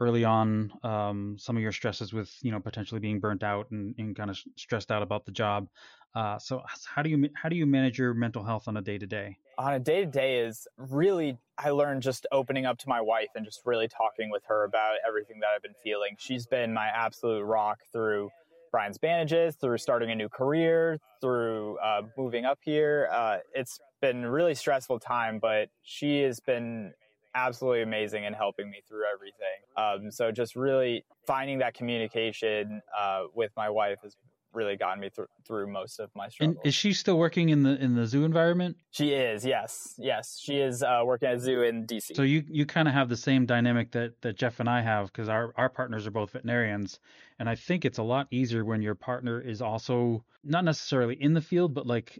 early 0.00 0.24
on 0.24 0.72
um, 0.82 1.36
some 1.38 1.56
of 1.56 1.62
your 1.62 1.72
stresses 1.72 2.12
with 2.12 2.30
you 2.42 2.50
know 2.50 2.60
potentially 2.60 3.00
being 3.00 3.20
burnt 3.20 3.42
out 3.42 3.70
and, 3.70 3.94
and 3.98 4.16
kind 4.16 4.30
of 4.30 4.38
stressed 4.56 4.90
out 4.90 5.02
about 5.02 5.24
the 5.24 5.32
job 5.32 5.68
uh, 6.14 6.38
so 6.38 6.62
how 6.84 7.02
do 7.02 7.10
you 7.10 7.28
how 7.34 7.48
do 7.48 7.56
you 7.56 7.66
manage 7.66 7.98
your 7.98 8.12
mental 8.12 8.42
health 8.44 8.66
on 8.66 8.76
a 8.76 8.82
day 8.82 8.98
to 8.98 9.06
day 9.06 9.36
on 9.56 9.74
a 9.74 9.78
day 9.78 10.04
to 10.04 10.10
day 10.10 10.38
is 10.40 10.66
really 10.76 11.38
I 11.56 11.70
learned 11.70 12.02
just 12.02 12.26
opening 12.32 12.66
up 12.66 12.78
to 12.78 12.88
my 12.88 13.00
wife 13.00 13.28
and 13.36 13.44
just 13.44 13.60
really 13.64 13.86
talking 13.86 14.30
with 14.30 14.42
her 14.48 14.64
about 14.64 14.96
everything 15.06 15.38
that 15.40 15.50
I've 15.54 15.62
been 15.62 15.74
feeling. 15.84 16.16
She's 16.18 16.46
been 16.46 16.74
my 16.74 16.88
absolute 16.88 17.44
rock 17.44 17.78
through 17.92 18.30
Brian's 18.74 18.98
bandages, 18.98 19.54
through 19.54 19.78
starting 19.78 20.10
a 20.10 20.16
new 20.16 20.28
career, 20.28 20.98
through 21.20 21.78
uh, 21.78 22.02
moving 22.18 22.44
up 22.44 22.58
here. 22.60 23.08
Uh, 23.12 23.36
it's 23.54 23.78
been 24.02 24.24
a 24.24 24.30
really 24.32 24.52
stressful 24.52 24.98
time, 24.98 25.38
but 25.38 25.68
she 25.84 26.22
has 26.22 26.40
been 26.40 26.92
absolutely 27.36 27.82
amazing 27.82 28.24
in 28.24 28.32
helping 28.32 28.68
me 28.68 28.78
through 28.88 29.04
everything. 29.14 29.60
Um, 29.76 30.10
so 30.10 30.32
just 30.32 30.56
really 30.56 31.04
finding 31.24 31.58
that 31.58 31.74
communication 31.74 32.82
uh, 32.98 33.26
with 33.32 33.52
my 33.56 33.70
wife 33.70 33.98
has 34.02 34.16
really 34.54 34.76
gotten 34.76 35.00
me 35.00 35.10
through 35.10 35.26
through 35.46 35.66
most 35.66 36.00
of 36.00 36.10
my 36.14 36.28
struggles. 36.28 36.56
And 36.56 36.66
is 36.66 36.74
she 36.74 36.92
still 36.92 37.18
working 37.18 37.48
in 37.50 37.62
the 37.62 37.76
in 37.82 37.94
the 37.94 38.06
zoo 38.06 38.24
environment? 38.24 38.76
She 38.90 39.10
is. 39.10 39.44
Yes, 39.44 39.94
yes, 39.98 40.38
she 40.42 40.56
is 40.56 40.82
uh, 40.82 41.02
working 41.04 41.28
at 41.28 41.36
a 41.36 41.40
zoo 41.40 41.62
in 41.62 41.86
DC. 41.86 42.14
So 42.16 42.22
you 42.22 42.44
you 42.48 42.66
kind 42.66 42.88
of 42.88 42.94
have 42.94 43.08
the 43.08 43.16
same 43.16 43.46
dynamic 43.46 43.92
that 43.92 44.20
that 44.22 44.36
Jeff 44.36 44.60
and 44.60 44.68
I 44.68 44.80
have 44.82 45.06
because 45.06 45.28
our 45.28 45.52
our 45.56 45.68
partners 45.68 46.06
are 46.06 46.10
both 46.10 46.30
veterinarians, 46.32 47.00
and 47.38 47.48
I 47.48 47.54
think 47.54 47.84
it's 47.84 47.98
a 47.98 48.02
lot 48.02 48.28
easier 48.30 48.64
when 48.64 48.82
your 48.82 48.94
partner 48.94 49.40
is 49.40 49.62
also 49.62 50.24
not 50.42 50.64
necessarily 50.64 51.14
in 51.20 51.34
the 51.34 51.42
field, 51.42 51.74
but 51.74 51.86
like 51.86 52.18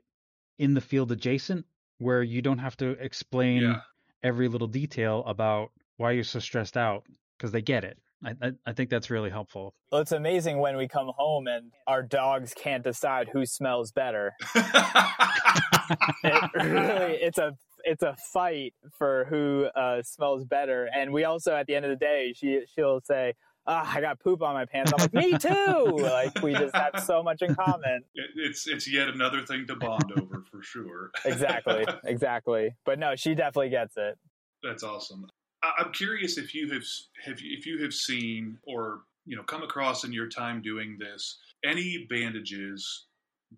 in 0.58 0.74
the 0.74 0.80
field 0.80 1.12
adjacent, 1.12 1.66
where 1.98 2.22
you 2.22 2.42
don't 2.42 2.58
have 2.58 2.76
to 2.78 2.90
explain 2.90 3.62
yeah 3.62 3.80
every 4.24 4.48
little 4.48 4.66
detail 4.66 5.22
about 5.26 5.70
why 5.98 6.10
you're 6.10 6.24
so 6.24 6.40
stressed 6.40 6.76
out 6.76 7.04
because 7.36 7.52
they 7.52 7.62
get 7.62 7.84
it. 7.84 7.98
I, 8.24 8.46
I, 8.46 8.52
I, 8.66 8.72
think 8.72 8.90
that's 8.90 9.10
really 9.10 9.30
helpful. 9.30 9.74
Well, 9.92 10.00
it's 10.00 10.12
amazing 10.12 10.58
when 10.58 10.76
we 10.76 10.88
come 10.88 11.10
home 11.16 11.46
and 11.46 11.72
our 11.86 12.02
dogs 12.02 12.54
can't 12.54 12.82
decide 12.82 13.28
who 13.32 13.44
smells 13.46 13.92
better. 13.92 14.32
it 14.54 16.50
really, 16.54 17.14
it's 17.20 17.38
a 17.38 17.52
it's 17.84 18.02
a 18.02 18.16
fight 18.32 18.74
for 18.96 19.26
who 19.28 19.66
uh, 19.76 20.02
smells 20.02 20.44
better. 20.44 20.88
And 20.94 21.12
we 21.12 21.24
also, 21.24 21.54
at 21.54 21.66
the 21.66 21.74
end 21.74 21.84
of 21.84 21.90
the 21.90 21.96
day, 21.96 22.32
she 22.34 22.60
she'll 22.74 23.00
say, 23.04 23.34
oh, 23.66 23.82
I 23.84 24.00
got 24.00 24.20
poop 24.20 24.42
on 24.42 24.54
my 24.54 24.64
pants. 24.64 24.92
I'm 24.92 25.00
like, 25.00 25.14
me 25.14 25.38
too. 25.38 25.98
like 26.00 26.42
we 26.42 26.52
just 26.54 26.74
have 26.74 27.02
so 27.04 27.22
much 27.22 27.42
in 27.42 27.54
common. 27.54 28.02
It, 28.14 28.30
it's 28.36 28.66
it's 28.66 28.90
yet 28.90 29.08
another 29.08 29.44
thing 29.44 29.66
to 29.68 29.76
bond 29.76 30.12
over 30.16 30.44
for 30.50 30.62
sure. 30.62 31.10
exactly, 31.24 31.86
exactly. 32.04 32.74
But 32.84 32.98
no, 32.98 33.16
she 33.16 33.34
definitely 33.34 33.70
gets 33.70 33.96
it. 33.96 34.18
That's 34.62 34.82
awesome. 34.82 35.26
I, 35.64 35.82
am 35.82 35.92
curious 35.92 36.38
if 36.38 36.54
you 36.54 36.72
have 36.72 36.84
have 37.24 37.38
if 37.42 37.66
you 37.66 37.82
have 37.82 37.94
seen 37.94 38.58
or 38.66 39.00
you 39.26 39.36
know 39.36 39.42
come 39.42 39.62
across 39.62 40.04
in 40.04 40.12
your 40.12 40.28
time 40.28 40.62
doing 40.62 40.98
this 40.98 41.38
any 41.64 42.06
bandages 42.10 43.06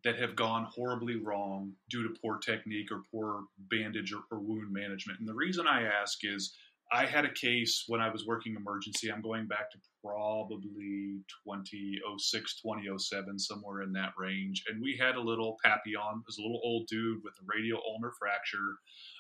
that 0.05 0.19
have 0.19 0.37
gone 0.37 0.65
horribly 0.65 1.17
wrong 1.17 1.73
due 1.91 2.03
to 2.03 2.15
poor 2.21 2.39
technique 2.39 2.93
or 2.93 3.03
poor 3.11 3.45
bandage 3.71 4.13
or, 4.13 4.21
or 4.31 4.41
wound 4.41 4.71
management. 4.71 5.19
And 5.21 5.29
the 5.29 5.35
reason 5.35 5.67
I 5.67 5.85
ask 5.85 6.19
is 6.23 6.55
I 6.93 7.05
had 7.05 7.25
a 7.25 7.33
case 7.33 7.85
when 7.89 8.01
I 8.01 8.11
was 8.11 8.27
working 8.27 8.55
emergency. 8.55 9.11
I'm 9.11 9.21
going 9.21 9.47
back 9.47 9.71
to 9.73 9.79
probably 10.05 11.19
2006, 11.45 12.61
2007, 12.63 13.39
somewhere 13.39 13.83
in 13.83 13.93
that 13.95 14.13
range. 14.17 14.63
And 14.69 14.81
we 14.81 14.97
had 14.97 15.17
a 15.17 15.21
little 15.21 15.57
Papillon. 15.65 16.21
It 16.21 16.27
was 16.27 16.39
a 16.39 16.43
little 16.43 16.61
old 16.63 16.87
dude 16.87 17.25
with 17.25 17.35
a 17.41 17.45
radial 17.47 17.81
ulnar 17.89 18.13
fracture. 18.19 18.77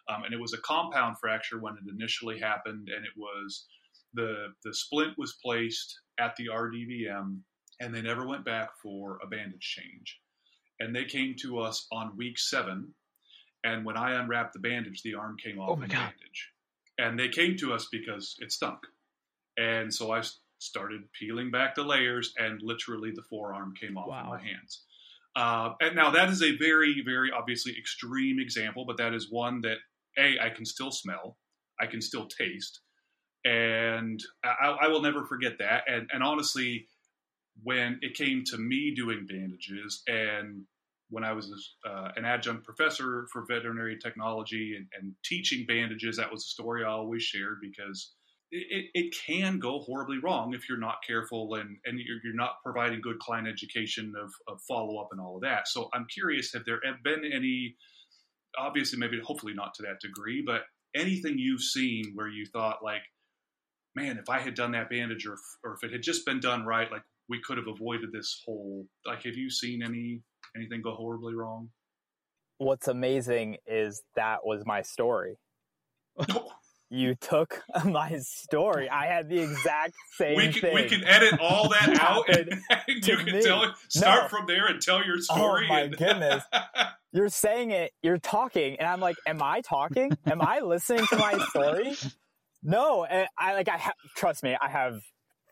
Um, 0.08 0.22
and 0.22 0.32
it 0.32 0.40
was 0.40 0.52
a 0.52 0.58
compound 0.58 1.16
fracture 1.18 1.58
when 1.58 1.74
it 1.74 1.92
initially 1.92 2.38
happened. 2.38 2.88
And 2.94 3.04
it 3.04 3.12
was 3.16 3.66
the, 4.14 4.52
the 4.64 4.72
splint 4.72 5.18
was 5.18 5.36
placed 5.44 5.98
at 6.20 6.36
the 6.36 6.46
RDVM 6.46 7.40
and 7.80 7.92
they 7.92 8.00
never 8.00 8.26
went 8.26 8.44
back 8.44 8.70
for 8.80 9.18
a 9.24 9.26
bandage 9.26 9.76
change. 9.76 10.20
And 10.78 10.94
they 10.94 11.04
came 11.04 11.34
to 11.40 11.58
us 11.58 11.88
on 11.90 12.16
week 12.16 12.38
seven. 12.38 12.94
And 13.64 13.84
when 13.84 13.96
I 13.96 14.20
unwrapped 14.20 14.52
the 14.52 14.60
bandage, 14.60 15.02
the 15.02 15.16
arm 15.16 15.36
came 15.42 15.58
off 15.58 15.70
oh 15.70 15.80
the 15.80 15.88
bandage 15.88 16.52
and 16.98 17.18
they 17.18 17.28
came 17.28 17.56
to 17.58 17.72
us 17.72 17.88
because 17.90 18.36
it 18.38 18.52
stunk. 18.52 18.78
And 19.56 19.92
so 19.92 20.12
I 20.12 20.22
started 20.58 21.02
peeling 21.18 21.50
back 21.50 21.74
the 21.74 21.82
layers, 21.82 22.32
and 22.38 22.60
literally 22.62 23.10
the 23.14 23.22
forearm 23.22 23.74
came 23.80 23.96
off 23.96 24.08
wow. 24.08 24.20
of 24.22 24.26
my 24.28 24.42
hands. 24.42 24.82
Uh, 25.34 25.74
and 25.80 25.94
now 25.94 26.10
that 26.10 26.30
is 26.30 26.42
a 26.42 26.56
very, 26.56 27.02
very 27.04 27.30
obviously 27.30 27.76
extreme 27.78 28.40
example, 28.40 28.84
but 28.86 28.96
that 28.96 29.12
is 29.12 29.30
one 29.30 29.60
that 29.60 29.76
a 30.18 30.38
I 30.40 30.48
can 30.48 30.64
still 30.64 30.90
smell, 30.90 31.36
I 31.78 31.86
can 31.86 32.00
still 32.00 32.26
taste, 32.26 32.80
and 33.44 34.18
I, 34.42 34.76
I 34.82 34.88
will 34.88 35.02
never 35.02 35.24
forget 35.26 35.58
that. 35.58 35.82
And, 35.86 36.08
and 36.12 36.22
honestly, 36.22 36.88
when 37.62 37.98
it 38.02 38.14
came 38.14 38.44
to 38.44 38.58
me 38.58 38.94
doing 38.94 39.26
bandages 39.26 40.02
and 40.06 40.64
when 41.10 41.24
I 41.24 41.32
was 41.32 41.74
uh, 41.88 42.08
an 42.16 42.24
adjunct 42.24 42.64
professor 42.64 43.26
for 43.32 43.44
veterinary 43.48 43.98
technology 43.98 44.74
and, 44.76 44.86
and, 44.98 45.14
teaching 45.24 45.64
bandages, 45.66 46.16
that 46.16 46.32
was 46.32 46.42
a 46.42 46.48
story 46.48 46.84
I 46.84 46.88
always 46.88 47.22
shared 47.22 47.58
because 47.60 48.12
it, 48.50 48.86
it, 48.94 49.14
can 49.26 49.58
go 49.58 49.80
horribly 49.80 50.18
wrong 50.18 50.54
if 50.54 50.68
you're 50.68 50.78
not 50.78 50.96
careful 51.06 51.54
and, 51.54 51.78
and 51.84 51.98
you're, 51.98 52.18
you're 52.24 52.34
not 52.34 52.62
providing 52.64 53.00
good 53.00 53.18
client 53.18 53.48
education 53.48 54.14
of, 54.20 54.32
of 54.48 54.60
follow 54.62 54.98
up 54.98 55.08
and 55.12 55.20
all 55.20 55.36
of 55.36 55.42
that. 55.42 55.68
So 55.68 55.88
I'm 55.92 56.06
curious, 56.12 56.52
have 56.52 56.64
there 56.64 56.80
been 57.02 57.24
any, 57.24 57.76
obviously, 58.58 58.98
maybe 58.98 59.20
hopefully 59.20 59.54
not 59.54 59.74
to 59.74 59.82
that 59.82 60.00
degree, 60.00 60.42
but 60.44 60.62
anything 60.94 61.38
you've 61.38 61.62
seen 61.62 62.12
where 62.14 62.28
you 62.28 62.46
thought, 62.46 62.84
like, 62.84 63.02
man, 63.94 64.18
if 64.18 64.28
I 64.28 64.40
had 64.40 64.54
done 64.54 64.72
that 64.72 64.90
bandage 64.90 65.26
or, 65.26 65.36
or 65.64 65.74
if 65.74 65.84
it 65.84 65.92
had 65.92 66.02
just 66.02 66.26
been 66.26 66.40
done 66.40 66.64
right, 66.64 66.90
like 66.90 67.02
we 67.28 67.40
could 67.40 67.56
have 67.56 67.66
avoided 67.66 68.12
this 68.12 68.42
whole, 68.44 68.86
like, 69.04 69.24
have 69.24 69.36
you 69.36 69.50
seen 69.50 69.82
any 69.82 70.22
anything 70.56 70.82
go 70.82 70.94
horribly 70.94 71.34
wrong? 71.34 71.68
What's 72.58 72.88
amazing 72.88 73.58
is 73.66 74.02
that 74.14 74.38
was 74.44 74.64
my 74.64 74.82
story. 74.82 75.36
you 76.90 77.14
took 77.14 77.62
my 77.84 78.18
story. 78.18 78.88
I 78.88 79.06
had 79.06 79.28
the 79.28 79.40
exact 79.40 79.94
same 80.16 80.36
we 80.36 80.52
can, 80.52 80.60
thing. 80.60 80.74
We 80.74 80.88
can 80.88 81.04
edit 81.04 81.38
all 81.40 81.68
that 81.70 81.88
out, 82.00 82.28
and, 82.28 82.52
and 82.70 83.06
you 83.06 83.16
can 83.16 83.34
me. 83.34 83.42
tell 83.42 83.74
start 83.88 84.24
no. 84.24 84.28
from 84.28 84.46
there 84.46 84.66
and 84.66 84.80
tell 84.80 85.04
your 85.04 85.16
oh 85.16 85.20
story. 85.20 85.66
Oh 85.66 85.72
my 85.72 85.80
and... 85.82 85.96
goodness! 85.96 86.44
You're 87.12 87.28
saying 87.28 87.70
it. 87.70 87.92
You're 88.02 88.18
talking, 88.18 88.76
and 88.78 88.88
I'm 88.88 89.00
like, 89.00 89.16
"Am 89.26 89.42
I 89.42 89.60
talking? 89.60 90.16
Am 90.26 90.40
I 90.40 90.60
listening 90.60 91.06
to 91.08 91.16
my 91.16 91.38
story?" 91.50 91.96
No, 92.62 93.06
I 93.38 93.54
like. 93.54 93.68
I 93.68 93.78
ha- 93.78 93.92
trust 94.16 94.42
me. 94.42 94.56
I 94.60 94.68
have 94.68 95.00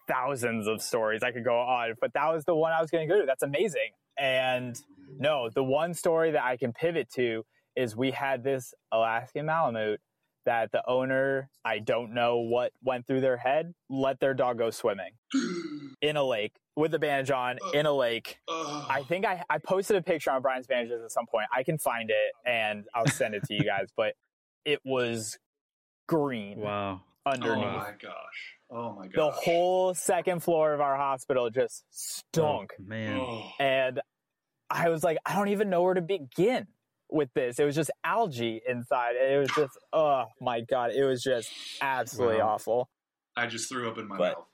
thousands 0.07 0.67
of 0.67 0.83
stories 0.83 1.23
I 1.23 1.31
could 1.31 1.45
go 1.45 1.59
on, 1.59 1.95
but 2.01 2.13
that 2.15 2.33
was 2.33 2.45
the 2.45 2.55
one 2.55 2.73
I 2.73 2.81
was 2.81 2.91
going 2.91 3.09
to 3.09 3.13
go 3.13 3.21
to. 3.21 3.27
That's 3.27 3.43
amazing. 3.43 3.91
And 4.19 4.81
no, 5.19 5.51
the 5.51 5.65
one 5.65 5.95
story 5.95 6.33
that 6.33 6.45
I 6.45 6.57
can 6.57 6.73
pivot 6.73 7.11
to 7.15 7.45
is 7.77 7.97
we 7.97 8.11
had 8.13 8.45
this 8.45 8.75
Alaskan 8.93 9.47
Malamute 9.47 10.01
that 10.47 10.71
the 10.73 10.83
owner, 10.87 11.49
I 11.65 11.79
don't 11.79 12.13
know 12.13 12.39
what 12.39 12.73
went 12.83 13.07
through 13.07 13.23
their 13.23 13.37
head, 13.37 13.75
let 13.89 14.21
their 14.21 14.35
dog 14.35 14.59
go 14.59 14.71
swimming 14.71 15.13
in 16.03 16.17
a 16.17 16.25
lake 16.25 16.53
with 16.77 16.93
a 16.95 16.99
bandage 16.99 17.31
on 17.31 17.59
uh, 17.65 17.71
in 17.71 17.87
a 17.87 17.93
lake. 17.93 18.39
Uh. 18.49 18.87
I 18.89 19.03
think 19.03 19.25
I, 19.25 19.43
I 19.49 19.59
posted 19.59 19.97
a 19.97 20.03
picture 20.03 20.31
on 20.31 20.43
Brian's 20.43 20.67
bandages 20.67 21.03
at 21.03 21.11
some 21.11 21.27
point. 21.27 21.47
I 21.53 21.63
can 21.63 21.79
find 21.79 22.11
it 22.11 22.33
and 22.47 22.85
I'll 22.95 23.07
send 23.07 23.35
it 23.35 23.45
to 23.45 23.55
you 23.55 23.65
guys, 23.65 23.89
but 23.97 24.15
it 24.65 24.81
was 24.85 25.39
green. 26.07 26.61
Wow. 26.61 27.03
Underneath. 27.27 27.65
Oh 27.65 27.79
my 27.79 27.93
gosh. 28.01 28.54
Oh 28.71 28.95
my 28.95 29.07
god. 29.07 29.13
The 29.15 29.31
whole 29.31 29.95
second 29.95 30.43
floor 30.43 30.73
of 30.73 30.81
our 30.81 30.97
hospital 30.97 31.51
just 31.51 31.85
stunk. 31.91 32.73
Oh, 32.79 32.85
man. 32.85 33.19
Oh. 33.21 33.51
And 33.61 34.01
I 34.71 34.89
was 34.89 35.05
like, 35.05 35.19
I 35.25 35.35
don't 35.35 35.49
even 35.49 35.71
know 35.71 35.83
where 35.83 35.95
to 35.95 36.03
begin 36.03 36.67
with 37.11 37.29
this. 37.35 37.59
It 37.59 37.65
was 37.65 37.77
just 37.77 37.91
algae 38.03 38.63
inside. 38.69 39.15
It 39.17 39.39
was 39.39 39.51
just, 39.55 39.79
oh 39.93 40.25
my 40.41 40.63
God. 40.63 40.93
It 40.93 41.05
was 41.05 41.23
just 41.23 41.51
absolutely 41.81 42.39
wow. 42.39 42.55
awful. 42.55 42.89
I 43.37 43.47
just 43.47 43.69
threw 43.69 43.89
up 43.89 43.99
in 43.99 44.09
my 44.09 44.17
but, 44.17 44.39
mouth. 44.39 44.47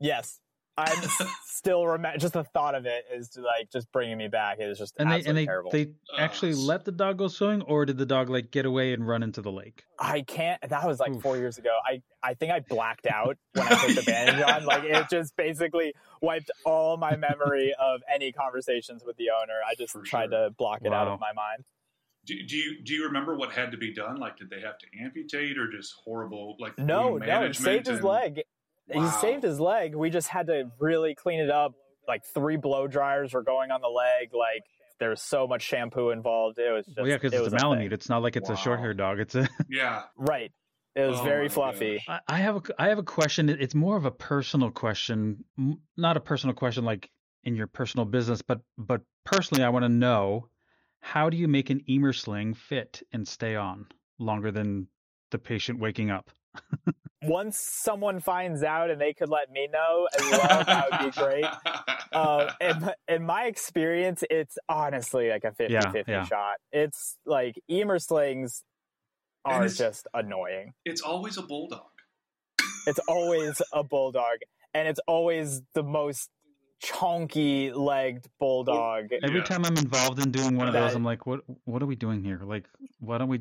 Yes. 0.00 0.40
I'm 0.78 1.02
still 1.46 1.86
remember 1.86 2.18
just 2.18 2.34
the 2.34 2.44
thought 2.44 2.74
of 2.74 2.84
it 2.84 3.04
is 3.12 3.36
like 3.36 3.70
just 3.70 3.90
bringing 3.92 4.18
me 4.18 4.28
back. 4.28 4.58
It 4.60 4.66
was 4.66 4.78
just 4.78 4.94
and 4.98 5.10
they 5.10 5.22
and 5.24 5.36
they 5.36 5.46
terrible. 5.46 5.70
they 5.70 5.88
actually 6.18 6.52
let 6.54 6.84
the 6.84 6.92
dog 6.92 7.16
go 7.18 7.28
swimming, 7.28 7.62
or 7.62 7.86
did 7.86 7.96
the 7.96 8.04
dog 8.06 8.28
like 8.28 8.50
get 8.50 8.66
away 8.66 8.92
and 8.92 9.06
run 9.06 9.22
into 9.22 9.40
the 9.40 9.50
lake? 9.50 9.84
I 9.98 10.20
can't. 10.20 10.60
That 10.68 10.86
was 10.86 11.00
like 11.00 11.12
Oof. 11.12 11.22
four 11.22 11.36
years 11.38 11.56
ago. 11.56 11.74
I 11.86 12.02
I 12.22 12.34
think 12.34 12.52
I 12.52 12.60
blacked 12.60 13.06
out 13.10 13.38
when 13.54 13.66
I 13.66 13.74
put 13.86 13.94
the 13.96 14.02
bandage 14.02 14.42
on. 14.46 14.64
Like 14.66 14.84
it 14.84 15.06
just 15.10 15.34
basically 15.36 15.94
wiped 16.20 16.50
all 16.64 16.96
my 16.98 17.16
memory 17.16 17.74
of 17.80 18.02
any 18.14 18.32
conversations 18.32 19.02
with 19.06 19.16
the 19.16 19.30
owner. 19.30 19.54
I 19.66 19.74
just 19.76 19.92
For 19.92 20.02
tried 20.02 20.30
sure. 20.30 20.48
to 20.48 20.50
block 20.50 20.80
it 20.84 20.90
wow. 20.90 21.02
out 21.02 21.08
of 21.08 21.20
my 21.20 21.32
mind. 21.32 21.64
Do, 22.26 22.34
do 22.44 22.56
you 22.56 22.82
do 22.84 22.92
you 22.92 23.04
remember 23.04 23.36
what 23.36 23.52
had 23.52 23.70
to 23.70 23.76
be 23.78 23.94
done? 23.94 24.16
Like, 24.16 24.36
did 24.36 24.50
they 24.50 24.60
have 24.60 24.76
to 24.78 24.86
amputate 25.00 25.56
or 25.58 25.68
just 25.70 25.94
horrible 26.04 26.56
like 26.58 26.76
No, 26.76 26.84
no, 26.84 27.14
he 27.14 27.20
management 27.20 27.56
saved 27.56 27.86
his 27.86 27.96
and- 27.98 28.04
leg. 28.88 29.02
He 29.02 29.10
saved 29.20 29.42
his 29.42 29.60
leg. 29.60 29.94
We 29.94 30.10
just 30.10 30.28
had 30.28 30.46
to 30.48 30.70
really 30.78 31.14
clean 31.14 31.40
it 31.40 31.50
up. 31.50 31.72
Like 32.08 32.24
three 32.24 32.56
blow 32.56 32.86
dryers 32.86 33.34
were 33.34 33.42
going 33.42 33.70
on 33.70 33.80
the 33.80 33.88
leg. 33.88 34.32
Like 34.32 34.62
there 35.00 35.10
was 35.10 35.20
so 35.20 35.46
much 35.46 35.62
shampoo 35.62 36.10
involved. 36.10 36.58
It 36.58 36.72
was 36.72 36.86
just 36.86 36.96
well, 36.98 37.08
yeah, 37.08 37.16
because 37.16 37.32
it 37.32 37.42
it's 37.42 37.52
a. 37.52 37.56
Malamute. 37.56 37.92
It's 37.92 38.08
not 38.08 38.22
like 38.22 38.36
it's 38.36 38.48
a 38.48 38.56
short 38.56 38.78
Wow. 38.78 38.84
haired 38.84 38.96
dog. 38.98 39.20
It's 39.20 39.34
a. 39.34 39.48
Yeah, 39.68 40.02
Right. 40.16 40.52
It 40.94 41.02
was 41.02 41.18
Oh 41.20 41.24
very 41.24 41.48
fluffy. 41.50 42.02
I 42.08 42.20
I 42.26 42.36
have 42.38 42.56
a 42.56 42.62
I 42.78 42.88
have 42.88 42.98
a 42.98 43.02
question. 43.02 43.50
It's 43.50 43.74
more 43.74 43.96
of 43.98 44.06
a 44.06 44.10
personal 44.10 44.70
question, 44.70 45.44
not 45.96 46.16
a 46.16 46.20
personal 46.20 46.54
question 46.54 46.84
like 46.84 47.10
in 47.44 47.54
your 47.54 47.66
personal 47.66 48.06
business, 48.06 48.40
but 48.40 48.60
but 48.78 49.02
personally, 49.24 49.62
I 49.62 49.68
want 49.68 49.84
to 49.84 49.90
know 49.90 50.48
how 51.00 51.28
do 51.28 51.36
you 51.36 51.48
make 51.48 51.68
an 51.70 51.82
Ehmer 51.88 52.14
sling 52.14 52.54
fit 52.54 53.02
and 53.12 53.28
stay 53.28 53.56
on 53.56 53.86
longer 54.18 54.50
than 54.50 54.88
the 55.32 55.38
patient 55.38 55.78
waking 55.80 56.10
up? 56.10 56.30
Once 57.22 57.58
someone 57.58 58.20
finds 58.20 58.62
out 58.62 58.90
and 58.90 59.00
they 59.00 59.12
could 59.14 59.28
let 59.30 59.50
me 59.50 59.66
know 59.72 60.06
as 60.18 60.22
well, 60.30 60.64
that 60.64 60.88
would 60.90 61.12
be 61.12 61.20
great. 61.20 61.44
uh, 62.12 62.50
in, 62.60 62.80
my- 62.80 62.94
in 63.08 63.22
my 63.24 63.44
experience, 63.44 64.22
it's 64.30 64.58
honestly 64.68 65.30
like 65.30 65.44
a 65.44 65.52
50 65.52 65.72
Yeah, 65.72 65.90
50 65.90 66.12
yeah. 66.12 66.24
shot. 66.24 66.56
It's 66.72 67.16
like 67.24 67.54
Ehmer 67.70 68.00
slings 68.02 68.62
are 69.44 69.66
just 69.68 70.06
annoying. 70.12 70.72
it's 70.84 71.00
always 71.00 71.38
a 71.38 71.42
bulldog. 71.42 71.86
It's 72.86 73.00
always 73.08 73.60
a 73.72 73.82
bulldog, 73.82 74.38
and 74.74 74.86
it's 74.86 75.00
always 75.08 75.62
the 75.74 75.82
most 75.82 76.28
chunky 76.82 77.72
legged 77.72 78.26
bulldog. 78.38 79.06
Every 79.22 79.38
Yeah. 79.38 79.44
time 79.44 79.64
I'm 79.64 79.76
involved 79.76 80.18
in 80.22 80.30
doing 80.30 80.56
one 80.56 80.68
of 80.68 80.74
That- 80.74 80.80
those, 80.88 80.94
I'm 80.94 81.04
like, 81.04 81.26
what 81.26 81.40
what 81.64 81.82
are 81.82 81.86
we 81.86 81.96
doing 81.96 82.22
here? 82.22 82.40
Like, 82.44 82.64
why 83.00 83.18
don't 83.18 83.28
we? 83.28 83.40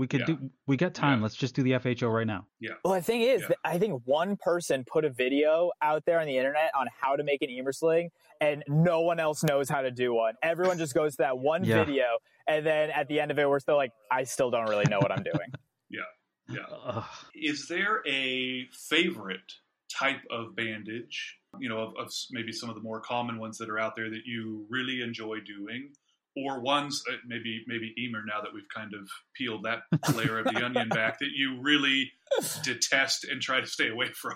We 0.00 0.06
could 0.06 0.20
Yeah. 0.20 0.26
do. 0.26 0.50
We 0.66 0.78
got 0.78 0.94
time. 0.94 1.18
Yeah. 1.18 1.24
Let's 1.24 1.36
just 1.36 1.54
do 1.54 1.62
the 1.62 1.74
FHO 1.74 2.08
right 2.08 2.26
now. 2.26 2.46
Yeah. 2.58 2.70
Well, 2.82 2.94
the 2.94 3.02
thing 3.02 3.20
is, 3.20 3.42
Yeah. 3.42 3.56
I 3.64 3.78
think 3.78 4.00
one 4.06 4.36
person 4.38 4.82
put 4.90 5.04
a 5.04 5.10
video 5.10 5.72
out 5.82 6.06
there 6.06 6.18
on 6.18 6.26
the 6.26 6.38
internet 6.38 6.70
on 6.74 6.86
how 7.00 7.16
to 7.16 7.22
make 7.22 7.42
an 7.42 7.50
Ehmer 7.50 7.74
sling, 7.74 8.10
and 8.40 8.64
no 8.66 9.02
one 9.02 9.20
else 9.20 9.44
knows 9.44 9.68
how 9.68 9.82
to 9.82 9.90
do 9.90 10.14
one. 10.14 10.34
Everyone 10.42 10.78
just 10.78 10.94
goes 10.94 11.12
to 11.16 11.18
that 11.24 11.36
one 11.52 11.64
Yeah. 11.64 11.84
video, 11.84 12.06
and 12.48 12.64
then 12.64 12.90
at 12.90 13.08
the 13.08 13.20
end 13.20 13.30
of 13.30 13.38
it, 13.38 13.46
we're 13.46 13.60
still 13.60 13.76
like, 13.76 13.92
I 14.10 14.24
still 14.24 14.50
don't 14.50 14.70
really 14.70 14.86
know 14.88 14.98
what 15.00 15.12
I'm 15.12 15.22
doing. 15.22 15.52
Yeah. 16.52 16.62
Ugh. 16.84 17.04
Is 17.32 17.68
there 17.68 18.02
a 18.08 18.66
favorite 18.72 19.52
type 19.88 20.22
of 20.32 20.56
bandage? 20.56 21.38
You 21.60 21.68
know, 21.68 21.78
of, 21.78 21.94
of 21.96 22.12
maybe 22.32 22.50
some 22.50 22.68
of 22.68 22.74
the 22.74 22.80
more 22.82 23.00
common 23.00 23.38
ones 23.38 23.58
that 23.58 23.68
are 23.70 23.78
out 23.78 23.94
there 23.94 24.10
that 24.10 24.22
you 24.26 24.66
really 24.68 25.00
enjoy 25.00 25.38
doing, 25.46 25.92
or 26.36 26.60
ones 26.60 27.02
uh, 27.10 27.14
maybe 27.26 27.62
maybe 27.66 27.94
Ehmer. 27.98 28.22
Now 28.26 28.40
that 28.42 28.52
we've 28.54 28.68
kind 28.74 28.92
of 28.94 29.08
peeled 29.36 29.64
that 29.64 29.80
layer 30.14 30.38
of 30.38 30.46
the 30.46 30.62
onion 30.64 30.88
back, 30.88 31.18
that 31.18 31.30
you 31.34 31.60
really 31.60 32.12
detest 32.62 33.24
and 33.24 33.40
try 33.40 33.60
to 33.60 33.66
stay 33.66 33.88
away 33.88 34.08
from. 34.14 34.34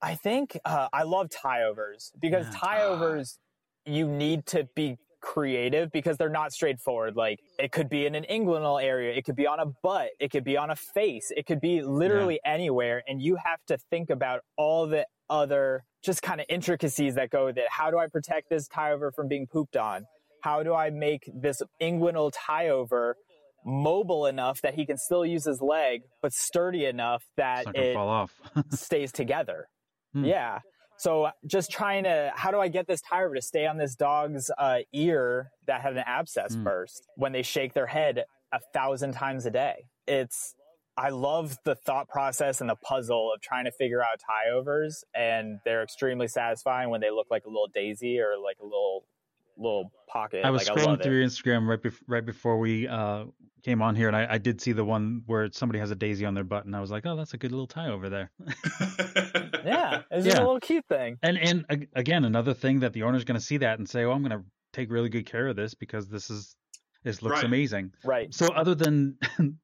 I 0.00 0.14
think 0.14 0.58
uh, 0.64 0.88
I 0.92 1.02
love 1.04 1.28
tie 1.30 1.64
overs 1.64 2.12
because 2.20 2.46
Yeah. 2.52 2.58
tie 2.60 2.82
overs 2.84 3.38
you 3.84 4.06
need 4.08 4.46
to 4.46 4.68
be 4.76 4.96
creative 5.20 5.90
because 5.92 6.16
they're 6.16 6.28
not 6.28 6.52
straightforward. 6.52 7.16
Like 7.16 7.38
it 7.58 7.72
could 7.72 7.88
be 7.88 8.06
in 8.06 8.14
an 8.14 8.24
inguinal 8.28 8.82
area, 8.82 9.14
it 9.14 9.24
could 9.24 9.36
be 9.36 9.46
on 9.46 9.60
a 9.60 9.66
butt, 9.82 10.08
it 10.20 10.30
could 10.30 10.44
be 10.44 10.56
on 10.56 10.70
a 10.70 10.76
face, 10.76 11.30
it 11.36 11.46
could 11.46 11.60
be 11.60 11.82
literally 11.82 12.40
anywhere, 12.44 13.02
and 13.06 13.20
you 13.22 13.36
have 13.44 13.60
to 13.68 13.78
think 13.90 14.10
about 14.10 14.40
all 14.56 14.86
the 14.86 15.06
other 15.30 15.84
just 16.04 16.22
kind 16.22 16.40
of 16.40 16.46
intricacies 16.48 17.14
that 17.14 17.30
go 17.30 17.46
with 17.46 17.56
it. 17.56 17.66
How 17.70 17.90
do 17.90 17.98
I 17.98 18.08
protect 18.08 18.50
this 18.50 18.66
tie 18.66 18.92
over 18.92 19.12
from 19.12 19.28
being 19.28 19.46
pooped 19.46 19.76
on? 19.76 20.04
How 20.42 20.62
do 20.62 20.74
I 20.74 20.90
make 20.90 21.22
this 21.34 21.60
inguinal 21.80 22.30
tie 22.34 22.68
over 22.68 23.16
mobile 23.64 24.26
enough 24.26 24.60
that 24.62 24.74
he 24.74 24.84
can 24.84 24.98
still 24.98 25.24
use 25.24 25.44
his 25.44 25.60
leg, 25.60 26.02
but 26.20 26.32
sturdy 26.32 26.84
enough 26.84 27.22
that 27.36 27.64
it 27.74 27.94
fall 27.94 28.08
off. 28.08 28.32
stays 28.70 29.12
together. 29.12 29.66
Hmm. 30.12 30.24
Yeah. 30.24 30.58
So 30.98 31.30
just 31.46 31.70
trying 31.70 32.04
to, 32.04 32.32
how 32.34 32.50
do 32.50 32.60
I 32.60 32.68
get 32.68 32.86
this 32.86 33.00
tire 33.08 33.32
to 33.34 33.42
stay 33.42 33.66
on 33.66 33.76
this 33.76 33.94
dog's 33.94 34.50
uh, 34.58 34.78
ear 34.92 35.48
that 35.66 35.80
had 35.80 35.96
an 35.96 36.04
abscess 36.06 36.54
Hmm. 36.54 36.64
burst 36.64 37.06
when 37.16 37.32
they 37.32 37.42
shake 37.42 37.72
their 37.74 37.86
head 37.86 38.24
a 38.52 38.60
thousand 38.74 39.12
times 39.12 39.46
a 39.46 39.50
day? 39.50 39.84
It's, 40.06 40.54
I 40.96 41.08
love 41.10 41.56
the 41.64 41.74
thought 41.74 42.08
process 42.08 42.60
and 42.60 42.68
the 42.68 42.76
puzzle 42.76 43.32
of 43.34 43.40
trying 43.40 43.64
to 43.64 43.72
figure 43.72 44.02
out 44.02 44.18
tie 44.20 44.50
overs, 44.52 45.02
and 45.14 45.58
they're 45.64 45.82
extremely 45.82 46.28
satisfying 46.28 46.90
when 46.90 47.00
they 47.00 47.10
look 47.10 47.28
like 47.30 47.44
a 47.46 47.48
little 47.48 47.68
daisy 47.72 48.20
or 48.20 48.34
like 48.44 48.58
a 48.60 48.64
little 48.64 49.04
little 49.56 49.92
pocket. 50.08 50.44
I 50.44 50.50
was 50.50 50.68
like, 50.68 50.76
I 50.76 50.80
scrolling 50.80 50.86
love 50.88 51.02
through 51.02 51.22
it. 51.22 51.26
Instagram 51.26 51.66
right 51.68 51.80
bef- 51.82 52.02
right 52.06 52.24
before 52.24 52.58
we 52.58 52.88
uh, 52.88 53.24
came 53.64 53.80
on 53.82 53.94
here, 53.94 54.08
and 54.08 54.16
I, 54.16 54.26
I 54.34 54.38
did 54.38 54.60
see 54.60 54.72
the 54.72 54.84
one 54.84 55.22
where 55.26 55.48
somebody 55.52 55.78
has 55.78 55.90
a 55.90 55.94
daisy 55.94 56.24
on 56.24 56.34
their 56.34 56.44
butt, 56.44 56.64
and 56.64 56.74
I 56.74 56.80
was 56.80 56.90
like, 56.90 57.06
oh, 57.06 57.16
that's 57.16 57.34
a 57.34 57.38
good 57.38 57.52
little 57.52 57.66
tie 57.66 57.88
over 57.90 58.08
there. 58.08 58.30
Yeah, 59.64 60.02
it's 60.10 60.24
just 60.24 60.36
Yeah. 60.36 60.42
a 60.42 60.44
little 60.44 60.58
cute 60.60 60.84
thing. 60.88 61.18
And 61.22 61.38
and 61.38 61.64
ag- 61.70 61.88
again, 61.94 62.24
another 62.24 62.52
thing 62.52 62.80
that 62.80 62.92
the 62.92 63.04
owner's 63.04 63.22
going 63.24 63.38
to 63.38 63.44
see 63.44 63.58
that 63.58 63.78
and 63.78 63.88
say, 63.88 64.02
oh, 64.04 64.10
I'm 64.10 64.22
going 64.22 64.36
to 64.38 64.44
take 64.72 64.90
really 64.90 65.08
good 65.08 65.24
care 65.24 65.46
of 65.46 65.54
this 65.56 65.74
because 65.74 66.08
this 66.08 66.30
is 66.30 66.56
this 67.04 67.22
looks 67.22 67.36
Right. 67.36 67.44
amazing. 67.44 67.92
Right. 68.04 68.34
So 68.34 68.48
other 68.48 68.74
than 68.74 69.18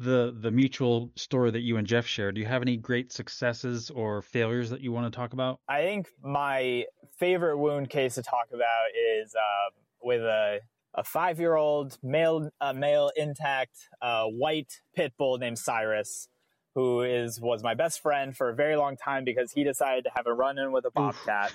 the 0.00 0.34
the 0.40 0.50
mutual 0.50 1.10
story 1.14 1.50
that 1.50 1.60
you 1.60 1.76
and 1.76 1.86
Jeff 1.86 2.06
shared, 2.06 2.34
do 2.34 2.40
you 2.40 2.46
have 2.46 2.62
any 2.62 2.76
great 2.76 3.12
successes 3.12 3.90
or 3.90 4.22
failures 4.22 4.70
that 4.70 4.80
you 4.80 4.92
want 4.92 5.12
to 5.12 5.16
talk 5.16 5.34
about? 5.34 5.60
I 5.68 5.82
think 5.82 6.08
my 6.24 6.86
favorite 7.18 7.58
wound 7.58 7.90
case 7.90 8.14
to 8.14 8.22
talk 8.22 8.48
about 8.48 8.86
is 9.20 9.34
um, 9.34 9.72
with 10.02 10.22
a, 10.22 10.60
a 10.94 11.04
five 11.04 11.38
year 11.38 11.54
old 11.54 11.98
male 12.02 12.50
uh, 12.62 12.72
male 12.72 13.10
intact 13.14 13.76
uh, 14.00 14.24
white 14.24 14.80
pit 14.96 15.12
bull 15.18 15.36
named 15.36 15.58
Cyrus, 15.58 16.28
who 16.74 17.02
is 17.02 17.38
was 17.38 17.62
my 17.62 17.74
best 17.74 18.00
friend 18.00 18.34
for 18.34 18.48
a 18.48 18.54
very 18.54 18.76
long 18.76 18.96
time 18.96 19.24
because 19.24 19.52
he 19.52 19.64
decided 19.64 20.04
to 20.04 20.10
have 20.16 20.26
a 20.26 20.32
run 20.32 20.58
in 20.58 20.72
with 20.72 20.86
a 20.86 20.90
bobcat, 20.90 21.52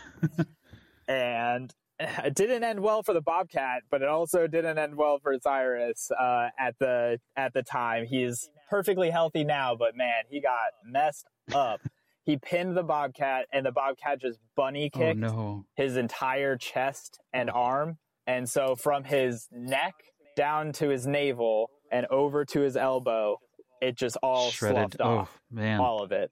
and 1.08 1.74
it 2.00 2.34
didn't 2.36 2.64
end 2.64 2.82
well 2.82 3.04
for 3.04 3.14
the 3.14 3.22
bobcat, 3.22 3.84
but 3.90 4.02
it 4.02 4.08
also 4.08 4.48
didn't 4.48 4.78
end 4.78 4.96
well 4.96 5.20
for 5.20 5.36
Cyrus 5.42 6.10
uh, 6.12 6.50
at 6.60 6.76
the 6.80 7.20
at 7.36 7.54
the 7.54 7.64
time. 7.64 8.06
He's 8.06 8.50
perfectly 8.70 9.10
healthy 9.10 9.44
now, 9.44 9.76
but 9.76 9.96
man, 9.96 10.24
he 10.30 10.42
got 10.42 10.72
messed 10.86 11.26
up. 11.54 11.82
He 12.26 12.38
pinned 12.38 12.76
the 12.76 12.84
bobcat, 12.84 13.46
and 13.54 13.66
the 13.66 13.72
bobcat 13.72 14.20
just 14.20 14.40
bunny 14.56 14.90
Oh 14.94 14.98
kicked 14.98 15.20
no. 15.20 15.66
his 15.76 15.96
entire 15.96 16.58
chest 16.58 17.20
and 17.34 17.50
arm. 17.52 17.98
And 18.28 18.50
so 18.50 18.76
from 18.76 19.04
his 19.04 19.48
neck 19.52 19.94
down 20.36 20.72
to 20.74 20.90
his 20.90 21.06
navel 21.06 21.70
and 21.92 22.08
over 22.08 22.44
to 22.46 22.62
his 22.62 22.76
elbow, 22.76 23.38
it 23.80 23.96
just 23.96 24.18
all 24.24 24.50
Shredded. 24.50 24.96
sloughed 24.96 25.02
Oh 25.02 25.18
off. 25.20 25.40
man. 25.52 25.80
All 25.80 26.02
of 26.02 26.12
it. 26.12 26.32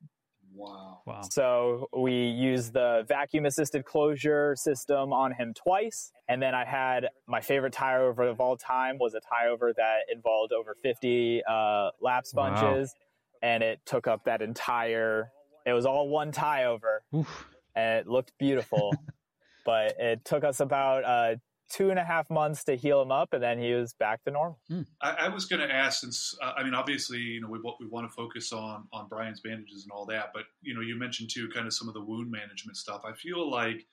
Wow. 0.55 0.99
Wow. 1.05 1.21
So 1.29 1.87
we 1.95 2.13
used 2.13 2.73
the 2.73 3.05
vacuum 3.07 3.45
assisted 3.45 3.85
closure 3.85 4.55
system 4.55 5.11
on 5.13 5.31
him 5.33 5.53
twice. 5.53 6.11
And 6.29 6.41
then 6.41 6.55
I 6.55 6.65
had 6.65 7.09
my 7.27 7.41
favorite 7.41 7.73
tie 7.73 7.97
over 7.97 8.23
of 8.23 8.39
all 8.39 8.55
time 8.57 8.97
was 8.99 9.13
a 9.13 9.19
tie 9.19 9.47
over 9.47 9.73
that 9.73 9.99
involved 10.11 10.53
over 10.53 10.75
50 10.81 11.41
uh, 11.47 11.89
lap 12.01 12.23
Wow. 12.33 12.55
sponges. 12.55 12.93
And 13.41 13.61
it 13.63 13.79
took 13.85 14.07
up 14.07 14.23
that 14.25 14.41
entire, 14.41 15.31
it 15.65 15.73
was 15.73 15.85
all 15.85 16.07
one 16.07 16.31
tie 16.31 16.65
over 16.65 17.03
Oof. 17.13 17.47
and 17.75 17.99
it 17.99 18.07
looked 18.07 18.31
beautiful. 18.37 18.93
but 19.65 19.93
it 19.99 20.23
took 20.25 20.43
us 20.43 20.59
about 20.59 21.03
uh, 21.05 21.35
two 21.69 21.89
and 21.89 21.97
a 21.97 22.03
half 22.03 22.29
months 22.29 22.63
to 22.65 22.75
heal 22.75 23.01
him 23.01 23.11
up, 23.11 23.33
and 23.33 23.41
then 23.41 23.57
he 23.59 23.73
was 23.73 23.93
back 23.93 24.23
to 24.23 24.31
normal. 24.31 24.59
I, 25.01 25.11
I 25.11 25.29
was 25.29 25.45
going 25.45 25.67
to 25.67 25.73
ask, 25.73 26.01
since 26.01 26.35
uh, 26.41 26.53
I 26.57 26.63
mean, 26.63 26.73
obviously, 26.73 27.19
you 27.19 27.41
know, 27.41 27.49
we 27.49 27.59
wa- 27.59 27.75
we 27.79 27.87
want 27.87 28.09
to 28.09 28.13
focus 28.13 28.51
on 28.53 28.87
on 28.91 29.07
Brian's 29.07 29.41
bandages 29.41 29.83
and 29.83 29.91
all 29.91 30.05
that, 30.07 30.31
but 30.33 30.43
you 30.61 30.73
know, 30.73 30.81
you 30.81 30.97
mentioned 30.97 31.29
too, 31.33 31.49
kind 31.49 31.65
of 31.65 31.73
some 31.73 31.87
of 31.87 31.93
the 31.93 32.03
wound 32.03 32.29
management 32.31 32.77
stuff. 32.77 33.01
I 33.05 33.13
feel 33.13 33.49
like 33.49 33.85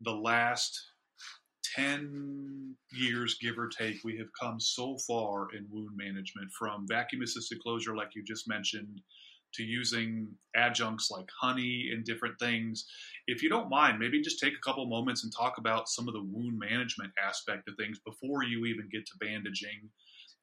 the 0.00 0.12
last 0.12 0.80
ten 1.74 2.76
years, 2.92 3.36
give 3.40 3.58
or 3.58 3.68
take, 3.68 3.96
we 4.04 4.16
have 4.18 4.28
come 4.40 4.60
so 4.60 4.96
far 5.06 5.48
in 5.54 5.66
wound 5.70 5.96
management 5.96 6.50
from 6.58 6.86
vacuum 6.88 7.22
assisted 7.22 7.60
closure, 7.60 7.96
like 7.96 8.14
you 8.14 8.22
just 8.22 8.48
mentioned, 8.48 9.00
to 9.54 9.62
using 9.62 10.28
adjuncts 10.56 11.10
like 11.10 11.28
honey 11.40 11.90
and 11.92 12.04
different 12.04 12.38
things. 12.38 12.86
If 13.26 13.42
you 13.42 13.48
don't 13.48 13.68
mind, 13.68 13.98
maybe 13.98 14.20
just 14.20 14.40
take 14.40 14.54
a 14.54 14.60
couple 14.60 14.86
moments 14.86 15.24
and 15.24 15.32
talk 15.34 15.58
about 15.58 15.88
some 15.88 16.08
of 16.08 16.14
the 16.14 16.22
wound 16.22 16.58
management 16.58 17.12
aspect 17.22 17.68
of 17.68 17.74
things 17.76 17.98
before 18.04 18.44
you 18.44 18.66
even 18.66 18.88
get 18.90 19.06
to 19.06 19.12
bandaging 19.18 19.88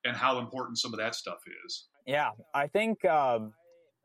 and 0.05 0.15
how 0.15 0.39
important 0.39 0.79
some 0.79 0.93
of 0.93 0.99
that 0.99 1.15
stuff 1.15 1.39
is. 1.65 1.87
Yeah, 2.05 2.31
I 2.53 2.67
think 2.67 3.05
um, 3.05 3.53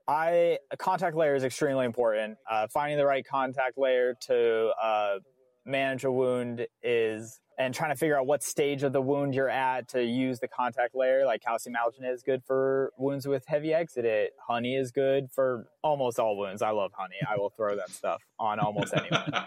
I 0.09 0.59
contact 0.79 1.17
layer 1.17 1.35
is 1.35 1.45
extremely 1.45 1.87
important. 1.87 2.37
Uh, 2.51 2.67
finding 2.73 2.99
the 2.99 3.07
right 3.07 3.27
contact 3.27 3.79
layer 3.79 4.15
to 4.27 4.73
uh, 4.81 5.19
manage 5.65 6.05
a 6.05 6.13
wound 6.13 6.67
is, 6.83 7.41
and 7.59 7.75
trying 7.75 7.91
to 7.91 7.97
figure 7.97 8.19
out 8.19 8.27
what 8.27 8.43
stage 8.43 8.83
of 8.83 8.93
the 8.93 9.01
wound 9.01 9.35
you're 9.35 9.49
at 9.49 9.89
to 9.89 10.05
use 10.05 10.41
the 10.41 10.49
contact 10.49 10.95
layer. 10.95 11.25
Like 11.25 11.43
calcium 11.43 11.75
alginate 11.75 12.13
is 12.13 12.23
good 12.23 12.43
for 12.45 12.93
wounds 12.99 13.27
with 13.27 13.47
heavy 13.47 13.69
exudate. 13.69 14.29
Honey 14.47 14.77
is 14.77 14.91
good 14.91 15.31
for 15.31 15.67
almost 15.83 16.19
all 16.19 16.37
wounds. 16.37 16.61
I 16.61 16.71
love 16.71 16.93
honey. 16.95 17.17
I 17.29 17.37
will 17.39 17.51
throw 17.51 17.77
that 17.77 17.91
stuff 17.91 18.23
on 18.39 18.59
almost 18.61 18.93
anyone. 18.95 19.33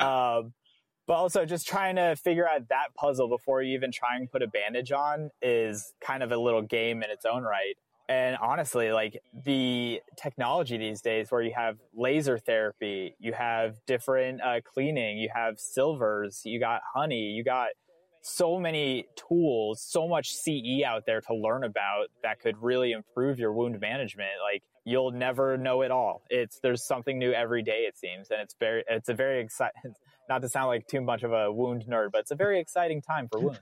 Um, 0.00 0.54
But 1.06 1.14
also, 1.14 1.44
just 1.44 1.66
trying 1.68 1.96
to 1.96 2.16
figure 2.16 2.48
out 2.48 2.68
that 2.68 2.94
puzzle 2.94 3.28
before 3.28 3.60
you 3.62 3.74
even 3.74 3.92
try 3.92 4.16
and 4.16 4.30
put 4.30 4.42
a 4.42 4.46
bandage 4.46 4.92
on 4.92 5.30
is 5.42 5.92
kind 6.00 6.22
of 6.22 6.32
a 6.32 6.38
little 6.38 6.62
game 6.62 7.02
in 7.02 7.10
its 7.10 7.26
own 7.26 7.42
right. 7.42 7.74
And 8.10 8.36
honestly, 8.42 8.90
like 8.90 9.22
the 9.44 10.00
technology 10.20 10.76
these 10.76 11.00
days, 11.00 11.30
where 11.30 11.42
you 11.42 11.52
have 11.54 11.76
laser 11.94 12.38
therapy, 12.38 13.14
you 13.20 13.32
have 13.32 13.76
different 13.86 14.42
uh, 14.42 14.60
cleaning, 14.64 15.18
you 15.18 15.28
have 15.32 15.60
silvers, 15.60 16.42
you 16.44 16.58
got 16.58 16.80
honey, 16.92 17.26
you 17.30 17.44
got 17.44 17.68
so 18.22 18.58
many 18.58 19.06
tools, 19.14 19.80
so 19.80 20.08
much 20.08 20.34
CE 20.34 20.82
out 20.84 21.06
there 21.06 21.20
to 21.20 21.34
learn 21.36 21.62
about 21.62 22.08
that 22.24 22.40
could 22.40 22.56
really 22.60 22.90
improve 22.90 23.38
your 23.38 23.52
wound 23.52 23.78
management. 23.78 24.30
Like 24.42 24.64
you'll 24.84 25.12
never 25.12 25.56
know 25.56 25.82
it 25.82 25.92
all. 25.92 26.24
It's 26.30 26.58
there's 26.64 26.84
something 26.84 27.16
new 27.16 27.30
every 27.32 27.62
day 27.62 27.86
it 27.86 27.96
seems, 27.96 28.32
and 28.32 28.40
it's 28.40 28.56
very 28.58 28.82
it's 28.88 29.08
a 29.08 29.14
very 29.14 29.40
exciting. 29.40 29.94
Not 30.30 30.42
to 30.42 30.48
sound 30.48 30.68
like 30.68 30.86
too 30.86 31.00
much 31.00 31.24
of 31.24 31.32
a 31.32 31.50
wound 31.50 31.86
nerd, 31.90 32.12
but 32.12 32.20
it's 32.20 32.30
a 32.30 32.36
very 32.36 32.60
exciting 32.60 33.02
time 33.02 33.28
for 33.28 33.40
wounds. 33.40 33.58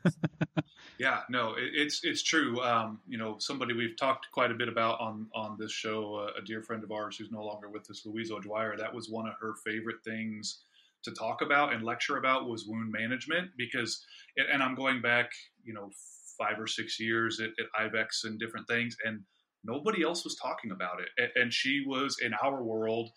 yeah, 0.99 1.21
no, 1.31 1.55
it, 1.55 1.71
it's 1.73 2.05
it's 2.05 2.23
true. 2.23 2.61
Um, 2.61 3.01
you 3.09 3.17
know, 3.17 3.37
somebody 3.39 3.73
we've 3.73 3.97
talked 3.97 4.27
quite 4.33 4.51
a 4.51 4.55
bit 4.55 4.69
about 4.69 5.01
on 5.01 5.29
on 5.35 5.57
this 5.59 5.73
show, 5.73 6.27
uh, 6.29 6.39
a 6.39 6.45
dear 6.45 6.63
friend 6.63 6.85
of 6.85 6.93
ours 6.93 7.17
who's 7.17 7.31
no 7.31 7.43
longer 7.43 7.71
with 7.71 7.91
us, 7.91 8.03
Louise 8.05 8.31
O'Dwyer. 8.31 8.77
That 8.77 8.95
was 8.95 9.09
one 9.09 9.27
of 9.27 9.33
her 9.41 9.55
favorite 9.65 10.05
things 10.05 10.63
to 11.05 11.13
talk 11.13 11.41
about 11.41 11.73
and 11.73 11.83
lecture 11.83 12.19
about 12.19 12.47
was 12.47 12.67
wound 12.69 12.93
management 12.93 13.53
because, 13.57 14.05
and 14.37 14.63
I'm 14.63 14.75
going 14.75 15.01
back, 15.01 15.31
you 15.65 15.73
know, 15.73 15.91
five 16.39 16.61
or 16.61 16.67
six 16.67 17.01
years 17.01 17.41
at, 17.41 17.49
at 17.59 17.91
IVECCS 17.91 18.25
and 18.25 18.39
different 18.39 18.69
things, 18.69 18.95
and 19.07 19.23
nobody 19.65 20.03
else 20.03 20.23
was 20.23 20.37
talking 20.37 20.71
about 20.71 21.01
it. 21.01 21.31
And 21.35 21.51
she 21.51 21.83
was 21.87 22.17
in 22.23 22.35
our 22.45 22.63
world 22.63 23.09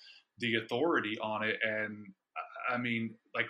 the 0.42 0.56
authority 0.56 1.18
on 1.22 1.44
it. 1.44 1.58
And 1.64 2.08
I 2.70 2.78
mean, 2.78 3.16
like, 3.36 3.48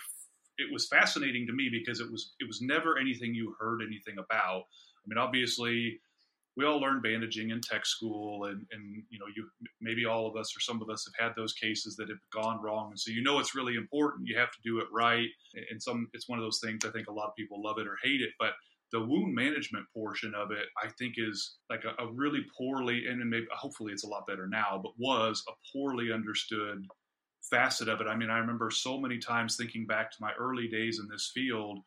it 0.57 0.71
was 0.71 0.87
fascinating 0.87 1.47
to 1.47 1.53
me 1.53 1.69
because 1.71 1.99
it 1.99 2.11
was 2.11 2.33
it 2.39 2.47
was 2.47 2.61
never 2.61 2.97
anything 2.97 3.33
you 3.33 3.55
heard 3.59 3.81
anything 3.81 4.17
about. 4.17 4.61
I 4.61 5.05
mean, 5.07 5.17
obviously, 5.17 5.99
we 6.57 6.65
all 6.65 6.79
learned 6.79 7.01
bandaging 7.01 7.49
in 7.49 7.61
tech 7.61 7.85
school 7.85 8.45
and, 8.45 8.65
and 8.71 9.03
you 9.09 9.17
know 9.17 9.25
you 9.35 9.47
maybe 9.79 10.05
all 10.05 10.27
of 10.27 10.35
us 10.35 10.55
or 10.55 10.59
some 10.59 10.81
of 10.81 10.89
us 10.89 11.07
have 11.07 11.27
had 11.27 11.35
those 11.35 11.53
cases 11.53 11.95
that 11.95 12.09
have 12.09 12.19
gone 12.33 12.61
wrong. 12.61 12.89
And 12.89 12.99
so 12.99 13.11
you 13.11 13.23
know 13.23 13.39
it's 13.39 13.55
really 13.55 13.75
important. 13.75 14.27
You 14.27 14.37
have 14.37 14.51
to 14.51 14.59
do 14.63 14.79
it 14.79 14.87
right. 14.91 15.29
And 15.71 15.81
some 15.81 16.07
it's 16.13 16.27
one 16.27 16.39
of 16.39 16.43
those 16.43 16.59
things 16.59 16.85
i 16.85 16.91
think 16.91 17.07
a 17.07 17.13
lot 17.13 17.27
of 17.27 17.35
people 17.35 17.61
love 17.61 17.77
it 17.77 17.87
or 17.87 17.97
hate 18.03 18.21
it 18.21 18.31
but 18.39 18.53
the 18.91 18.99
wound 18.99 19.33
management 19.33 19.85
portion 19.93 20.33
of 20.35 20.51
it 20.51 20.67
i 20.81 20.87
think 20.99 21.15
is 21.17 21.57
like 21.69 21.83
a, 21.85 22.03
a 22.03 22.11
really 22.11 22.41
poorly 22.57 23.07
and 23.07 23.27
maybe 23.29 23.45
hopefully 23.51 23.91
it's 23.93 24.03
a 24.03 24.07
lot 24.07 24.27
better 24.27 24.47
now 24.47 24.79
but 24.81 24.91
was 24.97 25.43
a 25.47 25.51
poorly 25.73 26.11
understood 26.11 26.85
facet 27.49 27.89
of 27.89 28.01
it 28.01 28.07
i 28.07 28.15
mean 28.15 28.29
i 28.29 28.37
remember 28.37 28.69
so 28.69 28.99
many 28.99 29.17
times 29.17 29.55
thinking 29.55 29.85
back 29.85 30.11
to 30.11 30.17
my 30.21 30.31
early 30.39 30.67
days 30.67 30.99
in 30.99 31.07
this 31.09 31.31
field 31.33 31.79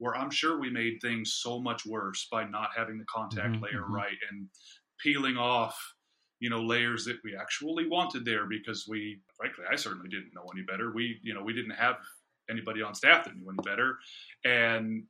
where 0.00 0.16
I'm 0.16 0.30
sure 0.30 0.58
we 0.58 0.70
made 0.70 0.98
things 1.00 1.38
so 1.42 1.60
much 1.60 1.84
worse 1.86 2.26
by 2.32 2.44
not 2.44 2.70
having 2.74 2.98
the 2.98 3.04
contact 3.04 3.52
mm-hmm, 3.52 3.64
layer 3.64 3.82
mm-hmm. 3.82 3.94
right 3.94 4.16
and 4.30 4.48
peeling 4.98 5.36
off, 5.36 5.78
you 6.40 6.48
know, 6.48 6.62
layers 6.62 7.04
that 7.04 7.18
we 7.22 7.36
actually 7.36 7.86
wanted 7.86 8.24
there 8.24 8.46
because 8.46 8.86
we, 8.88 9.20
frankly, 9.36 9.64
I 9.70 9.76
certainly 9.76 10.08
didn't 10.08 10.32
know 10.34 10.46
any 10.54 10.62
better. 10.62 10.90
We, 10.90 11.18
you 11.22 11.34
know, 11.34 11.42
we 11.42 11.52
didn't 11.52 11.72
have 11.72 11.96
anybody 12.48 12.80
on 12.80 12.94
staff 12.94 13.26
that 13.26 13.36
knew 13.36 13.46
any 13.50 13.62
better, 13.62 13.98
and 14.42 15.04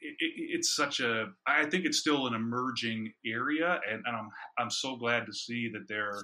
it, 0.00 0.16
it, 0.18 0.32
it's 0.36 0.74
such 0.74 0.98
a. 0.98 1.28
I 1.46 1.66
think 1.66 1.84
it's 1.84 1.98
still 1.98 2.26
an 2.26 2.34
emerging 2.34 3.12
area, 3.24 3.80
and, 3.88 4.02
and 4.04 4.16
I'm 4.16 4.28
I'm 4.58 4.70
so 4.70 4.96
glad 4.96 5.26
to 5.26 5.32
see 5.32 5.70
that 5.72 5.86
there 5.88 6.18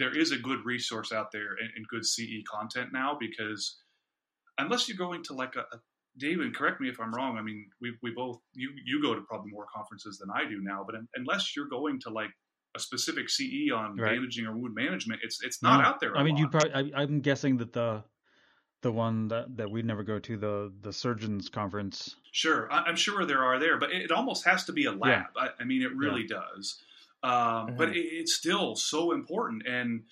there 0.00 0.18
is 0.18 0.32
a 0.32 0.38
good 0.38 0.64
resource 0.64 1.12
out 1.12 1.30
there 1.30 1.50
and, 1.60 1.70
and 1.76 1.86
good 1.88 2.04
CE 2.04 2.42
content 2.50 2.88
now 2.92 3.16
because 3.20 3.78
unless 4.58 4.88
you're 4.88 4.96
going 4.96 5.22
to 5.24 5.34
like 5.34 5.54
a, 5.56 5.60
a 5.60 5.80
David, 6.16 6.56
correct 6.56 6.80
me 6.80 6.88
if 6.88 6.98
I'm 7.00 7.14
wrong. 7.14 7.38
I 7.38 7.42
mean, 7.42 7.66
we 7.80 7.92
we 8.02 8.10
both 8.10 8.38
you 8.52 8.70
you 8.84 9.00
go 9.00 9.14
to 9.14 9.20
probably 9.20 9.52
more 9.52 9.66
conferences 9.72 10.18
than 10.18 10.28
I 10.34 10.48
do 10.48 10.60
now, 10.60 10.84
but 10.84 10.96
unless 11.14 11.54
you're 11.54 11.68
going 11.68 12.00
to 12.00 12.10
like 12.10 12.30
a 12.76 12.80
specific 12.80 13.30
CE 13.30 13.70
on 13.74 13.96
right. 13.96 14.16
managing 14.16 14.46
or 14.46 14.56
wound 14.56 14.74
management, 14.74 15.20
it's 15.22 15.38
it's 15.42 15.62
not 15.62 15.82
no, 15.82 15.88
out 15.88 16.00
there. 16.00 16.16
I 16.16 16.24
mean, 16.24 16.36
you 16.36 16.48
probably 16.48 16.92
I, 16.94 17.02
am 17.02 17.20
guessing 17.20 17.58
that 17.58 17.72
the 17.72 18.02
the 18.82 18.90
one 18.90 19.28
that 19.28 19.56
that 19.56 19.70
we 19.70 19.82
never 19.82 20.02
go 20.02 20.18
to 20.18 20.36
the 20.36 20.72
the 20.80 20.92
surgeons 20.92 21.48
conference. 21.48 22.16
Sure, 22.32 22.70
I, 22.72 22.88
am 22.88 22.96
sure 22.96 23.24
there 23.24 23.44
are 23.44 23.58
there, 23.58 23.78
but 23.78 23.92
it, 23.92 24.10
almost 24.10 24.44
has 24.46 24.64
to 24.64 24.72
be 24.72 24.86
a 24.86 24.92
lab. 24.92 25.26
Yeah. 25.36 25.42
I, 25.42 25.48
I, 25.60 25.64
mean, 25.64 25.82
it 25.82 25.94
really 25.94 26.26
yeah. 26.28 26.40
does. 26.40 26.82
Um, 27.22 27.32
mm-hmm. 27.32 27.76
But 27.76 27.90
it, 27.90 28.00
it's 28.00 28.34
still 28.34 28.74
so 28.76 29.12
important, 29.12 29.62
and 29.66 30.02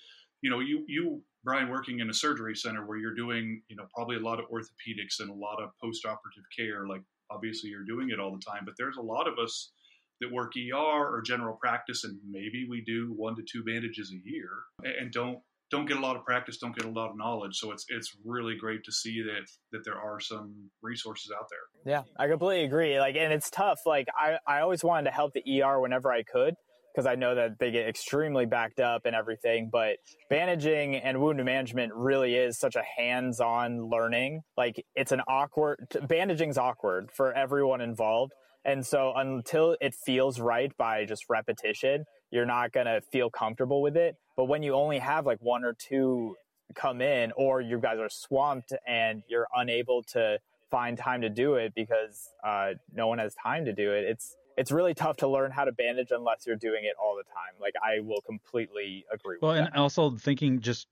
you 0.43 0.51
know, 0.51 0.61
you 0.61 0.85
you 0.87 1.23
Brian 1.45 1.69
working 1.69 2.01
in 2.01 2.11
a 2.11 2.15
surgery 2.15 2.55
center 2.55 2.87
where 2.87 2.99
you're 2.99 3.15
doing, 3.15 3.63
you 3.69 3.77
know, 3.77 3.87
probably 3.95 4.17
a 4.17 4.21
lot 4.21 4.39
of 4.39 4.47
orthopedics 4.51 5.21
and 5.21 5.31
a 5.31 5.35
lot 5.35 5.63
of 5.63 5.71
post-operative 5.83 6.45
care. 6.57 6.87
Like 6.87 7.03
obviously 7.31 7.71
you're 7.71 7.85
doing 7.85 8.11
it 8.11 8.21
all 8.21 8.33
the 8.33 8.43
time, 8.47 8.65
but 8.65 8.75
there's 8.77 8.97
a 8.97 9.03
lot 9.03 9.29
of 9.29 9.39
us 9.39 9.73
that 10.21 10.33
work 10.33 10.53
ER 10.57 10.77
or 10.77 11.23
general 11.25 11.57
practice, 11.57 12.05
and 12.05 12.19
maybe 12.29 12.67
we 12.69 12.83
do 12.85 13.15
one 13.17 13.37
to 13.37 13.43
two 13.51 13.63
bandages 13.65 14.13
a 14.13 14.29
year 14.29 14.51
and 14.83 15.13
don't 15.13 15.39
don't 15.71 15.87
get 15.87 15.99
a 15.99 16.01
lot 16.01 16.17
of 16.17 16.25
practice, 16.25 16.57
don't 16.57 16.75
get 16.75 16.87
a 16.87 16.91
lot 16.91 17.11
of 17.11 17.17
knowledge. 17.17 17.57
So 17.57 17.73
it's 17.73 17.85
it's 17.89 18.17
really 18.25 18.57
great 18.57 18.85
to 18.85 18.93
see 18.93 19.23
that 19.23 19.49
that 19.73 19.85
there 19.85 20.01
are 20.01 20.19
some 20.19 20.71
resources 20.83 21.31
out 21.39 21.47
there. 21.51 21.95
Yeah, 21.95 22.03
I 22.19 22.27
completely 22.29 22.65
agree. 22.65 22.99
Like, 22.99 23.17
and 23.17 23.33
it's 23.33 23.51
tough. 23.51 23.81
Like, 23.87 24.09
I 24.17 24.39
I 24.47 24.61
always 24.61 24.83
wanted 24.83 25.11
to 25.11 25.15
help 25.15 25.33
the 25.35 25.63
ER 25.63 25.81
whenever 25.81 26.11
I 26.11 26.23
could, 26.23 26.55
because 26.93 27.07
I 27.07 27.14
know 27.14 27.34
that 27.34 27.59
they 27.59 27.70
get 27.70 27.89
extremely 27.89 28.47
backed 28.47 28.80
up 28.80 29.03
and 29.05 29.14
everything. 29.14 29.68
But 29.70 29.99
bandaging 30.28 30.97
and 30.97 31.20
wound 31.20 31.45
management 31.45 31.93
really 31.95 32.34
is 32.34 32.59
such 32.59 32.76
a 32.76 32.82
hands 32.82 33.41
on 33.41 33.89
learning. 33.89 34.43
Like 34.57 34.84
it's 34.97 35.12
an 35.12 35.22
awkward, 35.28 35.86
bandaging's 36.09 36.59
awkward 36.59 37.11
for 37.12 37.32
everyone 37.32 37.80
involved. 37.80 38.32
And 38.64 38.84
so 38.84 39.12
until 39.14 39.76
it 39.80 39.95
feels 39.95 40.41
right 40.41 40.76
by 40.76 41.05
just 41.05 41.24
repetition, 41.28 42.05
you're 42.30 42.47
not 42.47 42.72
going 42.72 42.86
to 42.86 43.01
feel 43.01 43.30
comfortable 43.30 43.80
with 43.80 43.97
it. 43.97 44.16
But 44.36 44.45
when 44.45 44.62
you 44.62 44.74
only 44.74 44.99
have 44.99 45.24
like 45.24 45.39
one 45.41 45.64
or 45.64 45.74
two 45.74 46.36
come 46.74 47.01
in, 47.01 47.32
or 47.36 47.61
you 47.61 47.78
guys 47.78 47.99
are 47.99 48.11
swamped 48.11 48.72
and 48.86 49.22
you're 49.28 49.47
unable 49.57 50.03
to 50.03 50.39
find 50.70 50.99
time 50.99 51.22
to 51.22 51.30
do 51.30 51.55
it 51.55 51.72
because 51.74 52.28
uh, 52.45 52.72
no 52.93 53.07
one 53.07 53.18
has 53.18 53.34
time 53.34 53.64
to 53.64 53.72
do 53.72 53.93
it, 53.93 54.05
it's 54.05 54.36
it's 54.59 54.73
really 54.73 54.95
tough 54.95 55.17
to 55.19 55.29
learn 55.29 55.51
how 55.51 55.65
to 55.65 55.73
bandage 55.73 56.11
unless 56.11 56.47
you're 56.47 56.57
doing 56.57 56.85
it 56.85 56.95
all 57.01 57.17
the 57.17 57.23
time. 57.25 57.55
Like 57.61 57.75
I 57.83 58.01
will 58.01 58.21
completely 58.23 59.05
agree. 59.13 59.39
Well, 59.41 59.53
and 59.53 59.69
also 59.75 60.17
thinking 60.17 60.61
just 60.61 60.89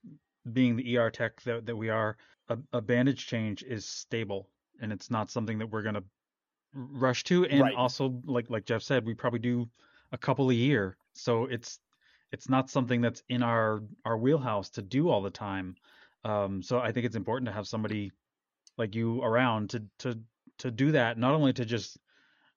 being 0.52 0.76
the 0.76 0.96
ER 0.96 1.10
tech 1.10 1.42
that, 1.42 1.66
that 1.66 1.76
we 1.76 1.90
are, 1.90 2.16
a, 2.48 2.58
a, 2.72 2.80
bandage 2.80 3.26
change 3.26 3.64
is 3.64 3.84
stable 3.84 4.48
and 4.80 4.92
it's 4.92 5.10
not 5.10 5.30
something 5.30 5.58
that 5.58 5.66
we're 5.66 5.82
going 5.82 5.96
to 5.96 6.04
rush 6.72 7.24
to. 7.24 7.44
And 7.46 7.60
right. 7.60 7.74
also, 7.74 8.20
like 8.24 8.48
like 8.50 8.64
Jeff 8.64 8.82
said, 8.82 9.04
we 9.04 9.14
probably 9.14 9.40
do 9.40 9.68
a 10.12 10.18
couple 10.18 10.50
a 10.50 10.54
year, 10.54 10.96
so 11.14 11.46
it's 11.46 11.80
it's 12.32 12.48
not 12.48 12.70
something 12.70 13.00
that's 13.00 13.22
in 13.28 13.42
our 13.42 13.82
our 14.04 14.16
wheelhouse 14.16 14.70
to 14.70 14.82
do 14.82 15.08
all 15.08 15.22
the 15.22 15.30
time. 15.30 15.74
Um, 16.24 16.62
so 16.62 16.78
I 16.78 16.92
think 16.92 17.06
it's 17.06 17.16
important 17.16 17.46
to 17.46 17.52
have 17.52 17.66
somebody 17.66 18.12
like 18.76 18.94
you 18.94 19.22
around 19.22 19.70
to 19.70 19.82
to 20.00 20.18
to 20.58 20.70
do 20.70 20.92
that, 20.92 21.18
not 21.18 21.34
only 21.34 21.52
to 21.54 21.64
just 21.64 21.98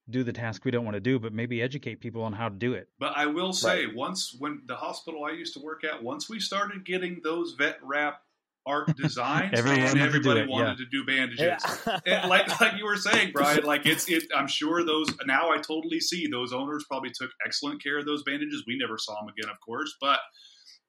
do 0.09 0.23
the 0.23 0.33
task 0.33 0.65
we 0.65 0.71
don't 0.71 0.85
want 0.85 0.95
to 0.95 1.01
do, 1.01 1.19
but 1.19 1.33
maybe 1.33 1.61
educate 1.61 1.99
people 1.99 2.23
on 2.23 2.33
how 2.33 2.49
to 2.49 2.55
do 2.55 2.73
it. 2.73 2.89
But 2.99 3.13
I 3.15 3.27
will 3.27 3.53
say, 3.53 3.85
right. 3.85 3.95
once 3.95 4.35
when 4.37 4.61
the 4.65 4.75
hospital 4.75 5.23
I 5.25 5.31
used 5.31 5.53
to 5.53 5.61
work 5.61 5.83
at, 5.83 6.03
once 6.03 6.29
we 6.29 6.39
started 6.39 6.85
getting 6.85 7.21
those 7.23 7.55
vet 7.57 7.77
wrap 7.83 8.21
art 8.65 8.95
designs, 9.01 9.57
everyone 9.57 9.87
and 9.87 9.99
everybody 9.99 10.45
to 10.45 10.47
wanted 10.49 10.79
yeah. 10.79 10.85
to 10.85 10.85
do 10.91 11.05
bandages. 11.05 11.79
Yeah. 12.05 12.27
like 12.27 12.59
like 12.59 12.77
you 12.77 12.85
were 12.85 12.97
saying, 12.97 13.31
Brian, 13.33 13.63
like 13.63 13.85
it's 13.85 14.09
it. 14.09 14.23
I'm 14.35 14.47
sure 14.47 14.83
those 14.83 15.07
now 15.25 15.51
I 15.51 15.57
totally 15.57 15.99
see 15.99 16.27
those 16.27 16.53
owners 16.53 16.85
probably 16.89 17.11
took 17.11 17.31
excellent 17.45 17.83
care 17.83 17.99
of 17.99 18.05
those 18.05 18.23
bandages. 18.23 18.63
We 18.67 18.77
never 18.77 18.97
saw 18.97 19.13
them 19.15 19.33
again, 19.37 19.49
of 19.51 19.59
course, 19.65 19.95
but. 20.01 20.19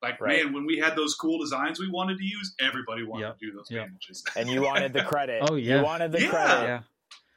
Like 0.03 0.19
right. 0.19 0.45
man, 0.45 0.55
when 0.55 0.65
we 0.65 0.79
had 0.79 0.97
those 0.97 1.15
cool 1.15 1.39
designs 1.39 1.79
we 1.79 1.91
wanted 1.91 2.17
to 2.17 2.25
use, 2.25 2.55
everybody 2.59 3.03
wanted 3.03 3.27
yep. 3.27 3.39
to 3.39 3.47
do 3.47 3.53
those 3.55 3.67
yep. 3.71 3.85
bandages. 3.85 4.25
And 4.35 4.49
you 4.49 4.63
wanted 4.63 4.95
the 4.95 5.05
credit. 5.05 5.43
oh 5.47 5.57
yeah, 5.57 5.77
you 5.77 5.85
wanted 5.85 6.11
the 6.11 6.23
yeah. 6.23 6.31
credit. 6.31 6.83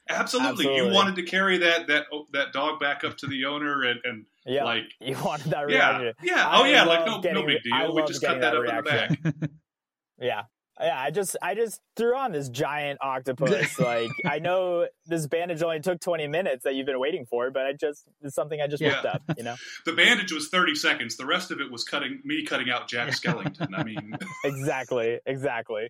Absolutely. 0.10 0.50
Absolutely. 0.50 0.88
You 0.88 0.94
wanted 0.94 1.16
to 1.16 1.24
carry 1.24 1.58
that 1.60 1.88
that 1.88 2.06
oh, 2.12 2.28
that 2.34 2.52
dog 2.52 2.80
back 2.80 3.04
up 3.04 3.18
to 3.18 3.28
the 3.28 3.46
owner 3.46 3.84
and, 3.84 4.00
and 4.04 4.26
yeah. 4.46 4.64
like 4.64 4.84
you 5.00 5.18
wanted 5.24 5.52
that 5.52 5.66
reaction. 5.66 6.14
Yeah. 6.22 6.36
Yeah. 6.36 6.50
Oh 6.52 6.66
yeah, 6.66 6.84
like 6.84 7.06
no 7.06 7.22
getting, 7.22 7.42
no 7.42 7.48
big 7.48 7.64
deal. 7.64 7.96
We 7.96 8.04
just 8.04 8.22
cut 8.22 8.42
that, 8.42 8.54
that 8.54 8.56
up 8.56 8.64
reaction. 8.64 9.18
in 9.24 9.24
the 9.24 9.32
back. 9.32 9.50
yeah. 10.20 10.42
Yeah, 10.82 11.00
I 11.00 11.12
just 11.12 11.38
I 11.42 11.54
just 11.54 11.82
threw 11.96 12.16
on 12.16 12.32
this 12.32 12.50
giant 12.50 13.00
octopus. 13.02 13.80
like 13.80 14.10
I 14.26 14.40
know 14.40 14.88
this 15.06 15.28
bandage 15.28 15.62
only 15.62 15.80
took 15.80 16.02
20 16.02 16.28
minutes 16.28 16.64
that 16.64 16.74
you've 16.74 16.88
been 16.88 17.00
waiting 17.00 17.26
for, 17.26 17.52
but 17.52 17.66
I 17.66 17.74
just 17.74 18.06
it's 18.22 18.34
something 18.34 18.60
I 18.60 18.68
just 18.68 18.82
yeah. 18.82 18.90
looked 18.90 19.06
up, 19.06 19.22
you 19.38 19.44
know. 19.44 19.56
the 19.86 19.94
bandage 19.94 20.34
was 20.34 20.50
30 20.50 20.74
seconds. 20.76 21.16
The 21.16 21.28
rest 21.28 21.52
of 21.52 21.62
it 21.62 21.72
was 21.72 21.84
cutting 21.84 22.22
me 22.26 22.44
cutting 22.44 22.72
out 22.72 22.90
Jack 22.90 23.10
Skellington. 23.10 23.70
I 23.78 23.84
mean 23.84 24.18
Exactly. 24.44 25.20
Exactly. 25.28 25.90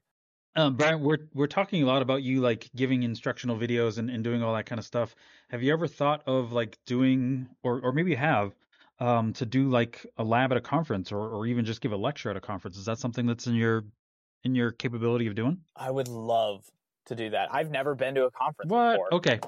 Um, 0.56 0.76
Brian, 0.76 1.02
we're 1.02 1.30
we're 1.34 1.48
talking 1.48 1.82
a 1.82 1.86
lot 1.86 2.02
about 2.04 2.22
you 2.22 2.40
like 2.40 2.70
giving 2.76 3.04
instructional 3.04 3.58
videos 3.58 3.98
and, 3.98 4.10
and 4.10 4.24
doing 4.24 4.44
all 4.44 4.54
that 4.54 4.66
kind 4.68 4.78
of 4.78 4.86
stuff. 4.86 5.16
Have 5.50 5.64
you 5.64 5.74
ever 5.74 5.88
thought 5.88 6.22
of 6.28 6.52
like 6.52 6.78
doing, 6.86 7.50
or 7.64 7.80
or 7.82 7.92
maybe 7.92 8.12
you 8.12 8.18
have, 8.18 8.54
um, 9.00 9.34
to 9.34 9.46
do 9.48 9.70
like 9.70 10.06
a 10.18 10.24
lab 10.24 10.52
at 10.52 10.58
a 10.58 10.62
conference, 10.62 11.12
or 11.12 11.28
or 11.30 11.48
even 11.48 11.66
just 11.66 11.82
give 11.82 11.92
a 11.92 11.98
lecture 11.98 12.30
at 12.30 12.38
a 12.38 12.42
conference? 12.42 12.78
Is 12.78 12.86
that 12.86 13.00
something 13.00 13.26
that's 13.26 13.48
in 13.48 13.56
your 13.56 13.84
in 14.44 14.54
your 14.54 14.72
capability 14.72 15.26
of 15.26 15.34
doing? 15.34 15.58
I 15.76 15.90
would 15.90 16.08
love 16.08 16.70
to 17.08 17.16
do 17.16 17.32
that. 17.32 17.50
I've 17.52 17.72
never 17.72 17.96
been 17.96 18.14
to 18.16 18.26
a 18.26 18.32
conference 18.32 18.70
What? 18.70 18.94
before. 18.94 19.14
Okay. 19.16 19.40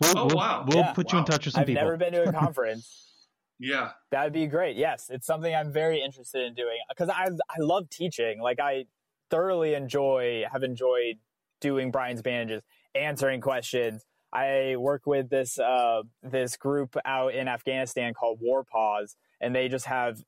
We'll, 0.00 0.18
Oh, 0.18 0.26
we'll, 0.26 0.36
wow. 0.36 0.64
We'll 0.66 0.78
Yeah. 0.78 0.92
put 0.92 1.12
you 1.12 1.18
in 1.18 1.24
touch 1.24 1.46
with 1.46 1.54
some 1.54 1.64
people. 1.64 1.80
I've 1.80 1.84
never 1.86 1.96
been 1.96 2.12
to 2.12 2.28
a 2.28 2.32
conference. 2.32 3.02
Yeah. 3.58 3.92
That'd 4.10 4.34
be 4.34 4.46
great. 4.48 4.76
Yes, 4.76 5.06
it's 5.08 5.26
something 5.26 5.54
I'm 5.54 5.72
very 5.72 6.02
interested 6.02 6.44
in 6.44 6.52
doing 6.52 6.76
because 6.90 7.08
I 7.08 7.28
I 7.48 7.60
love 7.60 7.88
teaching. 7.88 8.38
Like 8.38 8.60
I 8.60 8.84
thoroughly 9.30 9.74
enjoy 9.74 10.44
have 10.50 10.62
enjoyed 10.62 11.16
doing 11.60 11.90
Brian's 11.90 12.22
bandages, 12.22 12.62
answering 12.94 13.40
questions. 13.40 14.04
I 14.32 14.76
work 14.76 15.02
with 15.06 15.30
this 15.30 15.58
uh, 15.58 16.02
this 16.22 16.56
group 16.56 16.96
out 17.04 17.34
in 17.34 17.48
Afghanistan 17.48 18.12
called 18.14 18.38
War 18.40 18.64
Paws, 18.64 19.16
and 19.40 19.54
they 19.54 19.68
just 19.68 19.86
have 19.86 20.22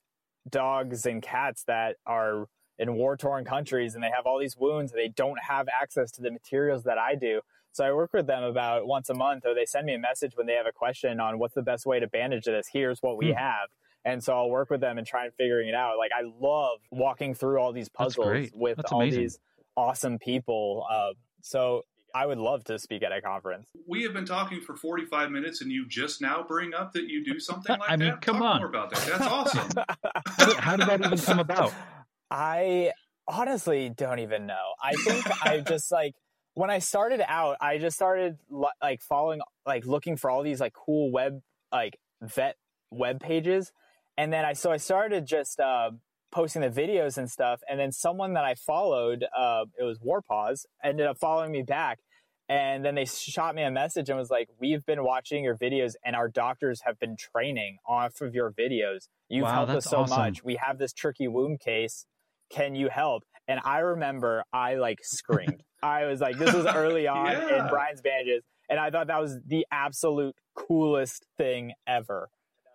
dogs 0.49 1.05
and 1.05 1.21
cats 1.21 1.63
that 1.67 1.97
are 2.05 2.47
in 2.77 2.95
war 2.95 3.17
torn 3.17 3.43
countries, 3.45 3.93
and 3.93 4.03
they 4.03 4.09
have 4.09 4.25
all 4.25 4.39
these 4.39 4.55
wounds. 4.57 4.91
And 4.91 4.99
they 4.99 5.09
don't 5.09 5.39
have 5.43 5.67
access 5.69 6.11
to 6.11 6.21
the 6.21 6.31
materials 6.31 6.83
that 6.85 6.97
I 6.97 7.15
do. 7.15 7.41
So 7.71 7.83
I 7.85 7.91
work 7.93 8.11
with 8.13 8.25
them 8.25 8.41
about 8.43 8.87
once 8.87 9.09
a 9.09 9.13
month, 9.13 9.45
or 9.45 9.53
they 9.53 9.65
send 9.65 9.85
me 9.85 9.93
a 9.93 9.99
message 9.99 10.31
when 10.35 10.47
they 10.47 10.53
have 10.53 10.65
a 10.65 10.71
question 10.71 11.19
on 11.19 11.37
what's 11.37 11.53
the 11.53 11.61
best 11.61 11.85
way 11.85 11.99
to 11.99 12.07
bandage 12.07 12.45
this. 12.45 12.67
Here's 12.73 12.99
what 13.01 13.17
we 13.17 13.27
Hmm. 13.27 13.37
have. 13.37 13.69
And 14.09 14.23
so 14.23 14.33
I'll 14.33 14.49
work 14.49 14.69
with 14.69 14.81
them 14.81 14.97
and 14.97 15.05
try 15.05 15.25
and 15.25 15.33
figuring 15.35 15.69
it 15.69 15.75
out. 15.75 15.97
Like 15.97 16.11
I 16.17 16.23
love 16.41 16.79
walking 16.91 17.33
through 17.35 17.59
all 17.59 17.71
these 17.71 17.89
puzzles 17.89 18.49
with 18.53 18.77
That's 18.77 18.91
all 18.91 19.01
amazing. 19.01 19.21
these 19.21 19.39
awesome 19.77 20.17
people. 20.17 20.85
Uh, 20.91 21.13
so 21.41 21.83
I 22.15 22.25
would 22.25 22.39
love 22.39 22.63
to 22.65 22.79
speak 22.79 23.03
at 23.03 23.11
a 23.11 23.21
conference. 23.21 23.69
We 23.87 24.03
have 24.03 24.13
been 24.13 24.25
talking 24.25 24.61
for 24.61 24.75
45 24.75 25.29
minutes 25.29 25.61
and 25.61 25.71
you 25.71 25.87
just 25.87 26.21
now 26.21 26.43
bring 26.47 26.73
up 26.73 26.93
that 26.93 27.07
you 27.07 27.23
do 27.23 27.39
something 27.39 27.77
like 27.77 27.89
I 27.89 27.95
mean, 27.97 28.09
that? 28.09 28.21
come 28.21 28.37
Talk 28.37 28.55
on. 28.55 28.57
more 28.61 28.69
about 28.69 28.89
that. 28.91 29.05
That's 29.05 29.21
awesome. 29.25 29.69
How 30.57 30.75
did, 30.75 30.87
that 30.87 31.05
even 31.05 31.17
come 31.19 31.39
about? 31.39 31.71
I 32.31 32.91
honestly 33.27 33.89
don't 33.89 34.19
even 34.19 34.47
know. 34.47 34.73
I 34.83 34.93
think 34.93 35.45
I 35.45 35.59
just 35.59 35.91
like 35.91 36.15
when 36.55 36.69
I 36.69 36.79
started 36.79 37.21
out, 37.27 37.57
I 37.61 37.77
just 37.77 37.95
started 37.95 38.37
like 38.81 39.01
following, 39.01 39.41
like 39.65 39.85
looking 39.85 40.17
for 40.17 40.29
all 40.29 40.43
these 40.43 40.59
like 40.59 40.73
cool 40.73 41.11
web, 41.11 41.41
like 41.71 41.97
vet 42.21 42.55
web 42.91 43.19
pages, 43.19 43.71
and 44.19 44.31
then 44.33 44.43
I 44.45 44.53
so 44.53 44.69
I 44.71 44.77
started 44.77 45.25
just 45.25 45.59
uh, 45.59 45.91
posting 46.31 46.61
the 46.61 46.69
videos 46.69 47.17
and 47.17 47.29
stuff, 47.29 47.61
and 47.69 47.79
then 47.79 47.91
someone 47.91 48.33
that 48.33 48.43
I 48.43 48.55
followed, 48.55 49.25
uh, 49.35 49.65
it 49.79 49.83
was 49.83 49.97
War 50.01 50.21
Paws, 50.21 50.65
ended 50.83 51.07
up 51.07 51.17
following 51.17 51.51
me 51.51 51.63
back. 51.63 51.99
And 52.49 52.83
then 52.83 52.95
they 52.95 53.05
shot 53.05 53.53
me 53.53 53.61
a 53.61 53.69
message 53.69 54.09
and 54.09 54.17
was 54.17 54.31
like, 54.31 54.49
"We've 54.59 54.83
been 54.83 55.03
watching 55.03 55.43
your 55.43 55.55
videos, 55.55 55.93
and 56.03 56.15
our 56.15 56.27
doctors 56.27 56.81
have 56.85 56.97
been 56.99 57.15
training 57.15 57.77
off 57.87 58.21
of 58.21 58.33
your 58.33 58.51
videos. 58.51 59.07
You've 59.29 59.43
Wow, 59.45 59.53
helped 59.53 59.75
us 59.75 59.85
so 59.85 59.99
awesome. 59.99 60.17
much. 60.17 60.43
We 60.43 60.55
have 60.61 60.79
this 60.79 60.91
tricky 60.91 61.27
wound 61.27 61.59
case 61.59 62.05
can 62.49 62.75
you 62.75 62.89
help? 62.89 63.23
And 63.47 63.59
I 63.63 63.79
remember 63.79 64.43
I 64.51 64.75
like 64.75 64.99
screamed. 65.03 65.61
I 65.83 66.05
was 66.05 66.19
like, 66.19 66.37
this 66.37 66.53
was 66.53 66.65
early 66.65 67.07
on 67.21 67.31
Yeah. 67.33 67.63
in 67.63 67.69
Brian's 67.69 68.01
bandages. 68.01 68.43
And 68.69 68.79
I 68.79 68.89
thought 68.89 69.07
that 69.07 69.21
was 69.21 69.37
the 69.45 69.65
absolute 69.71 70.35
coolest 70.55 71.25
thing 71.37 71.73
ever. 71.87 72.29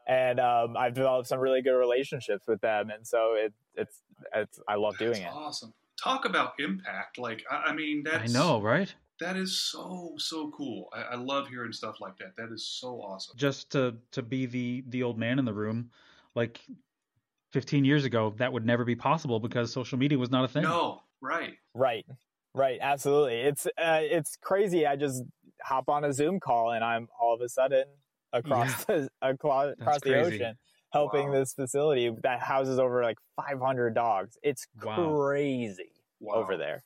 And 0.06 0.38
um, 0.38 0.76
I've 0.76 0.94
developed 0.94 1.28
some 1.28 1.40
really 1.40 1.62
good 1.62 1.76
relationships 1.78 2.46
with 2.46 2.60
them. 2.60 2.90
And 2.90 3.06
so 3.06 3.34
it, 3.34 3.52
it's, 3.74 4.02
it's, 4.34 4.60
I 4.68 4.74
love 4.74 4.98
doing 4.98 5.22
it. 5.22 5.30
awesome. 5.32 5.72
Talk 6.02 6.24
about 6.24 6.52
impact. 6.58 7.18
Like, 7.18 7.44
I, 7.50 7.70
I 7.70 7.72
mean, 7.74 8.04
I 8.12 8.26
know, 8.26 8.60
right? 8.60 8.92
That 9.20 9.36
is 9.36 9.58
so, 9.58 10.14
so 10.18 10.50
cool. 10.50 10.88
I, 10.92 11.02
I 11.02 11.14
love 11.14 11.48
hearing 11.48 11.72
stuff 11.72 12.00
like 12.00 12.18
that. 12.18 12.36
That 12.36 12.52
is 12.52 12.66
so 12.66 13.00
awesome. 13.00 13.36
Just 13.36 13.70
to 13.72 13.94
to 14.10 14.22
be 14.22 14.44
the 14.44 14.84
the 14.88 15.02
old 15.04 15.18
man 15.18 15.38
in 15.38 15.44
the 15.44 15.54
room, 15.54 15.90
like 16.34 16.60
15 17.54 17.84
years 17.84 18.04
ago, 18.04 18.34
that 18.38 18.52
would 18.52 18.66
never 18.66 18.84
be 18.84 18.96
possible 18.96 19.38
because 19.38 19.72
social 19.72 19.96
media 19.96 20.18
was 20.18 20.28
not 20.28 20.44
a 20.44 20.48
thing. 20.48 20.64
No, 20.64 21.02
right. 21.20 21.54
Right. 21.72 22.04
Right. 22.52 22.80
Absolutely. 22.82 23.36
It's, 23.42 23.66
uh, 23.66 24.00
it's 24.02 24.36
crazy. 24.42 24.88
I 24.88 24.96
just 24.96 25.22
hop 25.62 25.88
on 25.88 26.04
a 26.04 26.12
Zoom 26.12 26.40
call 26.40 26.72
and 26.72 26.82
I'm 26.82 27.06
all 27.20 27.32
of 27.32 27.40
a 27.40 27.48
sudden 27.48 27.84
across 28.34 28.84
the, 28.84 29.08
across, 29.22 29.72
across 29.80 30.00
the 30.02 30.16
ocean 30.18 30.56
helping 30.92 31.28
Wow. 31.28 31.40
this 31.40 31.54
facility 31.54 32.10
that 32.22 32.40
houses 32.40 32.78
over 32.78 33.02
like 33.02 33.18
500 33.36 33.94
dogs. 33.94 34.36
It's 34.42 34.66
Wow. 34.82 34.94
crazy 34.94 35.90
Wow. 36.20 36.34
over 36.36 36.56
there. 36.56 36.84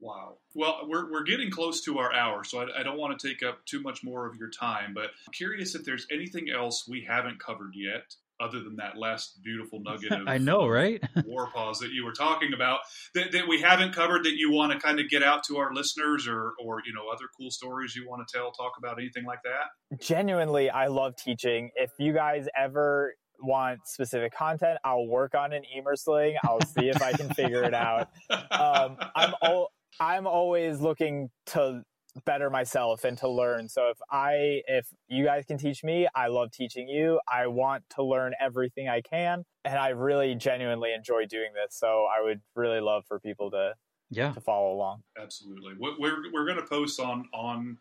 Wow. 0.00 0.38
Well, 0.54 0.80
we're, 0.86 1.10
we're 1.10 1.22
getting 1.24 1.50
close 1.50 1.82
to 1.84 1.98
our 1.98 2.12
hour, 2.12 2.44
so 2.44 2.58
I, 2.60 2.80
I 2.80 2.82
don't 2.82 2.98
want 2.98 3.18
to 3.18 3.28
take 3.28 3.42
up 3.42 3.64
too 3.64 3.80
much 3.80 4.04
more 4.04 4.26
of 4.26 4.36
your 4.36 4.50
time, 4.50 4.92
but 4.94 5.04
I'm 5.26 5.32
curious 5.32 5.74
if 5.74 5.84
there's 5.84 6.06
anything 6.12 6.48
else 6.50 6.86
we 6.86 7.04
haven't 7.04 7.40
covered 7.40 7.72
yet, 7.74 8.14
other 8.44 8.62
than 8.62 8.76
that 8.76 8.96
last 8.96 9.40
beautiful 9.42 9.80
nugget 9.82 10.12
of 10.20 10.28
I 10.28 10.38
know, 10.38 10.66
right? 10.66 11.02
War 11.26 11.48
Paws 11.52 11.78
that 11.78 11.90
you 11.90 12.04
were 12.04 12.12
talking 12.12 12.52
about 12.54 12.80
that, 13.14 13.32
that 13.32 13.48
we 13.48 13.60
haven't 13.60 13.94
covered 13.94 14.24
that 14.24 14.34
you 14.34 14.50
want 14.50 14.72
to 14.72 14.78
kind 14.78 15.00
of 15.00 15.08
get 15.08 15.22
out 15.22 15.44
to 15.44 15.56
our 15.56 15.72
listeners 15.72 16.28
or, 16.28 16.52
or, 16.62 16.82
you 16.86 16.92
know, 16.92 17.08
other 17.12 17.24
cool 17.38 17.50
stories 17.50 17.96
you 17.96 18.08
want 18.08 18.26
to 18.26 18.36
tell, 18.36 18.52
talk 18.52 18.72
about 18.78 18.98
anything 18.98 19.24
like 19.24 19.40
that? 19.44 19.98
Genuinely, 20.04 20.70
I 20.70 20.88
love 20.88 21.14
teaching. 21.16 21.70
If 21.76 21.90
you 21.98 22.12
guys 22.12 22.46
ever 22.56 23.14
want 23.40 23.80
specific 23.86 24.34
content, 24.34 24.78
I'll 24.84 25.06
work 25.06 25.34
on 25.34 25.52
an 25.52 25.62
Ehmer 25.76 25.96
sling. 25.96 26.36
I'll 26.44 26.60
see 26.60 26.88
if 26.88 27.02
I 27.02 27.12
can 27.12 27.28
figure 27.30 27.62
it 27.62 27.74
out. 27.74 28.08
um, 28.30 28.96
I'm 29.14 29.34
al- 29.42 29.70
I'm 30.00 30.26
always 30.26 30.80
looking 30.80 31.30
to 31.46 31.82
better 32.24 32.48
myself 32.50 33.04
and 33.04 33.18
to 33.18 33.28
learn. 33.28 33.68
So 33.68 33.88
if 33.90 33.98
I 34.10 34.62
if 34.68 34.86
you 35.08 35.24
guys 35.24 35.44
can 35.44 35.58
teach 35.58 35.82
me, 35.82 36.06
I 36.14 36.28
love 36.28 36.50
teaching 36.52 36.88
you. 36.88 37.20
I 37.28 37.46
want 37.48 37.84
to 37.96 38.04
learn 38.04 38.34
everything 38.40 38.88
I 38.88 39.00
can, 39.00 39.44
and 39.64 39.78
I 39.78 39.88
really 39.90 40.34
genuinely 40.34 40.92
enjoy 40.92 41.26
doing 41.26 41.50
this. 41.54 41.76
So 41.76 42.06
I 42.06 42.22
would 42.22 42.40
really 42.54 42.80
love 42.80 43.04
for 43.06 43.18
people 43.18 43.50
to 43.50 43.74
Yeah. 44.10 44.32
to 44.32 44.40
follow 44.40 44.72
along. 44.74 45.02
Absolutely. 45.20 45.74
We- 45.78 45.96
We're, 45.98 46.32
we're 46.32 46.44
going 46.46 46.58
to 46.60 46.66
post 46.66 47.00
on, 47.00 47.28
on 47.34 47.78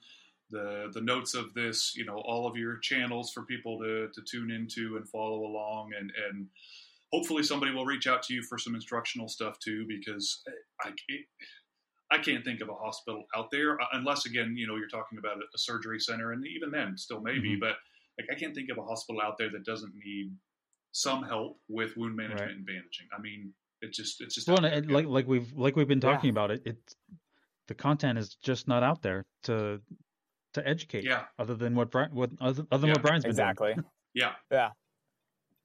the, 0.50 0.90
the 0.94 1.02
notes 1.02 1.36
of 1.36 1.54
this, 1.54 1.96
you 1.96 2.06
know, 2.06 2.18
all 2.26 2.48
of 2.48 2.56
your 2.58 2.78
channels 2.80 3.32
for 3.32 3.44
people 3.44 3.78
to, 3.80 4.08
to 4.14 4.22
tune 4.30 4.50
into 4.52 4.98
and 4.98 5.08
follow 5.10 5.46
along. 5.46 5.92
And, 6.00 6.12
and 6.30 6.48
hopefully 7.12 7.44
somebody 7.44 7.72
will 7.72 7.86
reach 7.86 8.08
out 8.08 8.24
to 8.24 8.34
you 8.34 8.42
for 8.44 8.58
some 8.58 8.74
instructional 8.76 9.28
stuff 9.28 9.60
too, 9.60 9.86
because 9.88 10.42
I, 10.84 10.90
it, 11.08 11.22
I 12.14 12.18
can't 12.20 12.44
think 12.46 12.62
of 12.62 12.70
a 12.70 12.74
hospital 12.76 13.24
out 13.36 13.50
there 13.52 13.80
uh, 13.82 13.86
unless 13.94 14.26
again, 14.26 14.56
you 14.56 14.68
know, 14.68 14.76
you're 14.76 14.88
talking 14.88 15.18
about 15.18 15.38
a, 15.38 15.46
a 15.56 15.58
surgery 15.58 16.00
center 16.00 16.32
and 16.34 16.46
even 16.46 16.70
then 16.72 16.96
still 16.98 17.22
maybe, 17.22 17.56
Mhm. 17.56 17.60
but 17.62 17.76
like, 18.20 18.28
I 18.32 18.36
can't 18.40 18.54
think 18.54 18.70
of 18.70 18.78
a 18.78 18.84
hospital 18.84 19.20
out 19.22 19.38
there 19.40 19.50
that 19.52 19.66
doesn't 19.66 19.94
need 20.06 20.36
some 20.92 21.24
help 21.24 21.60
with 21.68 21.98
wound 21.98 22.16
management 22.16 22.42
Right. 22.50 22.56
and 22.56 22.66
bandaging. 22.66 23.08
I 23.18 23.20
mean, 23.20 23.54
it's 23.82 23.98
just, 23.98 24.22
it's 24.22 24.36
just, 24.36 24.48
Well, 24.48 24.58
and 24.64 24.68
it- 24.68 24.92
like 24.92 25.08
like 25.08 25.28
we've 25.28 25.52
like 25.54 25.76
we've 25.76 25.88
been 25.88 26.00
Yeah. 26.04 26.12
talking 26.14 26.30
about 26.30 26.52
it. 26.52 26.62
It's 26.66 26.96
the 27.68 27.74
content 27.76 28.20
is 28.20 28.36
just 28.36 28.68
not 28.68 28.84
out 28.84 29.02
there 29.02 29.26
to 29.44 29.82
to 30.54 30.68
educate. 30.68 31.04
yeah, 31.04 31.26
Other 31.40 31.56
than 31.56 31.74
what 31.74 31.90
Brian, 31.90 32.14
what 32.14 32.30
other, 32.40 32.64
other 32.72 32.82
than 32.82 32.90
Yeah, 32.90 32.94
what 32.94 33.02
Brian's 33.02 33.24
been 33.24 33.32
Exactly. 33.32 33.74
yeah. 34.14 34.36
Yeah. 34.52 34.70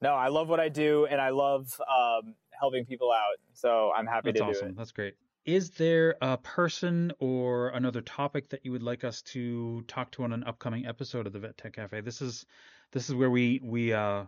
No, 0.00 0.14
I 0.14 0.28
love 0.28 0.48
what 0.48 0.60
I 0.60 0.70
do, 0.70 1.04
and 1.06 1.20
I 1.20 1.28
love 1.30 1.78
um, 1.86 2.34
helping 2.58 2.86
people 2.86 3.12
out. 3.12 3.36
So 3.52 3.92
I'm 3.94 4.06
happy 4.06 4.30
That's 4.30 4.38
to 4.40 4.44
awesome. 4.44 4.44
do 4.44 4.48
it. 4.48 4.52
That's 4.54 4.62
awesome. 4.62 4.76
That's 4.76 4.92
great. 4.92 5.14
Is 5.48 5.70
there 5.70 6.14
a 6.20 6.36
person 6.36 7.10
or 7.20 7.70
another 7.70 8.02
topic 8.02 8.50
that 8.50 8.66
you 8.66 8.72
would 8.72 8.82
like 8.82 9.02
us 9.02 9.22
to 9.22 9.80
talk 9.88 10.10
to 10.10 10.24
on 10.24 10.34
an 10.34 10.44
upcoming 10.44 10.84
episode 10.84 11.26
of 11.26 11.32
the 11.32 11.38
Vet 11.38 11.56
Tech 11.56 11.72
Cafe? 11.72 12.02
This 12.02 12.20
is 12.20 12.44
this 12.92 13.08
is 13.08 13.14
where 13.14 13.30
we 13.30 13.58
we 13.64 13.94
uh, 13.94 14.26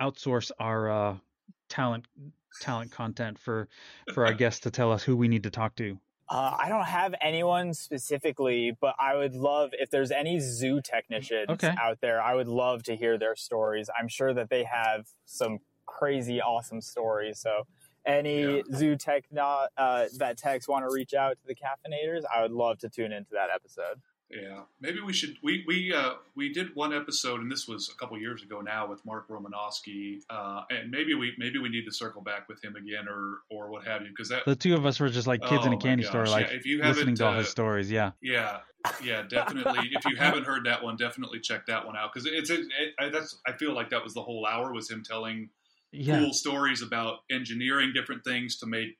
outsource 0.00 0.52
our 0.60 0.88
uh, 0.88 1.16
talent 1.68 2.06
talent 2.60 2.92
content 2.92 3.36
for 3.36 3.68
for 4.06 4.24
our 4.26 4.32
guests 4.32 4.60
to 4.60 4.70
tell 4.70 4.92
us 4.92 5.02
who 5.02 5.16
we 5.16 5.26
need 5.26 5.42
to 5.42 5.50
talk 5.50 5.74
to. 5.74 5.98
Uh, 6.28 6.56
I 6.56 6.68
don't 6.68 6.84
have 6.86 7.16
anyone 7.20 7.74
specifically, 7.74 8.76
but 8.80 8.94
I 9.00 9.16
would 9.16 9.34
love 9.34 9.70
if 9.72 9.90
there's 9.90 10.12
any 10.12 10.38
zoo 10.38 10.80
technicians 10.80 11.48
Okay. 11.50 11.74
out 11.82 12.00
there. 12.00 12.22
I 12.22 12.36
would 12.36 12.46
love 12.46 12.84
to 12.84 12.94
hear 12.94 13.18
their 13.18 13.34
stories. 13.34 13.90
I'm 13.98 14.06
sure 14.06 14.32
that 14.34 14.50
they 14.50 14.62
have 14.62 15.08
some 15.24 15.58
crazy, 15.86 16.40
awesome 16.40 16.80
stories. 16.80 17.40
So, 17.40 17.64
any 18.06 18.56
Yeah. 18.58 18.62
zoo 18.74 18.96
tech 18.96 19.24
not, 19.30 19.70
uh, 19.76 20.06
vet 20.14 20.36
techs 20.38 20.66
want 20.68 20.84
to 20.88 20.92
reach 20.92 21.14
out 21.14 21.38
to 21.40 21.46
the 21.46 21.54
caffeinators, 21.54 22.22
I 22.34 22.42
would 22.42 22.52
love 22.52 22.78
to 22.80 22.88
tune 22.88 23.12
into 23.12 23.30
that 23.32 23.48
episode. 23.54 24.00
Yeah, 24.32 24.62
maybe 24.80 25.00
we 25.00 25.12
should. 25.12 25.36
We 25.42 25.64
we 25.66 25.92
uh, 25.92 26.12
we 26.36 26.52
did 26.52 26.76
one 26.76 26.94
episode, 26.94 27.40
and 27.40 27.50
this 27.50 27.66
was 27.66 27.90
a 27.92 27.96
couple 27.98 28.16
years 28.16 28.44
ago 28.44 28.60
now 28.60 28.86
with 28.88 29.04
Mark 29.04 29.26
Romanowski, 29.28 30.20
uh, 30.30 30.62
and 30.70 30.88
maybe 30.88 31.14
we 31.14 31.32
maybe 31.36 31.58
we 31.58 31.68
need 31.68 31.84
to 31.86 31.90
circle 31.92 32.22
back 32.22 32.48
with 32.48 32.62
him 32.62 32.76
again, 32.76 33.08
or 33.08 33.38
or 33.50 33.70
what 33.70 33.84
have 33.88 34.02
you, 34.02 34.08
because 34.10 34.28
that 34.28 34.44
The 34.44 34.54
two 34.54 34.74
of 34.74 34.86
us 34.86 35.00
were 35.00 35.08
just 35.08 35.26
like 35.26 35.42
kids 35.42 35.66
in 35.66 35.72
Oh 35.72 35.72
a 35.72 35.76
my 35.76 35.82
candy 35.82 36.04
store, 36.04 36.26
like 36.26 36.46
yeah, 36.48 36.52
if 36.56 36.64
you 36.64 36.78
listening 36.78 36.96
haven't, 36.96 37.14
to 37.16 37.26
all 37.26 37.34
uh, 37.34 37.38
his 37.38 37.48
stories. 37.48 37.90
Yeah. 37.90 38.12
yeah 38.22 38.60
yeah 39.02 39.22
definitely. 39.28 39.90
if 39.92 40.04
you 40.04 40.14
haven't 40.14 40.44
heard 40.44 40.64
that 40.64 40.82
one, 40.84 40.96
definitely 40.96 41.40
check 41.40 41.66
that 41.66 41.84
one 41.84 41.96
out 41.96 42.12
because 42.14 42.28
it's 42.32 42.50
it, 42.50 42.66
I, 43.00 43.08
that's 43.08 43.40
I 43.48 43.52
feel 43.54 43.74
like 43.74 43.90
that 43.90 44.04
was 44.04 44.14
the 44.14 44.22
whole 44.22 44.46
hour 44.46 44.72
was 44.72 44.88
him 44.88 45.02
telling 45.04 45.50
Yeah. 45.92 46.18
cool 46.20 46.32
stories 46.32 46.82
about 46.82 47.18
engineering 47.30 47.92
different 47.94 48.22
things 48.24 48.58
to 48.58 48.66
make 48.66 48.90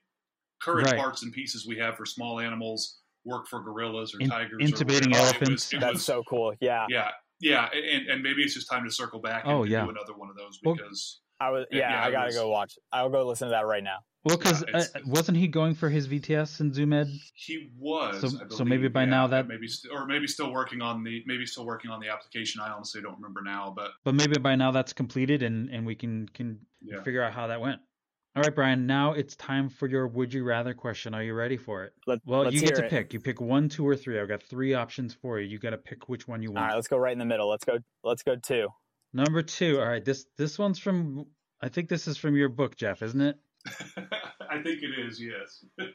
current 0.61 0.87
Right. 0.87 0.99
parts 0.99 1.23
and 1.23 1.31
pieces 1.33 1.65
we 1.65 1.77
have 1.77 1.95
for 1.95 2.05
small 2.05 2.39
animals 2.39 2.99
work 3.23 3.47
for 3.47 3.61
gorillas 3.61 4.13
or 4.15 4.19
In- 4.19 4.29
tigers. 4.29 4.61
intubating 4.61 5.07
or 5.07 5.09
whatever. 5.11 5.17
elephants. 5.27 5.49
It 5.49 5.51
was, 5.51 5.73
it 5.73 5.79
That's 5.79 5.93
was, 5.93 6.05
so 6.05 6.23
cool. 6.27 6.53
Yeah. 6.59 6.85
yeah, 6.89 7.11
yeah, 7.39 7.69
and, 7.71 8.07
and 8.09 8.23
maybe 8.23 8.43
it's 8.43 8.53
just 8.53 8.69
time 8.69 8.83
to 8.83 8.91
circle 8.91 9.19
back 9.21 9.43
and, 9.45 9.53
Oh, 9.53 9.61
and 9.63 9.71
yeah. 9.71 9.83
do 9.83 9.89
another 9.91 10.13
one 10.15 10.29
of 10.29 10.35
those 10.35 10.59
Well, 10.63 10.75
because 10.75 11.21
I 11.41 11.49
was 11.49 11.65
yeah, 11.71 11.89
Yeah, 11.89 12.05
I 12.05 12.11
gotta 12.11 12.25
was- 12.27 12.35
go 12.35 12.49
watch. 12.49 12.77
I'll 12.91 13.09
go 13.09 13.25
listen 13.27 13.47
to 13.47 13.51
that 13.51 13.65
right 13.65 13.83
now. 13.83 13.97
Well, 14.23 14.37
because 14.37 14.63
Yeah, 14.67 14.77
uh, 14.95 14.99
wasn't 15.07 15.39
he 15.39 15.47
going 15.47 15.73
for 15.73 15.89
his 15.89 16.05
VTS 16.07 16.59
and 16.59 16.71
Zoo 16.75 16.85
Med? 16.85 17.07
He 17.33 17.71
was. 17.75 18.21
So- 18.21 18.27
I 18.45 18.55
so 18.55 18.63
maybe 18.63 18.87
by 18.87 19.01
yeah, 19.03 19.09
now 19.09 19.27
that- 19.27 19.47
maybe 19.47 19.67
st- 19.67 19.91
or 19.91 20.05
maybe 20.05 20.27
still 20.27 20.51
working 20.53 20.81
on 20.81 21.03
the 21.03 21.23
maybe 21.25 21.45
still 21.47 21.65
working 21.65 21.89
on 21.89 21.99
the 21.99 22.09
application. 22.09 22.61
I 22.61 22.69
honestly 22.69 23.01
don't 23.01 23.15
remember 23.15 23.41
now, 23.41 23.73
but 23.75 23.91
But 24.03 24.13
maybe 24.13 24.37
by 24.39 24.55
now 24.55 24.69
that's 24.71 24.93
completed, 24.93 25.41
and 25.41 25.69
and 25.71 25.85
we 25.87 25.95
can 25.95 26.27
can 26.29 26.59
yeah. 26.81 27.01
figure 27.01 27.23
out 27.23 27.33
how 27.33 27.47
that 27.47 27.59
went. 27.59 27.81
All 28.35 28.43
right, 28.43 28.53
Brian. 28.55 28.85
Now 28.85 29.11
it's 29.13 29.35
time 29.35 29.67
for 29.67 29.87
your 29.89 30.07
would 30.07 30.33
you 30.33 30.43
rather 30.45 30.73
question. 30.75 31.13
Are 31.15 31.23
you 31.23 31.33
ready 31.33 31.57
for 31.57 31.83
it? 31.83 31.93
Let, 32.07 32.19
Well, 32.25 32.43
let's 32.43 32.55
you 32.55 32.61
get 32.61 32.75
to 32.75 32.85
it. 32.85 32.89
pick. 32.89 33.13
You 33.13 33.19
pick 33.19 33.41
one, 33.41 33.67
two, 33.67 33.85
or 33.85 33.93
three. 33.95 34.19
I've 34.19 34.29
got 34.29 34.41
three 34.43 34.73
options 34.73 35.13
for 35.15 35.37
you. 35.39 35.47
You 35.49 35.59
got 35.59 35.71
to 35.71 35.77
pick 35.77 36.07
which 36.07 36.29
one 36.29 36.41
you 36.41 36.49
want. 36.51 36.59
All 36.59 36.67
right, 36.67 36.75
let's 36.75 36.87
go 36.87 36.95
right 36.97 37.11
in 37.11 37.19
the 37.19 37.25
middle. 37.25 37.49
Let's 37.49 37.65
go. 37.65 37.79
Let's 38.05 38.23
go 38.23 38.35
two. 38.37 38.69
Number 39.13 39.41
two. 39.41 39.79
All 39.79 39.87
right. 39.87 40.03
This 40.03 40.25
this 40.37 40.57
one's 40.57 40.79
from. 40.79 41.25
I 41.61 41.69
think 41.69 41.89
this 41.89 42.07
is 42.07 42.17
from 42.17 42.35
your 42.35 42.49
book, 42.49 42.75
Jeff, 42.75 43.01
isn't 43.03 43.21
it? 43.21 43.37
I 44.49 44.61
think 44.63 44.81
it 44.81 44.99
is. 45.07 45.21
Yes. 45.21 45.63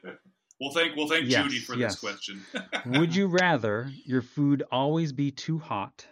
we'll 0.61 0.73
thank 0.73 0.95
we'll 0.97 1.09
thank 1.09 1.27
Yes, 1.29 1.43
Judy 1.45 1.59
for 1.59 1.75
yes. 1.75 1.93
this 1.95 2.01
question. 2.01 2.43
Would 2.87 3.15
you 3.17 3.27
rather 3.27 3.91
your 4.05 4.23
food 4.23 4.63
always 4.71 5.13
be 5.13 5.31
too 5.31 5.59
hot, 5.59 6.07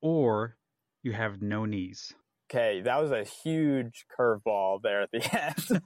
or 0.00 0.56
you 1.02 1.12
have 1.12 1.42
no 1.42 1.64
knees? 1.66 2.12
Okay, 2.50 2.80
that 2.82 3.02
was 3.02 3.10
a 3.10 3.24
huge 3.24 4.06
curveball 4.18 4.80
there 4.82 5.02
at 5.02 5.10
the 5.10 5.18
end. 5.36 5.82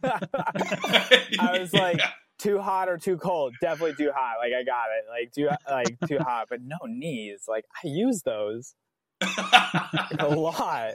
I 1.41 1.59
was 1.59 1.73
like, 1.73 1.99
Yeah. 1.99 2.11
too 2.39 2.61
hot 2.61 2.89
or 2.91 2.99
too 2.99 3.17
cold? 3.17 3.55
Definitely 3.63 3.95
too 3.97 4.13
hot. 4.15 4.35
Like 4.39 4.53
I 4.53 4.63
got 4.63 4.89
it. 4.91 5.07
Like 5.09 5.33
too 5.33 5.49
like 5.71 5.99
too 6.07 6.19
hot, 6.19 6.49
but 6.51 6.61
no 6.63 6.77
knees. 6.87 7.45
Like 7.49 7.65
I 7.83 7.89
use 7.89 8.23
those 8.23 8.75
a 10.19 10.29
lot. 10.29 10.93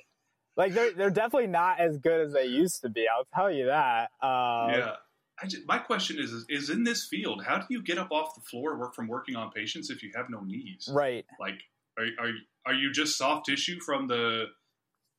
Like 0.58 0.74
they're 0.74 0.94
they're 0.94 1.10
definitely 1.10 1.48
not 1.48 1.80
as 1.80 1.98
good 1.98 2.26
as 2.28 2.34
they 2.34 2.46
used 2.46 2.82
to 2.82 2.90
be. 2.90 3.06
I'll 3.08 3.28
tell 3.34 3.52
you 3.52 3.66
that. 3.66 4.12
Um, 4.22 4.72
yeah. 4.72 4.94
I 5.42 5.48
just, 5.48 5.68
my 5.68 5.80
question 5.80 6.18
is, 6.18 6.32
is: 6.32 6.46
Is 6.48 6.70
in 6.70 6.84
this 6.84 7.08
field, 7.08 7.44
how 7.46 7.58
do 7.58 7.66
you 7.70 7.84
get 7.84 7.98
up 7.98 8.12
off 8.12 8.36
the 8.36 8.42
floor 8.42 8.78
work 8.78 8.96
from 8.96 9.08
working 9.08 9.36
on 9.36 9.52
patients 9.52 9.90
if 9.90 10.02
you 10.02 10.12
have 10.16 10.28
no 10.30 10.40
knees? 10.42 10.90
Right. 10.92 11.26
Like, 11.40 11.60
are 11.98 12.06
are 12.20 12.32
are 12.68 12.74
you 12.74 12.92
just 12.92 13.18
soft 13.18 13.46
tissue 13.46 13.80
from 13.86 14.08
the, 14.08 14.46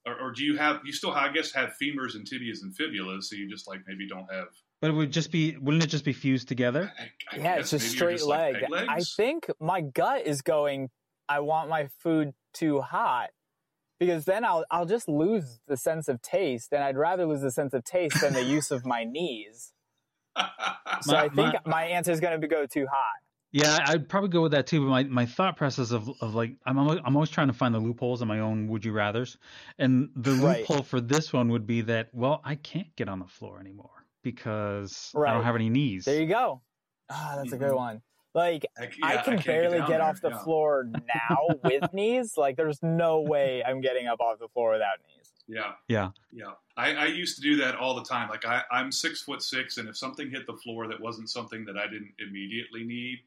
or, 0.07 0.19
or 0.19 0.33
do 0.33 0.43
you 0.43 0.57
have 0.57 0.81
you 0.87 0.93
still 0.93 1.13
I 1.13 1.31
guess 1.33 1.53
have 1.53 1.75
femurs 1.81 2.15
and 2.15 2.27
tibias 2.27 2.63
and 2.63 2.75
fibulas, 2.75 3.25
so 3.25 3.37
you 3.37 3.49
just 3.49 3.69
like 3.69 3.81
maybe 3.87 4.09
don't 4.09 4.27
have. 4.33 4.49
But 4.81 4.91
it 4.91 4.95
would 4.95 5.11
just 5.11 5.31
be. 5.31 5.57
Wouldn't 5.59 5.85
it 5.85 5.89
just 5.89 6.05
be 6.05 6.13
fused 6.15 6.49
together? 6.49 6.93
I, 6.99 7.37
I 7.37 7.39
yeah, 7.39 7.55
it's 7.57 7.71
just 7.71 7.91
straight 7.91 8.19
just 8.19 8.27
like 8.27 8.55
leg. 8.55 8.65
peg 8.73 8.89
I 8.89 9.01
think 9.17 9.51
my 9.61 9.83
gut 9.83 10.27
is 10.27 10.41
going. 10.41 10.89
I 11.29 11.41
want 11.41 11.68
my 11.68 11.89
food 12.01 12.35
too 12.55 12.81
hot 12.81 13.31
because 13.99 14.24
then 14.24 14.45
I'll 14.45 14.64
I'll 14.70 14.87
just 14.87 15.09
lose 15.09 15.61
the 15.66 15.77
sense 15.77 16.09
of 16.09 16.20
taste, 16.22 16.72
and 16.72 16.83
I'd 16.85 16.97
rather 16.97 17.27
lose 17.27 17.41
the 17.43 17.51
sense 17.51 17.72
of 17.74 17.85
taste 17.85 18.20
than 18.20 18.33
the 18.35 18.43
use 18.57 18.70
of 18.70 18.85
my 18.87 19.05
knees. 19.05 19.72
So 21.03 21.12
My- 21.12 21.24
I 21.24 21.29
think 21.29 21.55
my- 21.55 21.61
my, 21.66 21.85
answer 21.85 22.12
is 22.12 22.20
going 22.20 22.41
to 22.41 22.47
go 22.47 22.66
too 22.66 22.87
hot. 22.87 23.20
Yeah, 23.53 23.79
I'd 23.87 24.09
probably 24.09 24.29
go 24.29 24.43
with 24.43 24.53
that 24.53 24.66
too. 24.66 24.81
But 24.83 24.89
my, 24.91 25.03
my 25.05 25.24
thought 25.27 25.57
process 25.57 25.91
of, 25.93 26.11
of 26.20 26.35
like 26.35 26.57
I'm 26.66 26.79
always, 26.79 26.99
I'm 27.05 27.16
always 27.16 27.31
trying 27.31 27.47
to 27.47 27.55
find 27.55 27.74
the 27.74 27.79
loopholes 27.79 28.20
in 28.20 28.29
my 28.29 28.41
own 28.41 28.68
would 28.68 28.85
you 28.85 28.93
rather's, 28.93 29.39
and 29.79 30.11
the 30.14 30.33
Right. 30.33 30.59
loophole 30.59 30.83
for 30.83 31.01
this 31.01 31.33
one 31.33 31.49
would 31.51 31.66
be 31.66 31.81
that 31.83 32.09
well 32.12 32.43
I 32.45 32.57
can't 32.57 32.95
get 32.97 33.09
on 33.09 33.18
the 33.18 33.27
floor 33.27 33.59
anymore 33.61 34.05
because 34.22 35.11
I 35.16 35.33
don't 35.33 35.45
have 35.45 35.55
any 35.55 35.70
knees. 35.70 36.05
There 36.05 36.20
you 36.20 36.27
go. 36.27 36.61
Ah, 37.09 37.35
that's 37.37 37.53
a 37.53 37.57
good 37.57 37.70
Mhm. 37.72 37.77
one. 37.77 38.03
Like 38.37 38.66
I, 38.78 38.82
I 39.03 39.14
yeah, 39.14 39.22
can 39.22 39.32
can't 39.37 39.47
barely 39.47 39.78
down 39.78 39.89
get, 39.89 39.97
there, 39.97 40.03
off 40.03 40.20
the 40.20 40.28
yeah. 40.28 40.45
floor 40.45 40.84
now 40.93 41.39
with 41.64 41.91
knees. 41.95 42.37
Like 42.37 42.59
there's 42.59 42.82
no 42.82 43.22
way 43.22 43.64
I'm 43.64 43.80
getting 43.80 44.09
up 44.09 44.20
off 44.20 44.39
the 44.39 44.49
floor 44.49 44.72
without 44.72 44.99
knees. 45.09 45.32
Yeah, 45.49 45.72
Yeah, 45.89 46.11
yeah. 46.34 46.53
I, 46.76 46.93
I 46.93 47.07
used 47.07 47.37
to 47.37 47.41
do 47.43 47.57
that 47.57 47.76
all 47.76 47.95
the 47.95 48.05
time. 48.05 48.28
Like 48.28 48.45
I, 48.45 48.62
I'm 48.70 48.93
six 48.93 49.22
foot 49.22 49.43
six, 49.43 49.78
and 49.78 49.89
if 49.89 49.97
something 49.97 50.30
hit 50.30 50.47
the 50.47 50.53
floor 50.53 50.87
that 50.87 51.01
wasn't 51.01 51.30
something 51.30 51.64
that 51.64 51.78
I 51.78 51.84
didn't 51.84 52.12
immediately 52.18 52.84
need, 52.84 53.20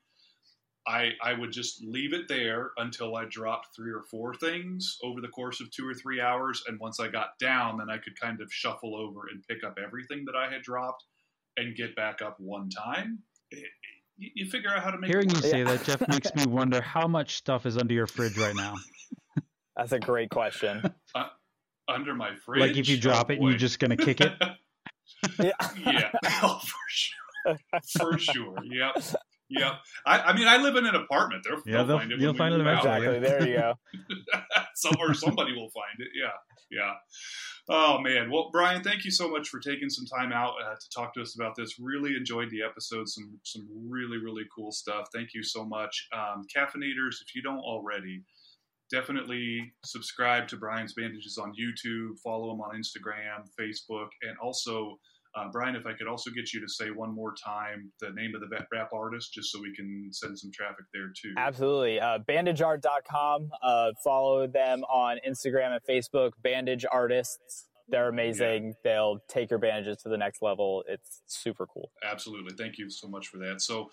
I 0.85 1.13
I 1.23 1.33
would 1.33 1.51
just 1.51 1.83
leave 1.83 2.13
it 2.13 2.27
there 2.27 2.69
until 2.77 3.15
I 3.15 3.25
dropped 3.25 3.75
three 3.75 3.91
or 3.91 4.03
four 4.03 4.35
things 4.35 4.99
over 5.01 5.21
the 5.21 5.27
course 5.29 5.59
of 5.59 5.71
two 5.71 5.87
or 5.87 5.95
three 5.95 6.21
hours. 6.21 6.61
And 6.67 6.79
once 6.79 6.99
I 6.99 7.07
got 7.07 7.29
down, 7.39 7.79
then 7.79 7.89
I 7.89 7.97
could 7.97 8.19
kind 8.19 8.41
of 8.41 8.53
shuffle 8.53 8.95
over 8.95 9.21
and 9.31 9.41
pick 9.47 9.63
up 9.63 9.79
everything 9.83 10.23
that 10.25 10.35
I 10.35 10.51
had 10.51 10.61
dropped 10.61 11.05
and 11.57 11.75
get 11.75 11.95
back 11.95 12.21
up 12.21 12.39
one 12.39 12.69
time. 12.69 13.23
It- 13.49 13.65
you, 14.19 14.29
you 14.35 14.45
figure 14.49 14.69
out 14.69 14.83
how 14.83 14.91
to 14.91 14.97
make 14.97 15.09
hearing 15.09 15.29
it 15.29 15.35
you 15.35 15.41
say 15.41 15.59
Yeah. 15.59 15.63
that 15.75 15.83
Jeff 15.85 16.07
makes 16.07 16.33
me 16.35 16.45
wonder 16.45 16.81
how 16.81 17.07
much 17.07 17.35
stuff 17.37 17.65
is 17.65 17.77
under 17.77 17.93
your 17.93 18.07
fridge 18.07 18.37
right 18.37 18.55
now. 18.55 18.75
That's 19.77 19.91
a 19.93 19.99
great 19.99 20.29
question. 20.29 20.83
Uh, 21.15 21.25
under 21.87 22.13
my 22.13 22.35
fridge. 22.35 22.59
like 22.61 22.77
if 22.77 22.87
you 22.89 22.97
drop 22.99 23.29
Oh, 23.29 23.33
it, 23.33 23.39
and 23.39 23.49
you're 23.49 23.57
just 23.57 23.79
gonna 23.79 23.97
kick 23.97 24.21
it. 24.21 24.33
Yeah. 25.37 25.51
yeah, 25.85 26.11
oh, 26.43 26.61
for 26.63 26.77
sure, 26.87 27.57
for 27.99 28.17
sure. 28.19 28.55
Yep, 28.63 29.03
yep. 29.49 29.73
I, 30.05 30.19
I 30.19 30.33
mean, 30.37 30.47
I 30.47 30.55
live 30.57 30.77
in 30.77 30.85
an 30.85 30.95
apartment. 30.95 31.43
They're, 31.43 31.57
Yeah, 31.65 31.83
they'll, 31.83 31.85
they'll- 31.87 31.97
find 31.99 32.11
it. 32.13 32.19
you'll 32.19 32.31
when 32.33 32.37
find 32.37 32.53
it 32.55 32.61
eventually, 32.61 33.07
Exactly. 33.17 33.19
There 33.19 33.47
you 33.49 33.57
go. 33.57 33.73
Somewhere, 34.81 35.13
somebody 35.13 35.53
will 35.53 35.69
find 35.69 35.99
it. 35.99 36.09
Yeah, 36.15 36.31
yeah. 36.71 36.93
Oh 37.69 37.99
man. 37.99 38.31
Well, 38.31 38.49
Brian, 38.51 38.81
thank 38.81 39.05
you 39.05 39.11
so 39.11 39.29
much 39.29 39.49
for 39.49 39.59
taking 39.59 39.89
some 39.89 40.05
time 40.05 40.31
out 40.31 40.53
uh, 40.65 40.75
to 40.75 40.89
talk 40.89 41.13
to 41.15 41.21
us 41.21 41.35
about 41.35 41.55
this. 41.55 41.79
Really 41.79 42.15
enjoyed 42.15 42.49
the 42.49 42.63
episode. 42.63 43.07
Some 43.09 43.39
some 43.43 43.67
really 43.87 44.17
really 44.17 44.43
cool 44.55 44.71
stuff. 44.71 45.07
Thank 45.13 45.33
you 45.33 45.43
so 45.43 45.65
much, 45.65 46.07
um, 46.13 46.45
caffeinators. 46.55 47.21
If 47.21 47.35
you 47.35 47.41
don't 47.41 47.59
already. 47.59 48.23
Definitely 48.91 49.71
subscribe 49.85 50.47
to 50.47 50.57
Brian's 50.57 50.93
Bandages 50.93 51.37
on 51.37 51.53
YouTube, 51.53 52.17
follow 52.23 52.51
him 52.51 52.59
on 52.59 52.75
Instagram, 52.75 53.45
Facebook, 53.59 54.07
and 54.23 54.35
also 54.41 54.97
uh, 55.35 55.47
Brian, 55.51 55.75
if 55.75 55.85
I 55.85 55.93
could 55.93 56.07
also 56.07 56.31
get 56.31 56.53
you 56.53 56.59
to 56.61 56.67
say 56.67 56.89
one 56.89 57.13
more 57.13 57.33
time 57.35 57.91
the 57.99 58.09
name 58.11 58.33
of 58.35 58.41
the 58.41 58.47
vet 58.47 58.67
wrap 58.71 58.89
artist, 58.93 59.33
just 59.33 59.51
so 59.51 59.61
we 59.61 59.73
can 59.75 60.09
send 60.11 60.37
some 60.37 60.51
traffic 60.51 60.85
there 60.93 61.11
too. 61.19 61.33
Absolutely. 61.37 61.99
Uh, 61.99 62.19
bandageart.com. 62.27 63.49
Uh, 63.61 63.91
follow 64.03 64.47
them 64.47 64.83
on 64.85 65.17
Instagram 65.27 65.71
and 65.77 65.81
Facebook. 65.87 66.31
Bandage 66.43 66.85
Artists. 66.91 67.67
They're 67.89 68.09
amazing. 68.09 68.75
They'll 68.83 69.19
take 69.27 69.49
your 69.49 69.59
bandages 69.59 69.97
to 70.03 70.09
the 70.09 70.17
next 70.17 70.41
level. 70.41 70.83
It's 70.87 71.21
super 71.25 71.65
cool. 71.65 71.91
Absolutely. 72.03 72.53
Thank 72.55 72.77
you 72.77 72.89
so 72.89 73.07
much 73.07 73.27
for 73.27 73.37
that. 73.39 73.61
So, 73.61 73.89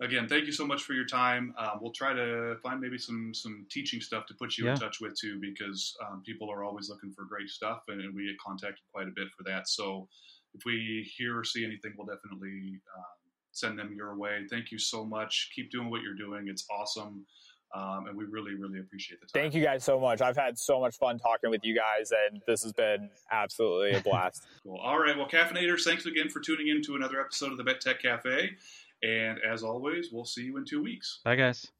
again, 0.00 0.26
thank 0.28 0.46
you 0.46 0.52
so 0.52 0.66
much 0.66 0.82
for 0.82 0.94
your 0.94 1.06
time. 1.06 1.54
Um, 1.56 1.78
we'll 1.80 1.92
try 1.92 2.12
to 2.12 2.56
find 2.64 2.80
maybe 2.80 2.98
some 2.98 3.32
some 3.32 3.64
teaching 3.70 4.00
stuff 4.00 4.26
to 4.26 4.34
put 4.34 4.58
you 4.58 4.64
Yeah. 4.66 4.72
in 4.72 4.78
touch 4.80 5.00
with 5.00 5.14
too, 5.20 5.38
because 5.40 5.96
um, 6.04 6.22
people 6.26 6.50
are 6.50 6.64
always 6.64 6.88
looking 6.88 7.12
for 7.12 7.24
great 7.24 7.48
stuff, 7.48 7.82
and, 7.88 8.00
and 8.00 8.14
we 8.16 8.26
get 8.26 8.36
contacted 8.44 8.82
quite 8.92 9.06
a 9.06 9.12
bit 9.14 9.28
for 9.36 9.44
that. 9.44 9.68
So, 9.68 10.08
if 10.56 10.62
we 10.64 11.10
hear 11.16 11.38
or 11.38 11.44
see 11.44 11.64
anything, 11.64 11.92
we'll 11.96 12.06
definitely 12.06 12.80
um, 12.96 13.04
send 13.52 13.78
them 13.78 13.92
your 13.94 14.16
way. 14.16 14.46
Thank 14.50 14.70
you 14.70 14.78
so 14.78 15.04
much. 15.04 15.50
Keep 15.54 15.70
doing 15.70 15.90
what 15.90 16.02
you're 16.02 16.14
doing. 16.14 16.48
It's 16.48 16.66
awesome. 16.70 17.24
Um, 17.74 18.06
and 18.06 18.16
we 18.16 18.24
really, 18.24 18.54
really 18.54 18.78
appreciate 18.78 19.20
the 19.20 19.26
time. 19.26 19.42
Thank 19.42 19.54
you 19.54 19.62
guys 19.62 19.84
so 19.84 19.98
much. 19.98 20.20
I've 20.20 20.36
had 20.36 20.58
so 20.58 20.80
much 20.80 20.96
fun 20.96 21.18
talking 21.18 21.50
with 21.50 21.62
you 21.64 21.74
guys, 21.74 22.12
and 22.30 22.40
this 22.46 22.62
has 22.62 22.72
been 22.72 23.10
absolutely 23.32 23.98
a 23.98 24.00
blast. 24.00 24.46
Cool. 24.62 24.78
All 24.78 24.98
right. 24.98 25.16
Well, 25.16 25.28
caffeinators, 25.28 25.84
thanks 25.84 26.06
again 26.06 26.28
for 26.28 26.40
tuning 26.40 26.68
in 26.68 26.82
to 26.82 26.96
another 26.96 27.20
episode 27.20 27.52
of 27.52 27.56
the 27.56 27.62
Vet 27.62 27.80
Tech 27.80 28.02
Cafe. 28.02 28.50
And 29.02 29.38
as 29.48 29.62
always, 29.62 30.10
we'll 30.10 30.24
see 30.24 30.42
you 30.42 30.56
in 30.56 30.64
two 30.64 30.82
weeks. 30.82 31.20
Bye, 31.24 31.36
guys. 31.36 31.70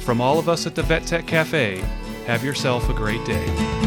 From 0.00 0.20
all 0.20 0.40
of 0.40 0.48
us 0.48 0.66
at 0.66 0.74
the 0.74 0.82
Vet 0.82 1.06
Tech 1.06 1.24
Cafe, 1.26 1.78
have 2.26 2.42
yourself 2.42 2.88
a 2.88 2.94
great 2.94 3.24
day. 3.24 3.85